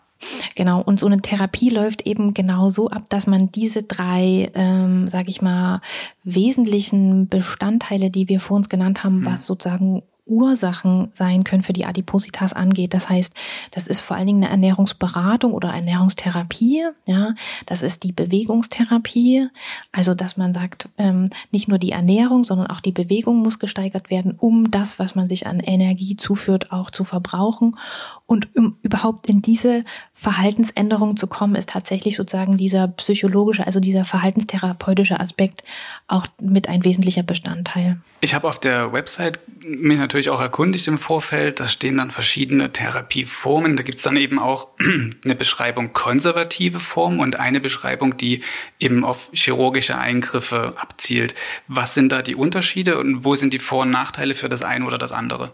Genau, 0.56 0.82
und 0.82 1.00
so 1.00 1.08
eine 1.08 1.22
Therapie 1.22 1.70
läuft 1.70 2.06
eben 2.06 2.34
genau 2.34 2.70
so 2.70 2.90
ab, 2.90 3.04
dass 3.10 3.28
man 3.28 3.52
diese 3.52 3.84
drei, 3.84 4.52
ähm, 4.54 5.08
sage 5.08 5.30
ich 5.30 5.42
mal, 5.42 5.82
wesentlichen 6.24 7.28
Bestandteile, 7.28 8.10
die 8.10 8.30
wir 8.30 8.40
vor 8.40 8.58
uns 8.58 8.70
genannt 8.70 9.04
haben, 9.04 9.20
mhm. 9.20 9.26
was 9.26 9.46
sozusagen 9.46 10.04
Ursachen 10.26 11.10
sein 11.12 11.44
können 11.44 11.64
für 11.64 11.74
die 11.74 11.86
Adipositas 11.86 12.54
angeht. 12.54 12.94
Das 12.94 13.10
heißt, 13.10 13.36
das 13.72 13.88
ist 13.88 14.00
vor 14.00 14.16
allen 14.16 14.28
Dingen 14.28 14.44
eine 14.44 14.52
Ernährungsberatung 14.52 15.54
oder 15.54 15.70
Ernährungstherapie. 15.70 16.86
Ja, 17.06 17.36
das 17.66 17.82
ist 17.82 18.04
die 18.04 18.14
Bewegungstherapie. 18.14 19.50
Also, 19.92 20.14
dass 20.14 20.38
man 20.38 20.54
sagt, 20.54 20.88
ähm, 20.98 21.30
nicht 21.52 21.68
nur 21.68 21.78
die 21.78 21.92
Ernährung, 21.92 22.44
sondern 22.44 22.68
auch 22.68 22.80
die 22.80 22.92
Bewegung 22.92 23.38
muss 23.38 23.60
gesteigert 23.60 24.10
werden, 24.10 24.36
um 24.38 24.71
das, 24.71 24.98
was 24.98 25.15
man 25.15 25.28
sich 25.28 25.46
an 25.46 25.60
Energie 25.60 26.15
zuführt, 26.15 26.71
auch 26.71 26.90
zu 26.90 27.04
verbrauchen. 27.04 27.78
Und 28.26 28.48
um 28.56 28.78
überhaupt 28.82 29.28
in 29.28 29.42
diese 29.42 29.84
Verhaltensänderung 30.13 31.17
zu 31.17 31.28
kommen, 31.28 31.56
ist 31.56 31.69
tatsächlich 31.69 32.15
sozusagen 32.15 32.56
dieser 32.56 32.88
psychologische, 32.88 33.65
also 33.65 33.82
dieser 33.82 34.06
verhaltenstherapeutische 34.06 35.19
Aspekt 35.19 35.63
auch 36.08 36.28
mit 36.42 36.69
ein 36.69 36.86
wesentlicher 36.86 37.24
Bestandteil. 37.24 38.00
Ich 38.21 38.34
habe 38.34 38.48
auf 38.48 38.58
der 38.58 38.94
Website 38.94 39.42
mich 39.65 39.98
natürlich 39.98 40.13
auch 40.30 40.42
erkundigt 40.42 40.88
im 40.88 40.98
Vorfeld. 40.98 41.60
Da 41.60 41.68
stehen 41.68 41.98
dann 41.98 42.12
verschiedene 42.12 42.72
Therapieformen. 42.72 43.76
Da 43.76 43.84
gibt 43.84 43.98
es 43.98 44.04
dann 44.04 44.18
eben 44.18 44.40
auch 44.40 44.70
eine 45.24 45.36
Beschreibung 45.36 45.94
konservative 45.94 46.80
Formen 46.80 47.20
und 47.20 47.40
eine 47.40 47.60
Beschreibung, 47.60 48.18
die 48.18 48.42
eben 48.80 49.04
auf 49.04 49.30
chirurgische 49.34 49.98
Eingriffe 49.98 50.74
abzielt. 50.78 51.36
Was 51.68 51.94
sind 51.94 52.12
da 52.12 52.22
die 52.22 52.36
Unterschiede 52.36 53.00
und 53.00 53.26
wo 53.26 53.36
sind 53.36 53.54
die 53.54 53.60
Vor- 53.60 53.84
und 53.84 53.92
Nachteile 53.92 54.36
für 54.36 54.50
das 54.50 54.62
eine 54.62 54.86
oder 54.86 54.98
das 54.98 55.12
andere? 55.12 55.54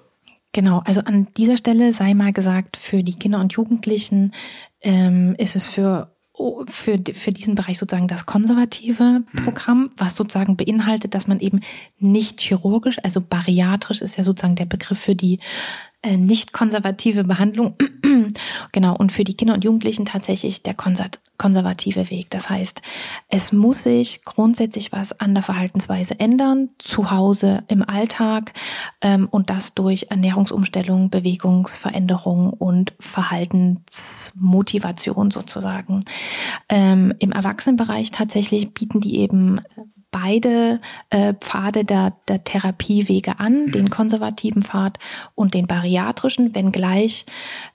Genau, 0.51 0.82
also 0.86 1.01
an 1.01 1.28
dieser 1.38 1.57
Stelle 1.57 1.93
sei 1.93 2.14
mal 2.14 2.34
gesagt, 2.34 2.76
für 2.78 3.03
die 3.03 3.14
Kinder 3.14 3.39
und 3.39 3.53
Jugendlichen 3.53 4.34
ähm, 4.82 5.36
ist 5.38 5.55
es 5.55 5.68
für 5.68 6.16
für, 6.69 6.99
für 7.13 7.31
diesen 7.31 7.55
Bereich 7.55 7.77
sozusagen 7.77 8.07
das 8.07 8.25
konservative 8.25 9.23
mhm. 9.31 9.43
Programm, 9.43 9.89
was 9.97 10.15
sozusagen 10.15 10.55
beinhaltet, 10.55 11.13
dass 11.13 11.27
man 11.27 11.39
eben 11.39 11.59
nicht 11.99 12.39
chirurgisch, 12.39 12.97
also 13.03 13.21
bariatrisch 13.21 14.01
ist 14.01 14.17
ja 14.17 14.23
sozusagen 14.23 14.55
der 14.55 14.65
Begriff 14.65 14.99
für 14.99 15.15
die 15.15 15.39
äh, 16.01 16.15
nicht 16.15 16.53
konservative 16.53 17.25
Behandlung. 17.25 17.75
genau, 18.71 18.95
und 18.95 19.11
für 19.11 19.25
die 19.25 19.35
Kinder 19.35 19.53
und 19.53 19.65
Jugendlichen 19.65 20.05
tatsächlich 20.05 20.63
der 20.63 20.73
konservative 20.73 22.09
Weg. 22.09 22.29
Das 22.29 22.49
heißt, 22.49 22.81
es 23.27 23.51
muss 23.51 23.83
sich 23.83 24.23
grundsätzlich 24.23 24.93
was 24.93 25.19
an 25.19 25.33
der 25.33 25.43
Verhaltensweise 25.43 26.17
ändern, 26.17 26.69
zu 26.79 27.11
Hause, 27.11 27.65
im 27.67 27.83
Alltag 27.83 28.53
ähm, 29.01 29.27
und 29.29 29.49
das 29.49 29.73
durch 29.73 30.05
Ernährungsumstellung, 30.09 31.09
Bewegungsveränderung 31.09 32.51
und 32.51 32.93
Verhaltensmotivation 32.99 35.31
sozusagen. 35.31 35.99
Ähm, 36.69 37.13
Im 37.19 37.33
Erwachsenenbereich 37.33 38.11
tatsächlich 38.11 38.73
bieten 38.73 39.01
die 39.01 39.17
eben 39.17 39.59
beide 40.12 40.82
äh, 41.10 41.34
Pfade 41.34 41.86
der, 41.86 42.14
der 42.28 42.43
Therapiewege 42.43 43.39
an, 43.39 43.66
mhm. 43.66 43.72
den 43.72 43.89
konservativen 43.89 44.62
Pfad 44.62 44.97
und 45.36 45.53
den 45.53 45.68
bariatrischen, 45.68 46.55
wenngleich, 46.55 47.26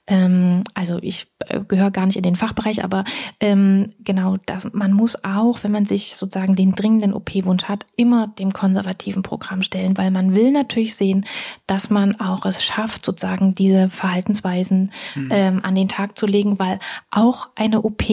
ähm, 0.07 0.63
also 0.73 0.99
ich 1.01 1.27
äh, 1.39 1.61
gehöre 1.61 1.91
gar 1.91 2.05
nicht 2.05 2.17
in 2.17 2.23
den 2.23 2.35
Fachbereich, 2.35 2.83
aber 2.83 3.03
ähm, 3.39 3.93
genau, 3.99 4.37
das, 4.45 4.67
man 4.71 4.93
muss 4.93 5.23
auch, 5.23 5.63
wenn 5.63 5.71
man 5.71 5.85
sich 5.85 6.15
sozusagen 6.15 6.55
den 6.55 6.73
dringenden 6.73 7.13
OP-Wunsch 7.13 7.65
hat, 7.65 7.85
immer 7.95 8.27
dem 8.27 8.53
konservativen 8.53 9.23
Programm 9.23 9.63
stellen, 9.63 9.97
weil 9.97 10.11
man 10.11 10.35
will 10.35 10.51
natürlich 10.51 10.95
sehen, 10.95 11.25
dass 11.65 11.89
man 11.89 12.19
auch 12.19 12.45
es 12.45 12.63
schafft, 12.63 13.05
sozusagen 13.05 13.55
diese 13.55 13.89
Verhaltensweisen 13.89 14.91
mhm. 15.15 15.29
ähm, 15.31 15.59
an 15.63 15.75
den 15.75 15.87
Tag 15.87 16.17
zu 16.17 16.27
legen, 16.27 16.59
weil 16.59 16.79
auch 17.09 17.49
eine 17.55 17.81
OP 17.81 18.03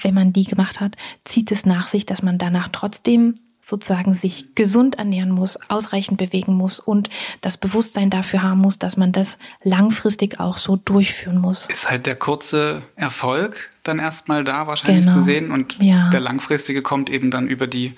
wenn 0.00 0.14
man 0.14 0.32
die 0.32 0.44
gemacht 0.44 0.80
hat, 0.80 0.96
zieht 1.24 1.52
es 1.52 1.66
nach 1.66 1.88
sich, 1.88 2.06
dass 2.06 2.22
man 2.22 2.38
danach 2.38 2.68
trotzdem 2.72 3.34
sozusagen 3.64 4.14
sich 4.14 4.54
gesund 4.54 4.96
ernähren 4.96 5.30
muss, 5.30 5.58
ausreichend 5.68 6.18
bewegen 6.18 6.52
muss 6.52 6.78
und 6.78 7.08
das 7.40 7.56
Bewusstsein 7.56 8.10
dafür 8.10 8.42
haben 8.42 8.60
muss, 8.60 8.78
dass 8.78 8.96
man 8.96 9.12
das 9.12 9.38
langfristig 9.62 10.38
auch 10.38 10.58
so 10.58 10.76
durchführen 10.76 11.38
muss. 11.38 11.66
Ist 11.66 11.90
halt 11.90 12.04
der 12.04 12.16
kurze 12.16 12.82
Erfolg 12.94 13.70
dann 13.82 13.98
erstmal 13.98 14.44
da 14.44 14.66
wahrscheinlich 14.66 15.06
genau. 15.06 15.18
zu 15.18 15.22
sehen 15.22 15.50
und 15.50 15.80
ja. 15.80 16.10
der 16.10 16.20
langfristige 16.20 16.82
kommt 16.82 17.08
eben 17.08 17.30
dann 17.30 17.48
über 17.48 17.66
die, 17.66 17.94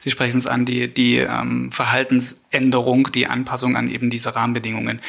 Sie 0.00 0.10
sprechen 0.10 0.38
es 0.38 0.46
an, 0.46 0.64
die, 0.64 0.92
die 0.92 1.18
ähm, 1.18 1.70
Verhaltensänderung, 1.70 3.12
die 3.12 3.26
Anpassung 3.26 3.76
an 3.76 3.88
eben 3.90 4.10
diese 4.10 4.34
Rahmenbedingungen. 4.34 5.00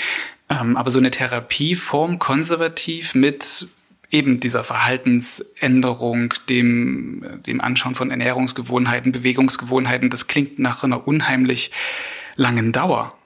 Ähm, 0.50 0.78
aber 0.78 0.92
so 0.92 1.00
eine 1.00 1.12
Therapieform 1.12 2.20
konservativ 2.20 3.16
mit 3.16 3.68
eben 4.14 4.40
dieser 4.40 4.64
Verhaltensänderung, 4.64 6.34
dem, 6.48 7.42
dem 7.46 7.60
Anschauen 7.60 7.96
von 7.96 8.12
Ernährungsgewohnheiten, 8.12 9.12
Bewegungsgewohnheiten, 9.12 10.10
das 10.10 10.28
klingt 10.28 10.60
nach 10.60 10.84
einer 10.84 11.08
unheimlich 11.08 11.72
langen 12.36 12.72
Dauer. 12.72 13.18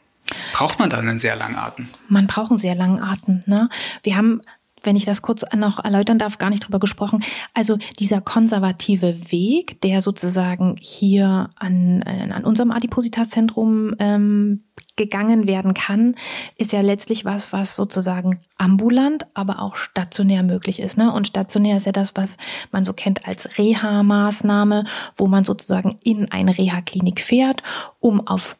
Braucht 0.54 0.80
man 0.80 0.90
da 0.90 0.98
einen 0.98 1.20
sehr 1.20 1.36
langen 1.36 1.56
Atem? 1.56 1.88
Man 2.10 2.28
braucht 2.28 2.52
einen 2.52 2.58
sehr 2.58 2.76
langen 2.76 3.00
Atem. 3.00 3.44
Ne? 3.46 3.70
Wir 4.04 4.18
haben 4.18 4.42
wenn 4.88 4.96
ich 4.96 5.06
das 5.06 5.22
kurz 5.22 5.44
noch 5.54 5.84
erläutern 5.84 6.18
darf, 6.18 6.38
gar 6.38 6.50
nicht 6.50 6.66
drüber 6.66 6.80
gesprochen. 6.80 7.22
Also 7.54 7.78
dieser 8.00 8.22
konservative 8.22 9.32
Weg, 9.32 9.82
der 9.82 10.02
sozusagen 10.02 10.78
hier 10.80 11.50
an, 11.58 12.02
äh, 12.04 12.32
an 12.32 12.46
unserem 12.46 12.72
Adipositas-Zentrum 12.72 13.96
ähm, 14.00 14.64
gegangen 14.96 15.46
werden 15.46 15.74
kann, 15.74 16.16
ist 16.56 16.72
ja 16.72 16.80
letztlich 16.80 17.26
was, 17.26 17.52
was 17.52 17.76
sozusagen 17.76 18.40
ambulant, 18.58 19.28
aber 19.34 19.62
auch 19.62 19.76
stationär 19.76 20.44
möglich 20.44 20.80
ist. 20.80 20.98
Ne? 20.98 21.12
Und 21.12 21.28
stationär 21.28 21.76
ist 21.78 21.86
ja 21.86 21.92
das, 21.92 22.16
was 22.16 22.38
man 22.72 22.86
so 22.86 22.94
kennt 22.94 23.28
als 23.28 23.58
Reha-Maßnahme, 23.58 24.86
wo 25.18 25.28
man 25.28 25.44
sozusagen 25.44 26.00
in 26.02 26.32
eine 26.32 26.58
Reha-Klinik 26.58 27.20
fährt, 27.20 27.62
um 28.00 28.26
auf 28.26 28.58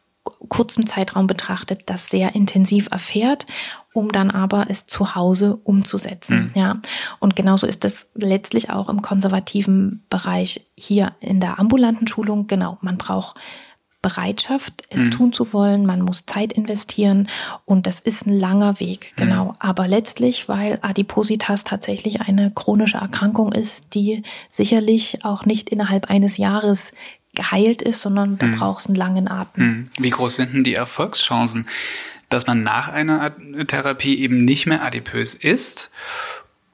kurzem 0.48 0.86
Zeitraum 0.86 1.26
betrachtet 1.26 1.82
das 1.86 2.08
sehr 2.08 2.34
intensiv 2.34 2.88
erfährt, 2.90 3.46
um 3.92 4.12
dann 4.12 4.30
aber 4.30 4.66
es 4.68 4.84
zu 4.84 5.14
Hause 5.14 5.58
umzusetzen. 5.64 6.50
Mhm. 6.54 6.60
Ja. 6.60 6.80
Und 7.20 7.36
genauso 7.36 7.66
ist 7.66 7.84
das 7.84 8.10
letztlich 8.14 8.70
auch 8.70 8.88
im 8.88 9.02
konservativen 9.02 10.04
Bereich 10.10 10.66
hier 10.74 11.12
in 11.20 11.40
der 11.40 11.58
ambulanten 11.58 12.06
Schulung. 12.06 12.46
Genau. 12.46 12.78
Man 12.80 12.98
braucht 12.98 13.36
Bereitschaft, 14.00 14.84
es 14.90 15.02
mhm. 15.02 15.10
tun 15.10 15.32
zu 15.32 15.52
wollen. 15.52 15.84
Man 15.84 16.02
muss 16.02 16.24
Zeit 16.24 16.52
investieren 16.52 17.28
und 17.64 17.86
das 17.86 17.98
ist 17.98 18.26
ein 18.26 18.38
langer 18.38 18.78
Weg, 18.78 19.12
mhm. 19.16 19.20
genau. 19.20 19.44
Mhm. 19.46 19.54
Aber 19.58 19.88
letztlich, 19.88 20.48
weil 20.48 20.78
Adipositas 20.82 21.64
tatsächlich 21.64 22.20
eine 22.20 22.52
chronische 22.52 22.98
Erkrankung 22.98 23.52
ist, 23.52 23.94
die 23.94 24.22
sicherlich 24.50 25.24
auch 25.24 25.46
nicht 25.46 25.68
innerhalb 25.68 26.10
eines 26.10 26.36
Jahres 26.36 26.92
geheilt 27.38 27.82
ist, 27.82 28.00
sondern 28.00 28.36
da 28.36 28.46
mhm. 28.46 28.56
braucht 28.56 28.80
es 28.80 28.86
einen 28.86 28.96
langen 28.96 29.28
Atem. 29.28 29.64
Mhm. 29.64 29.84
Wie 29.98 30.10
groß 30.10 30.34
sind 30.34 30.54
denn 30.54 30.64
die 30.64 30.74
Erfolgschancen, 30.74 31.66
dass 32.28 32.48
man 32.48 32.64
nach 32.64 32.88
einer 32.88 33.32
Therapie 33.66 34.18
eben 34.18 34.44
nicht 34.44 34.66
mehr 34.66 34.82
adipös 34.82 35.34
ist? 35.34 35.92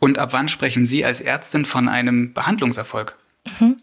Und 0.00 0.18
ab 0.18 0.32
wann 0.32 0.48
sprechen 0.48 0.86
Sie 0.86 1.04
als 1.04 1.20
Ärztin 1.20 1.66
von 1.66 1.86
einem 1.86 2.32
Behandlungserfolg? 2.32 3.18
Mhm. 3.44 3.76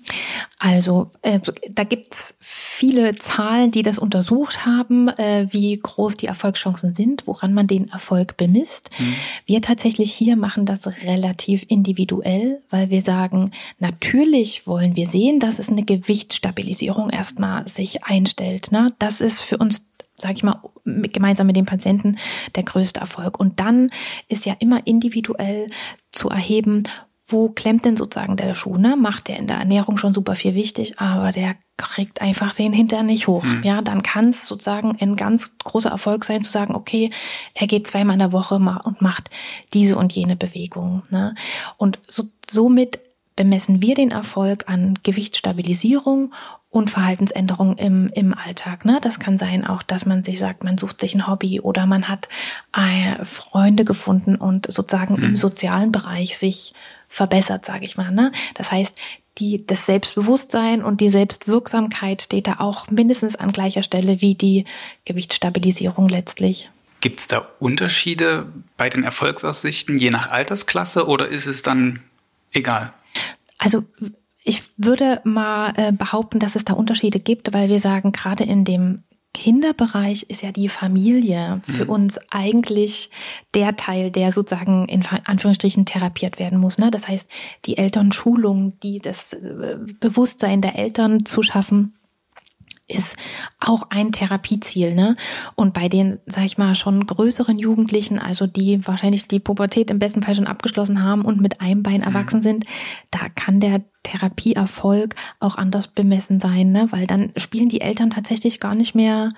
Also 0.58 1.10
äh, 1.22 1.40
da 1.72 1.84
gibt's 1.84 2.38
viele 2.40 3.16
Zahlen, 3.16 3.72
die 3.72 3.84
das 3.84 4.00
untersucht 4.00 4.66
haben, 4.66 5.08
äh, 5.08 5.48
wie 5.52 5.78
groß 5.78 6.18
die 6.18 6.26
Erfolgschancen 6.26 6.94
sind, 6.94 7.28
woran 7.28 7.54
man 7.54 7.68
den 7.68 7.90
Erfolg 7.90 8.38
bemisst. 8.38 8.90
Mhm. 8.98 9.16
Wir 9.46 9.62
tatsächlich 9.62 10.12
hier 10.14 10.36
machen 10.36 10.66
das 10.66 10.88
relativ 11.04 11.64
individuell, 11.68 12.62
weil 12.70 12.90
wir 12.90 13.02
sagen, 13.02 13.52
natürlich 13.80 14.66
wollen 14.66 14.96
wir 14.96 15.08
sehen, 15.08 15.40
dass 15.40 15.60
es 15.60 15.70
eine 15.70 15.84
Gewichtsstabilisierung 15.84 17.12
erstmal 17.12 17.68
sich 17.68 18.04
einstellt. 18.04 18.72
Ne? 18.72 18.94
Das 18.98 19.22
ist 19.22 19.42
für 19.42 19.58
uns 19.58 19.82
sage 20.16 20.36
ich 20.36 20.44
mal, 20.44 20.62
gemeinsam 20.86 21.48
mit 21.48 21.56
dem 21.56 21.66
Patienten 21.66 22.18
der 22.56 22.62
größte 22.62 23.00
Erfolg. 23.00 23.40
Und 23.40 23.60
dann 23.60 23.90
ist 24.28 24.46
ja 24.46 24.54
immer 24.60 24.86
individuell 24.86 25.72
zu 26.12 26.30
erheben, 26.30 26.84
wo 27.32 27.50
klemmt 27.50 27.86
denn 27.86 27.98
sozusagen 27.98 28.38
der 28.38 28.54
Schuh? 28.54 28.78
Ne? 28.78 28.96
Macht 28.96 29.28
der 29.28 29.38
in 29.38 29.48
der 29.48 29.58
Ernährung 29.58 29.98
schon 29.98 30.14
super 30.14 30.36
viel 30.36 30.56
wichtig, 30.56 31.00
aber 31.00 31.32
der 31.32 31.56
kriegt 31.78 32.22
einfach 32.22 32.54
den 32.54 32.74
Hintern 32.74 33.08
nicht 33.08 33.28
hoch. 33.28 33.44
Mhm. 33.44 33.64
Ja, 33.64 33.82
dann 33.82 34.04
kann 34.04 34.30
es 34.30 34.46
sozusagen 34.46 34.98
ein 35.00 35.16
ganz 35.16 35.58
großer 35.58 35.90
Erfolg 35.90 36.26
sein, 36.26 36.44
zu 36.44 36.52
sagen, 36.52 36.76
okay, 36.76 37.12
er 37.54 37.68
geht 37.68 37.88
zweimal 37.88 38.14
in 38.14 38.20
der 38.20 38.32
Woche 38.32 38.56
und 38.56 39.02
macht 39.02 39.30
diese 39.74 39.98
und 39.98 40.14
jene 40.14 40.36
Bewegung. 40.36 41.04
Ne? 41.10 41.36
Und 41.78 42.00
so, 42.08 42.26
somit 42.50 43.00
bemessen 43.36 43.82
wir 43.82 43.96
den 43.96 44.12
Erfolg 44.12 44.66
an 44.68 45.00
Gewichtsstabilisierung 45.04 46.34
und 46.70 46.90
Verhaltensänderungen 46.90 47.78
im, 47.78 48.10
im 48.14 48.34
Alltag. 48.34 48.86
Ne? 48.86 49.00
Das 49.02 49.20
kann 49.20 49.38
sein 49.38 49.66
auch, 49.66 49.84
dass 49.84 50.06
man 50.06 50.24
sich 50.24 50.40
sagt, 50.40 50.64
man 50.64 50.78
sucht 50.78 51.02
sich 51.02 51.16
ein 51.16 51.28
Hobby 51.28 51.60
oder 51.60 51.86
man 51.86 52.08
hat 52.08 52.30
äh, 52.74 53.24
Freunde 53.26 53.84
gefunden 53.84 54.36
und 54.36 54.72
sozusagen 54.72 55.16
mhm. 55.16 55.24
im 55.24 55.36
sozialen 55.36 55.92
Bereich 55.92 56.38
sich 56.38 56.74
verbessert, 57.12 57.66
sage 57.66 57.86
ich 57.86 57.98
mal. 57.98 58.10
Ne? 58.12 58.32
Das 58.56 58.72
heißt, 58.72 58.98
die, 59.38 59.66
das 59.68 59.86
Selbstbewusstsein 59.86 60.84
und 60.84 61.02
die 61.02 61.10
Selbstwirksamkeit 61.10 62.24
steht 62.24 62.48
da 62.48 62.56
auch 62.60 62.90
mindestens 62.90 63.36
an 63.36 63.52
gleicher 63.52 63.84
Stelle 63.84 64.22
wie 64.22 64.36
die 64.36 64.66
Gewichtsstabilisierung 65.06 66.10
letztlich. 66.10 66.70
Gibt 67.02 67.20
es 67.20 67.28
da 67.28 67.48
Unterschiede 67.60 68.52
bei 68.78 68.90
den 68.90 69.04
Erfolgsaussichten 69.04 69.98
je 69.98 70.10
nach 70.10 70.32
Altersklasse 70.32 71.08
oder 71.08 71.28
ist 71.28 71.48
es 71.48 71.62
dann 71.62 72.02
egal? 72.52 72.94
Also 73.58 73.84
ich 74.44 74.64
würde 74.78 75.22
mal 75.24 75.74
äh, 75.78 75.92
behaupten, 75.92 76.40
dass 76.40 76.56
es 76.56 76.66
da 76.66 76.74
Unterschiede 76.74 77.20
gibt, 77.20 77.54
weil 77.54 77.70
wir 77.70 77.80
sagen, 77.80 78.12
gerade 78.12 78.44
in 78.44 78.66
dem 78.66 79.04
Kinderbereich 79.34 80.24
ist 80.24 80.42
ja 80.42 80.52
die 80.52 80.68
Familie 80.68 81.62
für 81.64 81.86
mhm. 81.86 81.90
uns 81.90 82.20
eigentlich 82.30 83.10
der 83.54 83.78
Teil, 83.78 84.12
der 84.12 84.32
sozusagen 84.32 84.88
in 84.90 85.06
Anführungsstrichen 85.06 85.86
therapiert 85.86 86.38
werden 86.38 86.60
muss. 86.60 86.78
Ne? 86.78 86.92
Das 86.92 87.08
heißt, 87.08 87.30
die 87.66 87.78
Elternschulung, 87.78 88.80
die 88.82 89.00
das 89.00 89.34
äh, 89.34 89.78
Bewusstsein 90.00 90.62
der 90.62 90.78
Eltern 90.78 91.26
zu 91.26 91.44
schaffen, 91.44 91.94
ist 92.92 93.16
auch 93.60 93.84
ein 93.90 94.12
Therapieziel, 94.12 94.94
ne? 94.96 95.16
Und 95.56 95.74
bei 95.74 95.90
den, 95.90 96.20
sag 96.26 96.46
ich 96.46 96.58
mal, 96.58 96.76
schon 96.76 97.06
größeren 97.06 97.58
Jugendlichen, 97.58 98.20
also 98.20 98.48
die 98.48 98.86
wahrscheinlich 98.86 99.28
die 99.28 99.40
Pubertät 99.40 99.90
im 99.90 100.00
besten 100.00 100.24
Fall 100.24 100.36
schon 100.36 100.48
abgeschlossen 100.48 101.04
haben 101.04 101.24
und 101.24 101.42
mit 101.42 101.62
einem 101.62 101.84
Bein 101.84 102.04
erwachsen 102.04 102.38
mhm. 102.38 102.44
sind, 102.44 102.66
da 103.10 103.30
kann 103.30 103.60
der 103.60 103.82
Therapieerfolg 104.04 105.16
auch 105.40 105.56
anders 105.56 105.88
bemessen 105.88 106.40
sein, 106.40 106.72
ne? 106.72 106.88
Weil 106.92 107.08
dann 107.08 107.32
spielen 107.38 107.70
die 107.70 107.82
Eltern 107.82 108.10
tatsächlich 108.10 108.60
gar 108.60 108.76
nicht 108.76 108.96
mehr 108.96 109.30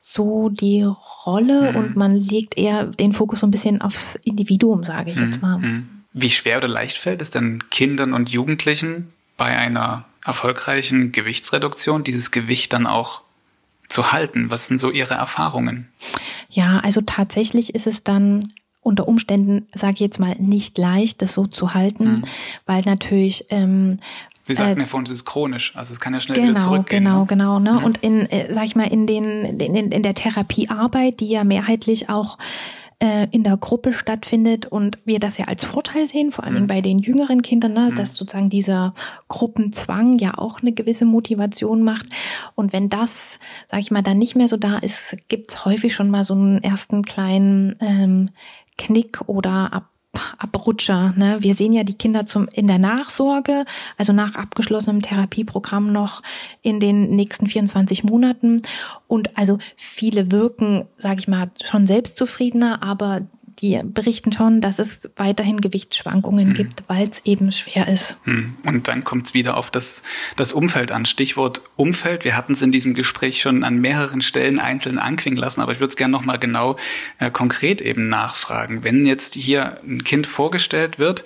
so 0.00 0.48
die 0.48 0.82
Rolle 1.26 1.72
mhm. 1.72 1.76
und 1.76 1.96
man 1.96 2.14
legt 2.14 2.56
eher 2.56 2.86
den 2.86 3.12
Fokus 3.12 3.40
so 3.40 3.46
ein 3.46 3.50
bisschen 3.50 3.80
aufs 3.80 4.14
Individuum, 4.24 4.84
sage 4.84 5.10
ich 5.10 5.16
mhm. 5.16 5.24
jetzt 5.24 5.42
mal. 5.42 5.58
Mhm. 5.58 5.88
Wie 6.12 6.30
schwer 6.30 6.58
oder 6.58 6.68
leicht 6.68 6.96
fällt 6.96 7.20
es 7.20 7.30
denn 7.30 7.68
Kindern 7.70 8.14
und 8.14 8.30
Jugendlichen 8.30 9.12
bei 9.36 9.56
einer 9.56 10.06
erfolgreichen 10.26 11.12
Gewichtsreduktion 11.12 12.04
dieses 12.04 12.30
Gewicht 12.30 12.72
dann 12.72 12.86
auch 12.86 13.22
zu 13.88 14.12
halten? 14.12 14.50
Was 14.50 14.66
sind 14.66 14.78
so 14.78 14.90
Ihre 14.90 15.14
Erfahrungen? 15.14 15.88
Ja, 16.50 16.80
also 16.80 17.00
tatsächlich 17.00 17.74
ist 17.74 17.86
es 17.86 18.02
dann 18.04 18.52
unter 18.80 19.08
Umständen, 19.08 19.66
sage 19.74 19.94
ich 19.94 20.00
jetzt 20.00 20.20
mal, 20.20 20.36
nicht 20.38 20.78
leicht, 20.78 21.22
das 21.22 21.32
so 21.32 21.46
zu 21.46 21.74
halten, 21.74 22.04
mhm. 22.04 22.22
weil 22.66 22.82
natürlich 22.82 23.46
ähm, 23.50 23.98
wir 24.46 24.54
sagten 24.54 24.78
äh, 24.78 24.82
ja 24.82 24.86
vorhin, 24.86 25.06
es 25.06 25.10
ist 25.10 25.24
chronisch, 25.24 25.72
also 25.74 25.92
es 25.92 25.98
kann 25.98 26.14
ja 26.14 26.20
schnell 26.20 26.38
genau, 26.38 26.50
wieder 26.50 26.60
zurückgehen. 26.60 27.04
Genau, 27.04 27.20
ne? 27.20 27.26
genau, 27.26 27.58
ne? 27.58 27.72
Mhm. 27.72 27.84
Und 27.84 27.98
in, 27.98 28.30
äh, 28.30 28.52
sag 28.54 28.64
ich 28.64 28.76
mal, 28.76 28.84
in 28.84 29.06
den, 29.06 29.58
in, 29.58 29.90
in 29.90 30.02
der 30.02 30.14
Therapiearbeit, 30.14 31.18
die 31.18 31.28
ja 31.28 31.42
mehrheitlich 31.42 32.08
auch 32.08 32.38
äh, 32.98 33.26
in 33.30 33.42
der 33.42 33.56
Gruppe 33.56 33.92
stattfindet 33.92 34.66
und 34.66 34.98
wir 35.04 35.18
das 35.18 35.36
ja 35.38 35.46
als 35.46 35.64
Vorteil 35.64 36.06
sehen, 36.06 36.30
vor 36.30 36.44
allen 36.44 36.54
Dingen 36.54 36.64
mhm. 36.64 36.68
bei 36.70 36.80
den 36.80 36.98
jüngeren 36.98 37.42
Kindern, 37.42 37.74
ne, 37.74 37.92
dass 37.94 38.12
mhm. 38.12 38.16
sozusagen 38.16 38.48
dieser 38.48 38.94
Gruppenzwang 39.28 40.18
ja 40.18 40.38
auch 40.38 40.62
eine 40.62 40.72
gewisse 40.72 41.04
Motivation 41.04 41.82
macht. 41.82 42.06
Und 42.54 42.72
wenn 42.72 42.88
das, 42.88 43.38
sag 43.70 43.80
ich 43.80 43.90
mal, 43.90 44.02
dann 44.02 44.18
nicht 44.18 44.36
mehr 44.36 44.48
so 44.48 44.56
da 44.56 44.78
ist, 44.78 45.16
gibt's 45.28 45.64
häufig 45.64 45.94
schon 45.94 46.10
mal 46.10 46.24
so 46.24 46.34
einen 46.34 46.62
ersten 46.62 47.02
kleinen 47.02 47.76
ähm, 47.80 48.30
Knick 48.78 49.22
oder 49.26 49.72
ab 49.72 49.90
Abrutscher. 50.38 51.14
Ne? 51.16 51.38
Wir 51.40 51.54
sehen 51.54 51.72
ja 51.72 51.84
die 51.84 51.94
Kinder 51.94 52.26
zum, 52.26 52.48
in 52.52 52.66
der 52.66 52.78
Nachsorge, 52.78 53.64
also 53.96 54.12
nach 54.12 54.34
abgeschlossenem 54.34 55.02
Therapieprogramm 55.02 55.92
noch 55.92 56.22
in 56.62 56.80
den 56.80 57.10
nächsten 57.10 57.46
24 57.46 58.04
Monaten. 58.04 58.62
Und 59.06 59.36
also 59.36 59.58
viele 59.76 60.30
wirken, 60.30 60.86
sage 60.98 61.20
ich 61.20 61.28
mal, 61.28 61.50
schon 61.64 61.86
selbstzufriedener, 61.86 62.82
aber 62.82 63.22
die 63.60 63.80
berichten 63.82 64.32
schon, 64.32 64.60
dass 64.60 64.78
es 64.78 65.08
weiterhin 65.16 65.60
Gewichtsschwankungen 65.60 66.48
hm. 66.48 66.54
gibt, 66.54 66.82
weil 66.88 67.08
es 67.08 67.24
eben 67.24 67.50
schwer 67.52 67.88
ist. 67.88 68.16
Hm. 68.24 68.54
Und 68.64 68.88
dann 68.88 69.04
kommt 69.04 69.26
es 69.28 69.34
wieder 69.34 69.56
auf 69.56 69.70
das, 69.70 70.02
das 70.36 70.52
Umfeld 70.52 70.92
an. 70.92 71.06
Stichwort 71.06 71.62
Umfeld. 71.76 72.24
Wir 72.24 72.36
hatten 72.36 72.52
es 72.52 72.62
in 72.62 72.72
diesem 72.72 72.94
Gespräch 72.94 73.40
schon 73.40 73.64
an 73.64 73.78
mehreren 73.78 74.20
Stellen 74.20 74.58
einzeln 74.58 74.98
anklingen 74.98 75.38
lassen, 75.38 75.60
aber 75.60 75.72
ich 75.72 75.80
würde 75.80 75.88
es 75.88 75.96
gerne 75.96 76.12
nochmal 76.12 76.38
genau 76.38 76.76
äh, 77.18 77.30
konkret 77.30 77.80
eben 77.80 78.08
nachfragen. 78.08 78.84
Wenn 78.84 79.06
jetzt 79.06 79.34
hier 79.34 79.80
ein 79.82 80.04
Kind 80.04 80.26
vorgestellt 80.26 80.98
wird, 80.98 81.24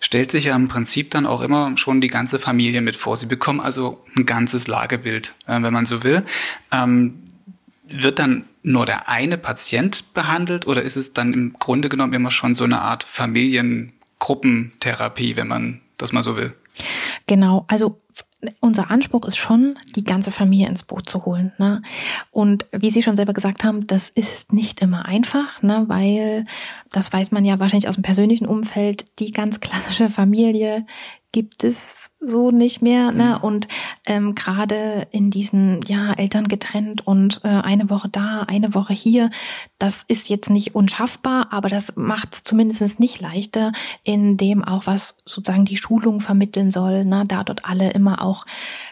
stellt 0.00 0.30
sich 0.30 0.44
ja 0.44 0.56
im 0.56 0.68
Prinzip 0.68 1.10
dann 1.10 1.26
auch 1.26 1.40
immer 1.40 1.76
schon 1.76 2.00
die 2.00 2.08
ganze 2.08 2.38
Familie 2.38 2.82
mit 2.82 2.96
vor. 2.96 3.16
Sie 3.16 3.26
bekommen 3.26 3.60
also 3.60 4.04
ein 4.16 4.26
ganzes 4.26 4.66
Lagebild, 4.66 5.34
äh, 5.46 5.62
wenn 5.62 5.72
man 5.72 5.86
so 5.86 6.04
will. 6.04 6.24
Ähm, 6.72 7.22
wird 7.88 8.18
dann 8.18 8.44
nur 8.62 8.86
der 8.86 9.08
eine 9.08 9.38
Patient 9.38 10.14
behandelt 10.14 10.66
oder 10.66 10.82
ist 10.82 10.96
es 10.96 11.12
dann 11.12 11.32
im 11.32 11.54
Grunde 11.54 11.88
genommen 11.88 12.12
immer 12.12 12.30
schon 12.30 12.54
so 12.54 12.62
eine 12.64 12.80
Art 12.80 13.02
Familiengruppentherapie, 13.04 15.36
wenn 15.36 15.48
man 15.48 15.80
das 15.96 16.12
mal 16.12 16.22
so 16.22 16.36
will? 16.36 16.54
Genau, 17.26 17.64
also 17.68 18.00
unser 18.60 18.90
Anspruch 18.90 19.26
ist 19.26 19.36
schon, 19.36 19.78
die 19.96 20.04
ganze 20.04 20.30
Familie 20.30 20.68
ins 20.68 20.82
Boot 20.82 21.08
zu 21.08 21.26
holen. 21.26 21.52
Ne? 21.58 21.82
Und 22.30 22.66
wie 22.72 22.90
Sie 22.90 23.02
schon 23.02 23.16
selber 23.16 23.34
gesagt 23.34 23.64
haben, 23.64 23.86
das 23.86 24.08
ist 24.08 24.52
nicht 24.52 24.80
immer 24.80 25.04
einfach, 25.04 25.62
ne? 25.62 25.84
weil 25.88 26.44
das 26.90 27.12
weiß 27.12 27.32
man 27.32 27.44
ja 27.44 27.58
wahrscheinlich 27.58 27.88
aus 27.88 27.96
dem 27.96 28.02
persönlichen 28.02 28.46
Umfeld, 28.46 29.04
die 29.18 29.32
ganz 29.32 29.60
klassische 29.60 30.08
Familie, 30.08 30.86
gibt 31.32 31.62
es 31.64 32.16
so 32.20 32.50
nicht 32.50 32.82
mehr. 32.82 33.12
Ne? 33.12 33.36
Mhm. 33.38 33.44
Und 33.44 33.68
ähm, 34.06 34.34
gerade 34.34 35.06
in 35.12 35.30
diesen 35.30 35.80
ja 35.86 36.12
Eltern 36.12 36.48
getrennt 36.48 37.06
und 37.06 37.40
äh, 37.44 37.48
eine 37.48 37.90
Woche 37.90 38.08
da, 38.08 38.42
eine 38.42 38.74
Woche 38.74 38.92
hier, 38.92 39.30
das 39.78 40.02
ist 40.08 40.28
jetzt 40.28 40.50
nicht 40.50 40.74
unschaffbar, 40.74 41.48
aber 41.52 41.68
das 41.68 41.94
macht 41.96 42.34
es 42.34 42.42
zumindest 42.42 43.00
nicht 43.00 43.20
leichter, 43.20 43.72
in 44.02 44.36
dem 44.36 44.64
auch 44.64 44.86
was 44.86 45.16
sozusagen 45.24 45.64
die 45.64 45.76
Schulung 45.76 46.20
vermitteln 46.20 46.70
soll, 46.70 47.04
ne? 47.04 47.24
da 47.26 47.44
dort 47.44 47.64
alle 47.64 47.90
immer 47.90 48.24
auch, 48.24 48.46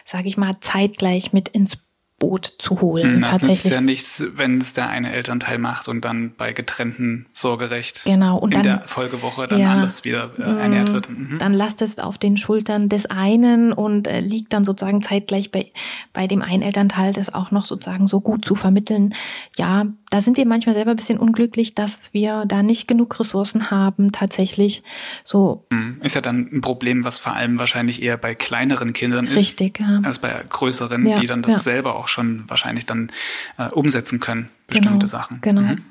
sage 0.05 0.27
ich 0.27 0.37
mal, 0.37 0.57
zeitgleich 0.61 1.33
mit 1.33 1.49
ins 1.49 1.77
Boot 2.19 2.53
zu 2.57 2.81
holen. 2.81 3.15
Hm, 3.15 3.21
das 3.21 3.31
tatsächlich. 3.31 3.63
nützt 3.63 3.73
ja 3.73 3.81
nichts, 3.81 4.23
wenn 4.35 4.59
es 4.59 4.73
der 4.73 4.89
eine 4.89 5.11
Elternteil 5.11 5.57
macht 5.57 5.87
und 5.87 6.05
dann 6.05 6.33
bei 6.37 6.53
getrennten 6.53 7.25
Sorgerecht 7.33 8.03
genau, 8.05 8.37
und 8.37 8.53
in 8.53 8.61
dann, 8.61 8.79
der 8.79 8.87
Folgewoche 8.87 9.47
dann 9.47 9.59
ja, 9.59 9.71
anders 9.71 10.03
wieder 10.03 10.31
äh, 10.37 10.41
ernährt 10.41 10.93
wird. 10.93 11.09
Mhm. 11.09 11.37
Dann 11.39 11.53
lastet 11.53 11.89
es 11.89 11.99
auf 11.99 12.17
den 12.17 12.37
Schultern 12.37 12.89
des 12.89 13.05
einen 13.05 13.71
und 13.71 14.07
äh, 14.07 14.19
liegt 14.19 14.53
dann 14.53 14.65
sozusagen 14.65 15.01
zeitgleich 15.01 15.51
bei, 15.51 15.71
bei 16.13 16.27
dem 16.27 16.41
einen 16.41 16.61
Elternteil, 16.61 17.13
das 17.13 17.33
auch 17.33 17.51
noch 17.51 17.65
sozusagen 17.65 18.07
so 18.07 18.21
gut 18.21 18.43
zu 18.43 18.55
vermitteln. 18.55 19.15
Ja, 19.57 19.85
da 20.09 20.21
sind 20.21 20.37
wir 20.37 20.45
manchmal 20.45 20.75
selber 20.75 20.91
ein 20.91 20.97
bisschen 20.97 21.19
unglücklich, 21.19 21.75
dass 21.75 22.13
wir 22.13 22.43
da 22.47 22.63
nicht 22.63 22.87
genug 22.87 23.19
Ressourcen 23.19 23.69
haben, 23.69 24.11
tatsächlich 24.11 24.83
so. 25.23 25.65
Hm, 25.71 25.97
ist 26.01 26.15
ja 26.15 26.21
dann 26.21 26.49
ein 26.51 26.61
Problem, 26.61 27.03
was 27.03 27.19
vor 27.19 27.33
allem 27.35 27.59
wahrscheinlich 27.59 28.01
eher 28.01 28.17
bei 28.17 28.33
kleineren 28.33 28.93
Kindern 28.93 29.27
ist. 29.27 29.35
Richtig, 29.35 29.79
ja. 29.79 30.01
Als 30.03 30.19
bei 30.19 30.33
größeren, 30.49 31.05
ja, 31.05 31.19
die 31.19 31.27
dann 31.27 31.41
das 31.41 31.55
ja. 31.55 31.59
selber 31.59 31.95
auch 31.95 32.07
schon 32.07 32.43
wahrscheinlich 32.47 32.85
dann 32.85 33.11
äh, 33.57 33.69
umsetzen 33.69 34.19
können, 34.19 34.49
bestimmte 34.67 34.91
genau, 34.91 35.07
Sachen. 35.07 35.41
Genau. 35.41 35.61
Mhm. 35.61 35.81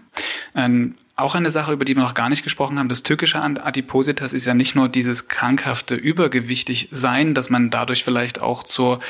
Ähm, 0.55 0.95
auch 1.15 1.35
eine 1.35 1.51
Sache, 1.51 1.73
über 1.73 1.85
die 1.85 1.97
wir 1.97 2.03
noch 2.03 2.15
gar 2.15 2.29
nicht 2.29 2.45
gesprochen 2.45 2.79
haben, 2.79 2.89
das 2.89 3.03
Tückische 3.03 3.41
an 3.41 3.59
Adipositas 3.59 4.33
ist 4.33 4.45
ja 4.45 4.55
nicht 4.55 4.77
nur 4.77 4.89
dieses 4.89 5.27
krankhafte 5.27 5.97
Übergewichtig 5.97 6.89
sein, 6.93 7.35
dass 7.35 7.51
man 7.51 7.71
dadurch 7.71 8.05
vielleicht 8.05 8.41
auch 8.41 8.63
zur 8.63 9.01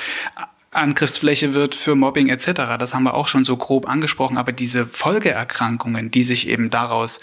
Angriffsfläche 0.71 1.55
wird 1.55 1.75
für 1.75 1.95
Mobbing 1.95 2.29
etc. 2.29 2.77
Das 2.79 2.95
haben 2.95 3.05
wir 3.05 3.15
auch 3.15 3.29
schon 3.29 3.45
so 3.45 3.57
grob 3.57 3.89
angesprochen, 3.89 4.37
aber 4.37 4.53
diese 4.53 4.87
Folgeerkrankungen, 4.87 6.11
die 6.11 6.23
sich 6.23 6.49
eben 6.49 6.69
daraus 6.71 7.21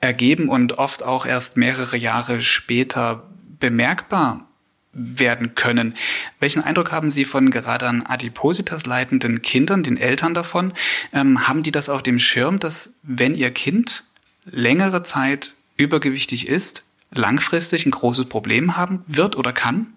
ergeben 0.00 0.48
und 0.48 0.78
oft 0.78 1.02
auch 1.02 1.26
erst 1.26 1.56
mehrere 1.56 1.96
Jahre 1.96 2.40
später 2.40 3.24
bemerkbar 3.60 4.46
werden 4.92 5.54
können. 5.54 5.94
Welchen 6.40 6.64
Eindruck 6.64 6.90
haben 6.90 7.10
Sie 7.10 7.26
von 7.26 7.50
gerade 7.50 7.86
an 7.86 8.02
Adipositas 8.02 8.86
leitenden 8.86 9.42
Kindern, 9.42 9.82
den 9.82 9.98
Eltern 9.98 10.32
davon? 10.32 10.72
Ähm, 11.12 11.46
haben 11.46 11.62
die 11.62 11.72
das 11.72 11.90
auf 11.90 12.02
dem 12.02 12.18
Schirm, 12.18 12.58
dass 12.58 12.94
wenn 13.02 13.34
ihr 13.34 13.50
Kind 13.50 14.04
längere 14.46 15.02
Zeit 15.02 15.54
übergewichtig 15.76 16.48
ist, 16.48 16.82
langfristig 17.10 17.84
ein 17.84 17.90
großes 17.90 18.26
Problem 18.26 18.78
haben 18.78 19.04
wird 19.06 19.36
oder 19.36 19.52
kann? 19.52 19.88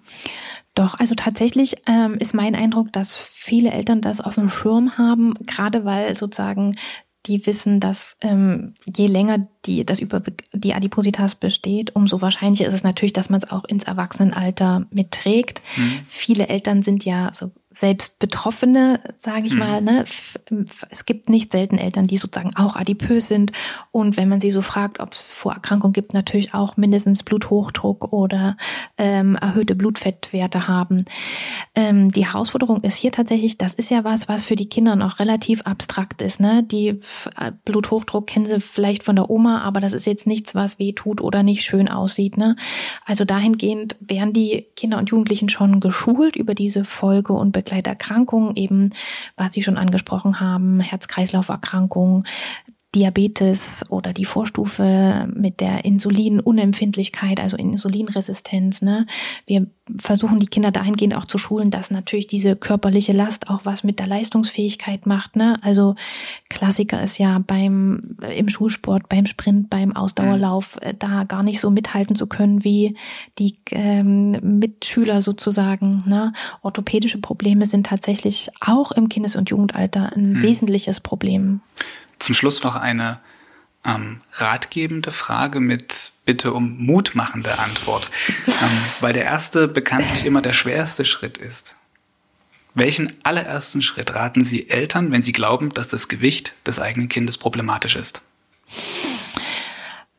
Doch, 0.79 0.97
also 0.97 1.13
tatsächlich 1.13 1.75
ähm, 1.87 2.13
ist 2.19 2.33
mein 2.33 2.55
Eindruck, 2.55 2.93
dass 2.93 3.13
viele 3.13 3.71
Eltern 3.71 3.99
das 3.99 4.21
auf 4.21 4.35
dem 4.35 4.49
Schirm 4.49 4.97
haben, 4.97 5.33
gerade 5.45 5.83
weil 5.83 6.15
sozusagen 6.15 6.77
die 7.25 7.45
wissen, 7.45 7.81
dass 7.81 8.15
ähm, 8.21 8.75
je 8.85 9.07
länger 9.07 9.45
die, 9.65 9.85
das 9.85 9.99
über 9.99 10.23
die 10.53 10.73
Adipositas 10.73 11.35
besteht, 11.35 11.97
umso 11.97 12.21
wahrscheinlicher 12.21 12.65
ist 12.65 12.73
es 12.73 12.83
natürlich, 12.83 13.11
dass 13.11 13.29
man 13.29 13.41
es 13.41 13.51
auch 13.51 13.65
ins 13.65 13.83
Erwachsenenalter 13.83 14.85
mitträgt. 14.89 15.61
Mhm. 15.75 15.99
Viele 16.07 16.47
Eltern 16.47 16.81
sind 16.81 17.03
ja 17.03 17.29
so 17.33 17.51
selbst 17.79 18.19
Betroffene, 18.19 18.99
sage 19.19 19.47
ich 19.47 19.53
mhm. 19.53 19.59
mal, 19.59 19.81
ne, 19.81 20.03
es 20.89 21.05
gibt 21.05 21.29
nicht 21.29 21.53
selten 21.53 21.77
Eltern, 21.77 22.07
die 22.07 22.17
sozusagen 22.17 22.53
auch 22.57 22.75
adipös 22.75 23.29
sind. 23.29 23.53
Und 23.91 24.17
wenn 24.17 24.27
man 24.27 24.41
sie 24.41 24.51
so 24.51 24.61
fragt, 24.61 24.99
ob 24.99 25.13
es 25.13 25.31
Vorerkrankungen 25.31 25.93
gibt, 25.93 26.13
natürlich 26.13 26.53
auch 26.53 26.75
mindestens 26.75 27.23
Bluthochdruck 27.23 28.11
oder 28.11 28.57
ähm, 28.97 29.37
erhöhte 29.37 29.75
Blutfettwerte 29.75 30.67
haben. 30.67 31.05
Ähm, 31.73 32.11
die 32.11 32.25
Herausforderung 32.25 32.81
ist 32.81 32.97
hier 32.97 33.13
tatsächlich, 33.13 33.57
das 33.57 33.75
ist 33.75 33.89
ja 33.89 34.03
was, 34.03 34.27
was 34.27 34.43
für 34.43 34.57
die 34.57 34.67
Kinder 34.67 34.97
noch 34.97 35.19
relativ 35.19 35.61
abstrakt 35.61 36.21
ist. 36.21 36.41
Ne? 36.41 36.63
Die 36.63 36.99
äh, 37.37 37.53
Bluthochdruck 37.63 38.27
kennen 38.27 38.45
sie 38.45 38.59
vielleicht 38.59 39.03
von 39.03 39.15
der 39.15 39.29
Oma, 39.29 39.61
aber 39.61 39.79
das 39.79 39.93
ist 39.93 40.05
jetzt 40.05 40.27
nichts, 40.27 40.53
was 40.53 40.79
weh 40.79 40.91
tut 40.91 41.21
oder 41.21 41.43
nicht 41.43 41.63
schön 41.63 41.87
aussieht. 41.87 42.35
Ne? 42.35 42.57
Also 43.05 43.23
dahingehend 43.23 43.95
werden 44.01 44.33
die 44.33 44.67
Kinder 44.75 44.97
und 44.97 45.11
Jugendlichen 45.11 45.47
schon 45.47 45.79
geschult 45.79 46.35
über 46.35 46.55
diese 46.55 46.83
Folge- 46.83 47.31
und 47.31 47.53
Begleiterkrankungen, 47.69 48.55
eben 48.55 48.89
was 49.37 49.53
Sie 49.53 49.61
schon 49.63 49.77
angesprochen 49.77 50.39
haben, 50.39 50.79
Herz-Kreislauf-Erkrankungen, 50.79 52.25
Diabetes 52.95 53.85
oder 53.89 54.13
die 54.13 54.25
Vorstufe 54.25 55.27
mit 55.31 55.59
der 55.59 55.85
Insulinunempfindlichkeit, 55.85 57.39
also 57.39 57.55
Insulinresistenz. 57.55 58.81
Ne? 58.81 59.05
Wir 59.45 59.67
versuchen 60.01 60.39
die 60.39 60.47
Kinder 60.47 60.71
dahingehend 60.71 61.15
auch 61.15 61.25
zu 61.25 61.37
schulen, 61.37 61.69
dass 61.69 61.91
natürlich 61.91 62.25
diese 62.25 62.55
körperliche 62.55 63.11
Last 63.11 63.47
auch 63.47 63.61
was 63.63 63.83
mit 63.83 63.99
der 63.99 64.07
Leistungsfähigkeit 64.07 65.05
macht. 65.05 65.35
Ne? 65.35 65.59
Also 65.61 65.93
Klassiker 66.49 67.03
ist 67.03 67.19
ja 67.19 67.39
beim 67.45 68.17
im 68.35 68.49
Schulsport, 68.49 69.07
beim 69.07 69.27
Sprint, 69.27 69.69
beim 69.69 69.95
Ausdauerlauf 69.95 70.77
äh, 70.81 70.95
da 70.97 71.25
gar 71.25 71.43
nicht 71.43 71.59
so 71.59 71.69
mithalten 71.69 72.15
zu 72.15 72.25
können 72.25 72.63
wie 72.63 72.97
die 73.37 73.59
ähm, 73.69 74.31
Mitschüler 74.41 75.21
sozusagen. 75.21 76.01
Ne? 76.07 76.33
Orthopädische 76.63 77.19
Probleme 77.19 77.67
sind 77.67 77.85
tatsächlich 77.85 78.49
auch 78.61 78.91
im 78.91 79.09
Kindes- 79.09 79.35
und 79.35 79.51
Jugendalter 79.51 80.11
ein 80.15 80.35
hm. 80.35 80.41
wesentliches 80.41 80.99
Problem. 80.99 81.61
Zum 82.19 82.35
Schluss 82.35 82.63
noch 82.63 82.75
eine 82.75 83.19
ähm, 83.85 84.21
ratgebende 84.33 85.11
Frage 85.11 85.59
mit 85.59 86.11
Bitte 86.25 86.53
um 86.53 86.77
mutmachende 86.77 87.57
Antwort, 87.59 88.11
ähm, 88.47 88.53
weil 88.99 89.13
der 89.13 89.23
erste 89.23 89.67
bekanntlich 89.67 90.25
immer 90.25 90.41
der 90.41 90.53
schwerste 90.53 91.05
Schritt 91.05 91.37
ist. 91.37 91.75
Welchen 92.75 93.13
allerersten 93.23 93.81
Schritt 93.81 94.13
raten 94.13 94.43
Sie 94.43 94.69
Eltern, 94.69 95.11
wenn 95.11 95.23
sie 95.23 95.31
glauben, 95.31 95.73
dass 95.73 95.87
das 95.87 96.07
Gewicht 96.07 96.53
des 96.67 96.79
eigenen 96.79 97.09
Kindes 97.09 97.37
problematisch 97.37 97.95
ist? 97.95 98.21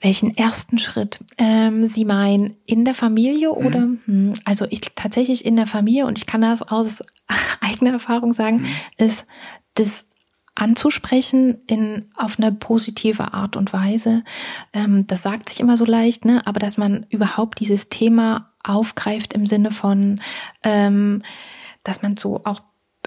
Welchen 0.01 0.37
ersten 0.37 0.79
Schritt? 0.79 1.21
Ähm, 1.37 1.87
Sie 1.87 2.05
meinen 2.05 2.57
in 2.65 2.85
der 2.85 2.95
Familie 2.95 3.51
mhm. 3.51 3.67
oder? 3.67 3.79
Hm, 3.79 4.35
also 4.45 4.67
ich 4.71 4.81
tatsächlich 4.95 5.45
in 5.45 5.57
der 5.57 5.67
Familie 5.67 6.07
und 6.07 6.19
ich 6.19 6.27
kann 6.27 6.41
das 6.41 6.63
aus 6.63 7.03
eigener 7.61 7.93
Erfahrung 7.93 8.33
sagen, 8.33 8.63
mhm. 8.63 8.69
ist 8.97 9.27
das 9.75 10.07
anzusprechen 10.55 11.59
in 11.67 12.07
auf 12.17 12.39
eine 12.39 12.53
positive 12.53 13.33
Art 13.33 13.57
und 13.57 13.73
Weise. 13.73 14.25
Ähm, 14.73 15.07
das 15.07 15.23
sagt 15.23 15.49
sich 15.49 15.61
immer 15.61 15.77
so 15.77 15.85
leicht, 15.85 16.25
ne? 16.25 16.47
Aber 16.47 16.61
dass 16.61 16.77
man 16.77 17.07
überhaupt 17.09 17.61
dieses 17.61 17.89
Thema 17.89 18.53
aufgreift 18.63 19.33
im 19.33 19.47
Sinne 19.47 19.71
von, 19.71 20.21
ähm, 20.63 21.23
dass 21.83 22.03
man 22.03 22.17
so 22.17 22.43
auch 22.45 22.61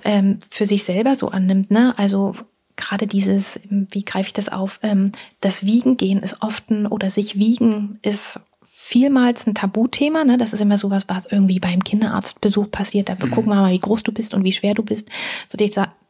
ähm, 0.03 0.39
für 0.49 0.65
sich 0.65 0.83
selber 0.83 1.15
so 1.15 1.29
annimmt, 1.29 1.69
ne? 1.69 1.93
Also 1.97 2.35
gerade 2.75 3.07
dieses, 3.07 3.59
wie 3.69 4.03
greife 4.03 4.27
ich 4.27 4.33
das 4.33 4.49
auf? 4.49 4.79
Ähm, 4.81 5.11
das 5.41 5.65
Wiegen 5.65 5.97
gehen 5.97 6.23
ist 6.23 6.41
oft 6.41 6.69
ein 6.69 6.87
oder 6.87 7.09
sich 7.09 7.37
wiegen 7.37 7.99
ist 8.01 8.39
vielmals 8.65 9.47
ein 9.47 9.55
Tabuthema. 9.55 10.23
Ne? 10.23 10.37
Das 10.37 10.53
ist 10.53 10.59
immer 10.59 10.77
sowas, 10.77 11.05
was 11.07 11.25
irgendwie 11.25 11.59
beim 11.59 11.83
Kinderarztbesuch 11.83 12.69
passiert. 12.71 13.09
Da 13.09 13.15
mhm. 13.15 13.31
gucken 13.31 13.51
wir 13.51 13.55
mal, 13.55 13.71
wie 13.71 13.79
groß 13.79 14.03
du 14.03 14.11
bist 14.11 14.33
und 14.33 14.43
wie 14.43 14.51
schwer 14.51 14.73
du 14.73 14.83
bist. 14.83 15.09
So 15.47 15.57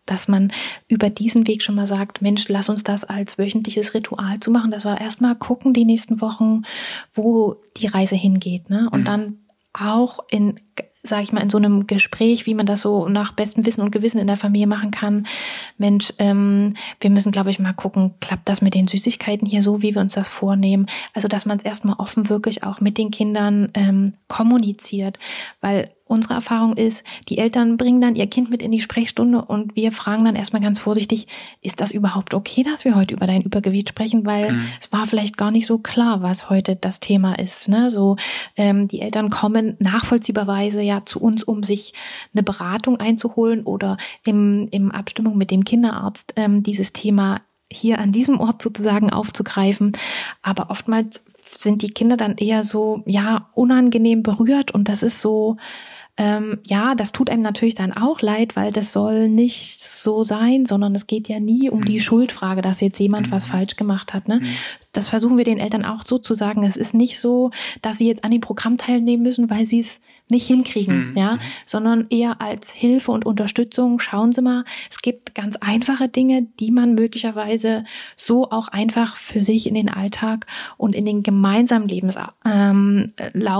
dass 0.06 0.28
man 0.28 0.52
über 0.88 1.10
diesen 1.10 1.48
Weg 1.48 1.64
schon 1.64 1.76
mal 1.76 1.88
sagt, 1.88 2.22
Mensch, 2.22 2.48
lass 2.50 2.70
uns 2.70 2.84
das 2.84 3.04
als 3.04 3.38
wöchentliches 3.38 3.94
Ritual 3.94 4.40
zu 4.40 4.52
machen, 4.52 4.72
dass 4.72 4.86
wir 4.86 5.00
erstmal 5.00 5.36
gucken 5.36 5.74
die 5.74 5.86
nächsten 5.86 6.22
Wochen, 6.22 6.64
wo 7.14 7.56
die 7.78 7.88
Reise 7.88 8.16
hingeht, 8.16 8.70
ne? 8.70 8.90
Und 8.92 9.02
mhm. 9.02 9.06
dann 9.06 9.38
auch 9.74 10.20
in 10.30 10.60
sage 11.06 11.24
ich 11.24 11.34
mal, 11.34 11.42
in 11.42 11.50
so 11.50 11.58
einem 11.58 11.86
Gespräch, 11.86 12.46
wie 12.46 12.54
man 12.54 12.66
das 12.66 12.82
so 12.82 13.10
nach 13.10 13.34
bestem 13.34 13.66
Wissen 13.66 13.82
und 13.82 13.92
Gewissen 13.92 14.20
in 14.20 14.28
der 14.28 14.38
Familie 14.38 14.68
machen 14.68 14.92
kann. 14.92 15.28
Mensch, 15.78 16.14
ähm, 16.18 16.76
wir 17.02 17.10
müssen, 17.10 17.34
glaube 17.34 17.50
ich, 17.50 17.60
mal 17.60 17.74
gucken, 17.74 18.14
klappt 18.22 18.48
das 18.48 18.62
mit 18.62 18.74
den 18.74 18.88
Süßigkeiten 18.88 19.46
hier 19.46 19.62
so, 19.62 19.82
wie 19.82 19.94
wir 19.94 20.02
uns 20.02 20.14
das 20.14 20.30
vornehmen? 20.30 20.86
Also, 21.14 21.28
dass 21.28 21.46
man 21.46 21.58
es 21.58 21.66
erstmal 21.66 21.98
offen 21.98 22.30
wirklich 22.30 22.64
auch 22.64 22.80
mit 22.80 22.98
den 22.98 23.12
Kindern 23.12 23.70
ähm, 23.74 24.14
kommuniziert, 24.30 25.20
weil 25.60 25.90
unsere 26.06 26.34
Erfahrung 26.34 26.76
ist, 26.76 27.04
die 27.30 27.38
Eltern 27.38 27.78
bringen 27.78 28.02
dann 28.02 28.16
ihr 28.16 28.28
Kind 28.28 28.50
mit 28.50 28.62
in 28.62 28.72
die 28.72 28.82
Sprechstunde 28.82 29.42
und 29.44 29.76
wir 29.76 29.92
fragen 29.92 30.26
dann 30.26 30.36
erstmal 30.36 30.62
ganz 30.62 30.80
vorsichtig, 30.80 31.28
ist 31.62 31.80
das 31.80 31.92
überhaupt 31.92 32.34
okay, 32.34 32.64
dass 32.64 32.84
wir 32.84 32.96
heute 32.96 33.14
über 33.14 33.26
dein 33.26 33.42
Übergewicht 33.42 33.90
sprechen? 33.90 34.26
Weil 34.26 34.54
mhm. 34.54 34.62
es 34.82 34.92
war 34.92 35.08
vielleicht 35.08 35.38
gar 35.38 35.52
nicht 35.52 35.66
so 35.66 35.78
klar, 35.78 36.22
was 36.22 36.50
heute 36.50 36.76
das 36.76 37.00
Thema 37.00 37.40
ist. 37.40 37.70
Ne? 37.70 37.90
So, 37.90 38.18
ähm, 38.58 38.88
die 38.88 39.02
Eltern 39.02 39.30
kommen 39.30 39.76
nachvollziehbarweise 39.80 40.82
ja 40.82 41.06
zu 41.06 41.20
uns, 41.22 41.44
um 41.44 41.64
sich 41.64 41.94
eine 42.34 42.44
Beratung 42.44 42.98
einzuholen 43.00 43.64
oder 43.64 43.98
im, 44.26 44.68
im 44.72 44.92
Abstimmung 44.92 45.38
mit 45.38 45.52
dem 45.52 45.64
Kinderarzt 45.64 46.34
ähm, 46.36 46.64
dieses 46.64 46.92
Thema 46.92 47.42
hier 47.72 48.00
an 48.00 48.12
diesem 48.12 48.40
Ort 48.40 48.62
sozusagen 48.62 49.10
aufzugreifen. 49.10 49.94
Aber 50.42 50.70
oftmals 50.70 51.24
sind 51.58 51.82
die 51.82 51.92
Kinder 51.92 52.18
dann 52.18 52.38
eher 52.38 52.64
so, 52.64 53.04
ja, 53.06 53.50
unangenehm 53.54 54.24
berührt 54.24 54.72
und 54.72 54.90
das 54.90 55.04
ist 55.04 55.20
so, 55.20 55.58
ähm, 56.16 56.60
ja, 56.64 56.94
das 56.94 57.12
tut 57.12 57.30
einem 57.32 57.42
natürlich 57.42 57.74
dann 57.74 57.92
auch 57.92 58.22
leid, 58.22 58.56
weil 58.56 58.72
das 58.72 58.94
soll 58.94 59.30
nicht 59.30 59.82
so 59.82 60.24
sein, 60.24 60.68
sondern 60.68 60.94
es 60.94 61.08
geht 61.08 61.28
ja 61.28 61.40
nie 61.40 61.72
um 61.72 61.84
die 61.84 61.96
mhm. 61.96 62.02
Schuldfrage, 62.02 62.62
dass 62.62 62.82
jetzt 62.82 63.00
jemand 63.00 63.28
mhm. 63.28 63.32
was 63.32 63.48
falsch 63.48 63.76
gemacht 63.78 64.14
hat. 64.14 64.28
Ne? 64.28 64.40
Mhm. 64.42 64.48
Das 64.92 65.08
versuchen 65.08 65.38
wir 65.38 65.44
den 65.44 65.58
Eltern 65.58 65.86
auch 65.86 66.04
so 66.06 66.20
zu 66.20 66.36
sagen. 66.36 66.64
Es 66.66 66.78
ist 66.78 66.94
nicht 66.94 67.20
so, 67.20 67.50
dass 67.82 67.98
sie 67.98 68.08
jetzt 68.08 68.24
an 68.24 68.30
dem 68.30 68.42
Programm 68.42 68.78
teilnehmen 68.78 69.24
müssen, 69.24 69.50
weil 69.50 69.66
sie 69.66 69.80
es 69.80 70.02
nicht 70.30 70.46
hinkriegen, 70.46 71.12
mhm. 71.12 71.18
ja, 71.18 71.40
sondern 71.66 72.08
eher 72.10 72.42
als 72.42 72.72
Hilfe 72.72 73.12
und 73.12 73.26
Unterstützung. 73.26 74.00
Schauen 74.00 74.32
Sie 74.32 74.42
mal, 74.42 74.66
es 74.92 75.02
gibt 75.02 75.34
ganz 75.34 75.56
einfache 75.58 76.10
Dinge, 76.10 76.48
die 76.60 76.72
man 76.72 76.94
möglicherweise 76.94 77.86
so 78.16 78.52
auch 78.52 78.68
einfach 78.68 79.16
für 79.16 79.42
sich 79.42 79.68
in 79.68 79.74
den 79.74 79.90
Alltag 79.90 80.46
und 80.78 80.96
in 80.96 81.06
den 81.06 81.24
gemeinsamen 81.24 81.88
Lebenslauf 81.88 82.34
ähm, 82.46 83.14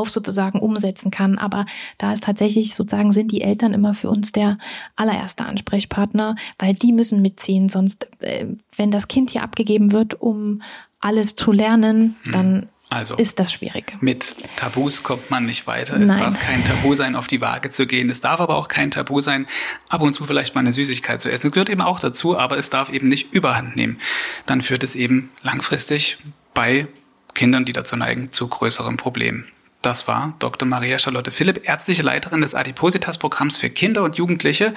sozusagen 0.06 0.60
umsetzen 0.60 1.12
kann. 1.12 1.38
Aber 1.38 1.66
da 1.98 2.14
ist 2.14 2.24
tatsächlich 2.24 2.43
sozusagen 2.50 3.12
sind 3.12 3.32
die 3.32 3.42
Eltern 3.42 3.74
immer 3.74 3.94
für 3.94 4.10
uns 4.10 4.32
der 4.32 4.58
allererste 4.96 5.46
Ansprechpartner, 5.46 6.36
weil 6.60 6.74
die 6.74 6.92
müssen 6.92 7.22
mitziehen. 7.22 7.70
Sonst, 7.70 8.08
äh, 8.20 8.46
wenn 8.78 8.92
das 8.92 9.08
Kind 9.08 9.32
hier 9.32 9.44
abgegeben 9.44 9.92
wird, 9.92 10.20
um 10.22 10.62
alles 11.00 11.36
zu 11.36 11.52
lernen, 11.52 12.16
hm. 12.24 12.32
dann 12.32 12.70
also, 12.94 13.16
ist 13.16 13.40
das 13.40 13.52
schwierig. 13.52 13.98
Mit 14.02 14.36
Tabus 14.56 15.02
kommt 15.02 15.32
man 15.32 15.46
nicht 15.46 15.66
weiter. 15.66 16.00
Es 16.00 16.08
Nein. 16.08 16.20
darf 16.20 16.40
kein 16.40 16.64
Tabu 16.64 16.94
sein, 16.94 17.16
auf 17.16 17.26
die 17.26 17.42
Waage 17.42 17.72
zu 17.72 17.88
gehen. 17.88 18.10
Es 18.10 18.22
darf 18.22 18.40
aber 18.40 18.56
auch 18.56 18.68
kein 18.68 18.92
Tabu 18.92 19.20
sein, 19.20 19.48
ab 19.90 20.02
und 20.02 20.14
zu 20.14 20.26
vielleicht 20.26 20.54
mal 20.54 20.62
eine 20.62 20.74
Süßigkeit 20.74 21.20
zu 21.20 21.30
essen. 21.30 21.48
Es 21.48 21.54
gehört 21.54 21.70
eben 21.70 21.82
auch 21.82 22.00
dazu, 22.00 22.38
aber 22.38 22.58
es 22.58 22.70
darf 22.70 22.90
eben 22.90 23.08
nicht 23.08 23.34
überhand 23.34 23.76
nehmen. 23.76 23.98
Dann 24.46 24.62
führt 24.62 24.84
es 24.84 24.96
eben 24.96 25.32
langfristig 25.42 26.18
bei 26.54 26.88
Kindern, 27.34 27.66
die 27.66 27.74
dazu 27.74 27.96
neigen, 27.96 28.32
zu 28.32 28.48
größeren 28.48 28.98
Problemen. 28.98 29.48
Das 29.84 30.08
war 30.08 30.34
Dr. 30.40 30.66
Maria 30.66 30.98
Charlotte 30.98 31.30
Philipp, 31.30 31.68
ärztliche 31.68 32.04
Leiterin 32.04 32.40
des 32.40 32.56
Adipositas-Programms 32.56 33.58
für 33.58 33.70
Kinder 33.70 34.04
und 34.04 34.16
Jugendliche 34.16 34.74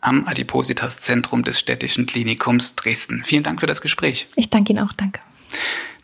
am 0.00 0.26
Adipositas-Zentrum 0.26 1.44
des 1.44 1.60
Städtischen 1.60 2.06
Klinikums 2.06 2.74
Dresden. 2.74 3.22
Vielen 3.24 3.44
Dank 3.44 3.60
für 3.60 3.66
das 3.66 3.80
Gespräch. 3.80 4.26
Ich 4.34 4.50
danke 4.50 4.72
Ihnen 4.72 4.84
auch. 4.84 4.92
Danke. 4.92 5.20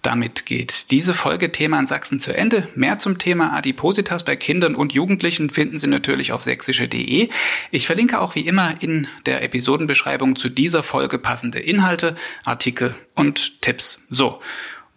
Damit 0.02 0.46
geht 0.46 0.92
diese 0.92 1.14
Folge 1.14 1.50
Thema 1.50 1.80
in 1.80 1.86
Sachsen 1.86 2.20
zu 2.20 2.36
Ende. 2.36 2.68
Mehr 2.76 2.98
zum 2.98 3.18
Thema 3.18 3.54
Adipositas 3.54 4.22
bei 4.22 4.36
Kindern 4.36 4.76
und 4.76 4.92
Jugendlichen 4.92 5.50
finden 5.50 5.76
Sie 5.76 5.88
natürlich 5.88 6.30
auf 6.30 6.44
sächsische.de. 6.44 7.30
Ich 7.72 7.86
verlinke 7.86 8.20
auch 8.20 8.36
wie 8.36 8.46
immer 8.46 8.74
in 8.80 9.08
der 9.26 9.42
Episodenbeschreibung 9.42 10.36
zu 10.36 10.48
dieser 10.48 10.84
Folge 10.84 11.18
passende 11.18 11.58
Inhalte, 11.58 12.16
Artikel 12.44 12.94
und 13.16 13.62
Tipps. 13.62 14.00
So. 14.10 14.40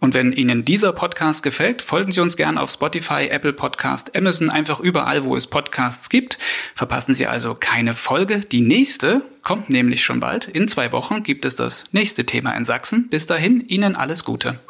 Und 0.00 0.14
wenn 0.14 0.32
Ihnen 0.32 0.64
dieser 0.64 0.92
Podcast 0.92 1.42
gefällt, 1.42 1.82
folgen 1.82 2.12
Sie 2.12 2.20
uns 2.20 2.36
gern 2.36 2.56
auf 2.56 2.70
Spotify, 2.70 3.28
Apple 3.30 3.52
Podcast, 3.52 4.16
Amazon, 4.16 4.48
einfach 4.48 4.78
überall, 4.80 5.24
wo 5.24 5.34
es 5.34 5.48
Podcasts 5.48 6.08
gibt. 6.08 6.38
Verpassen 6.74 7.14
Sie 7.14 7.26
also 7.26 7.56
keine 7.58 7.94
Folge. 7.94 8.40
Die 8.40 8.60
nächste 8.60 9.22
kommt 9.42 9.70
nämlich 9.70 10.04
schon 10.04 10.20
bald. 10.20 10.46
In 10.46 10.68
zwei 10.68 10.92
Wochen 10.92 11.22
gibt 11.22 11.44
es 11.44 11.56
das 11.56 11.84
nächste 11.92 12.24
Thema 12.26 12.52
in 12.52 12.64
Sachsen. 12.64 13.08
Bis 13.08 13.26
dahin, 13.26 13.64
Ihnen 13.66 13.96
alles 13.96 14.24
Gute. 14.24 14.60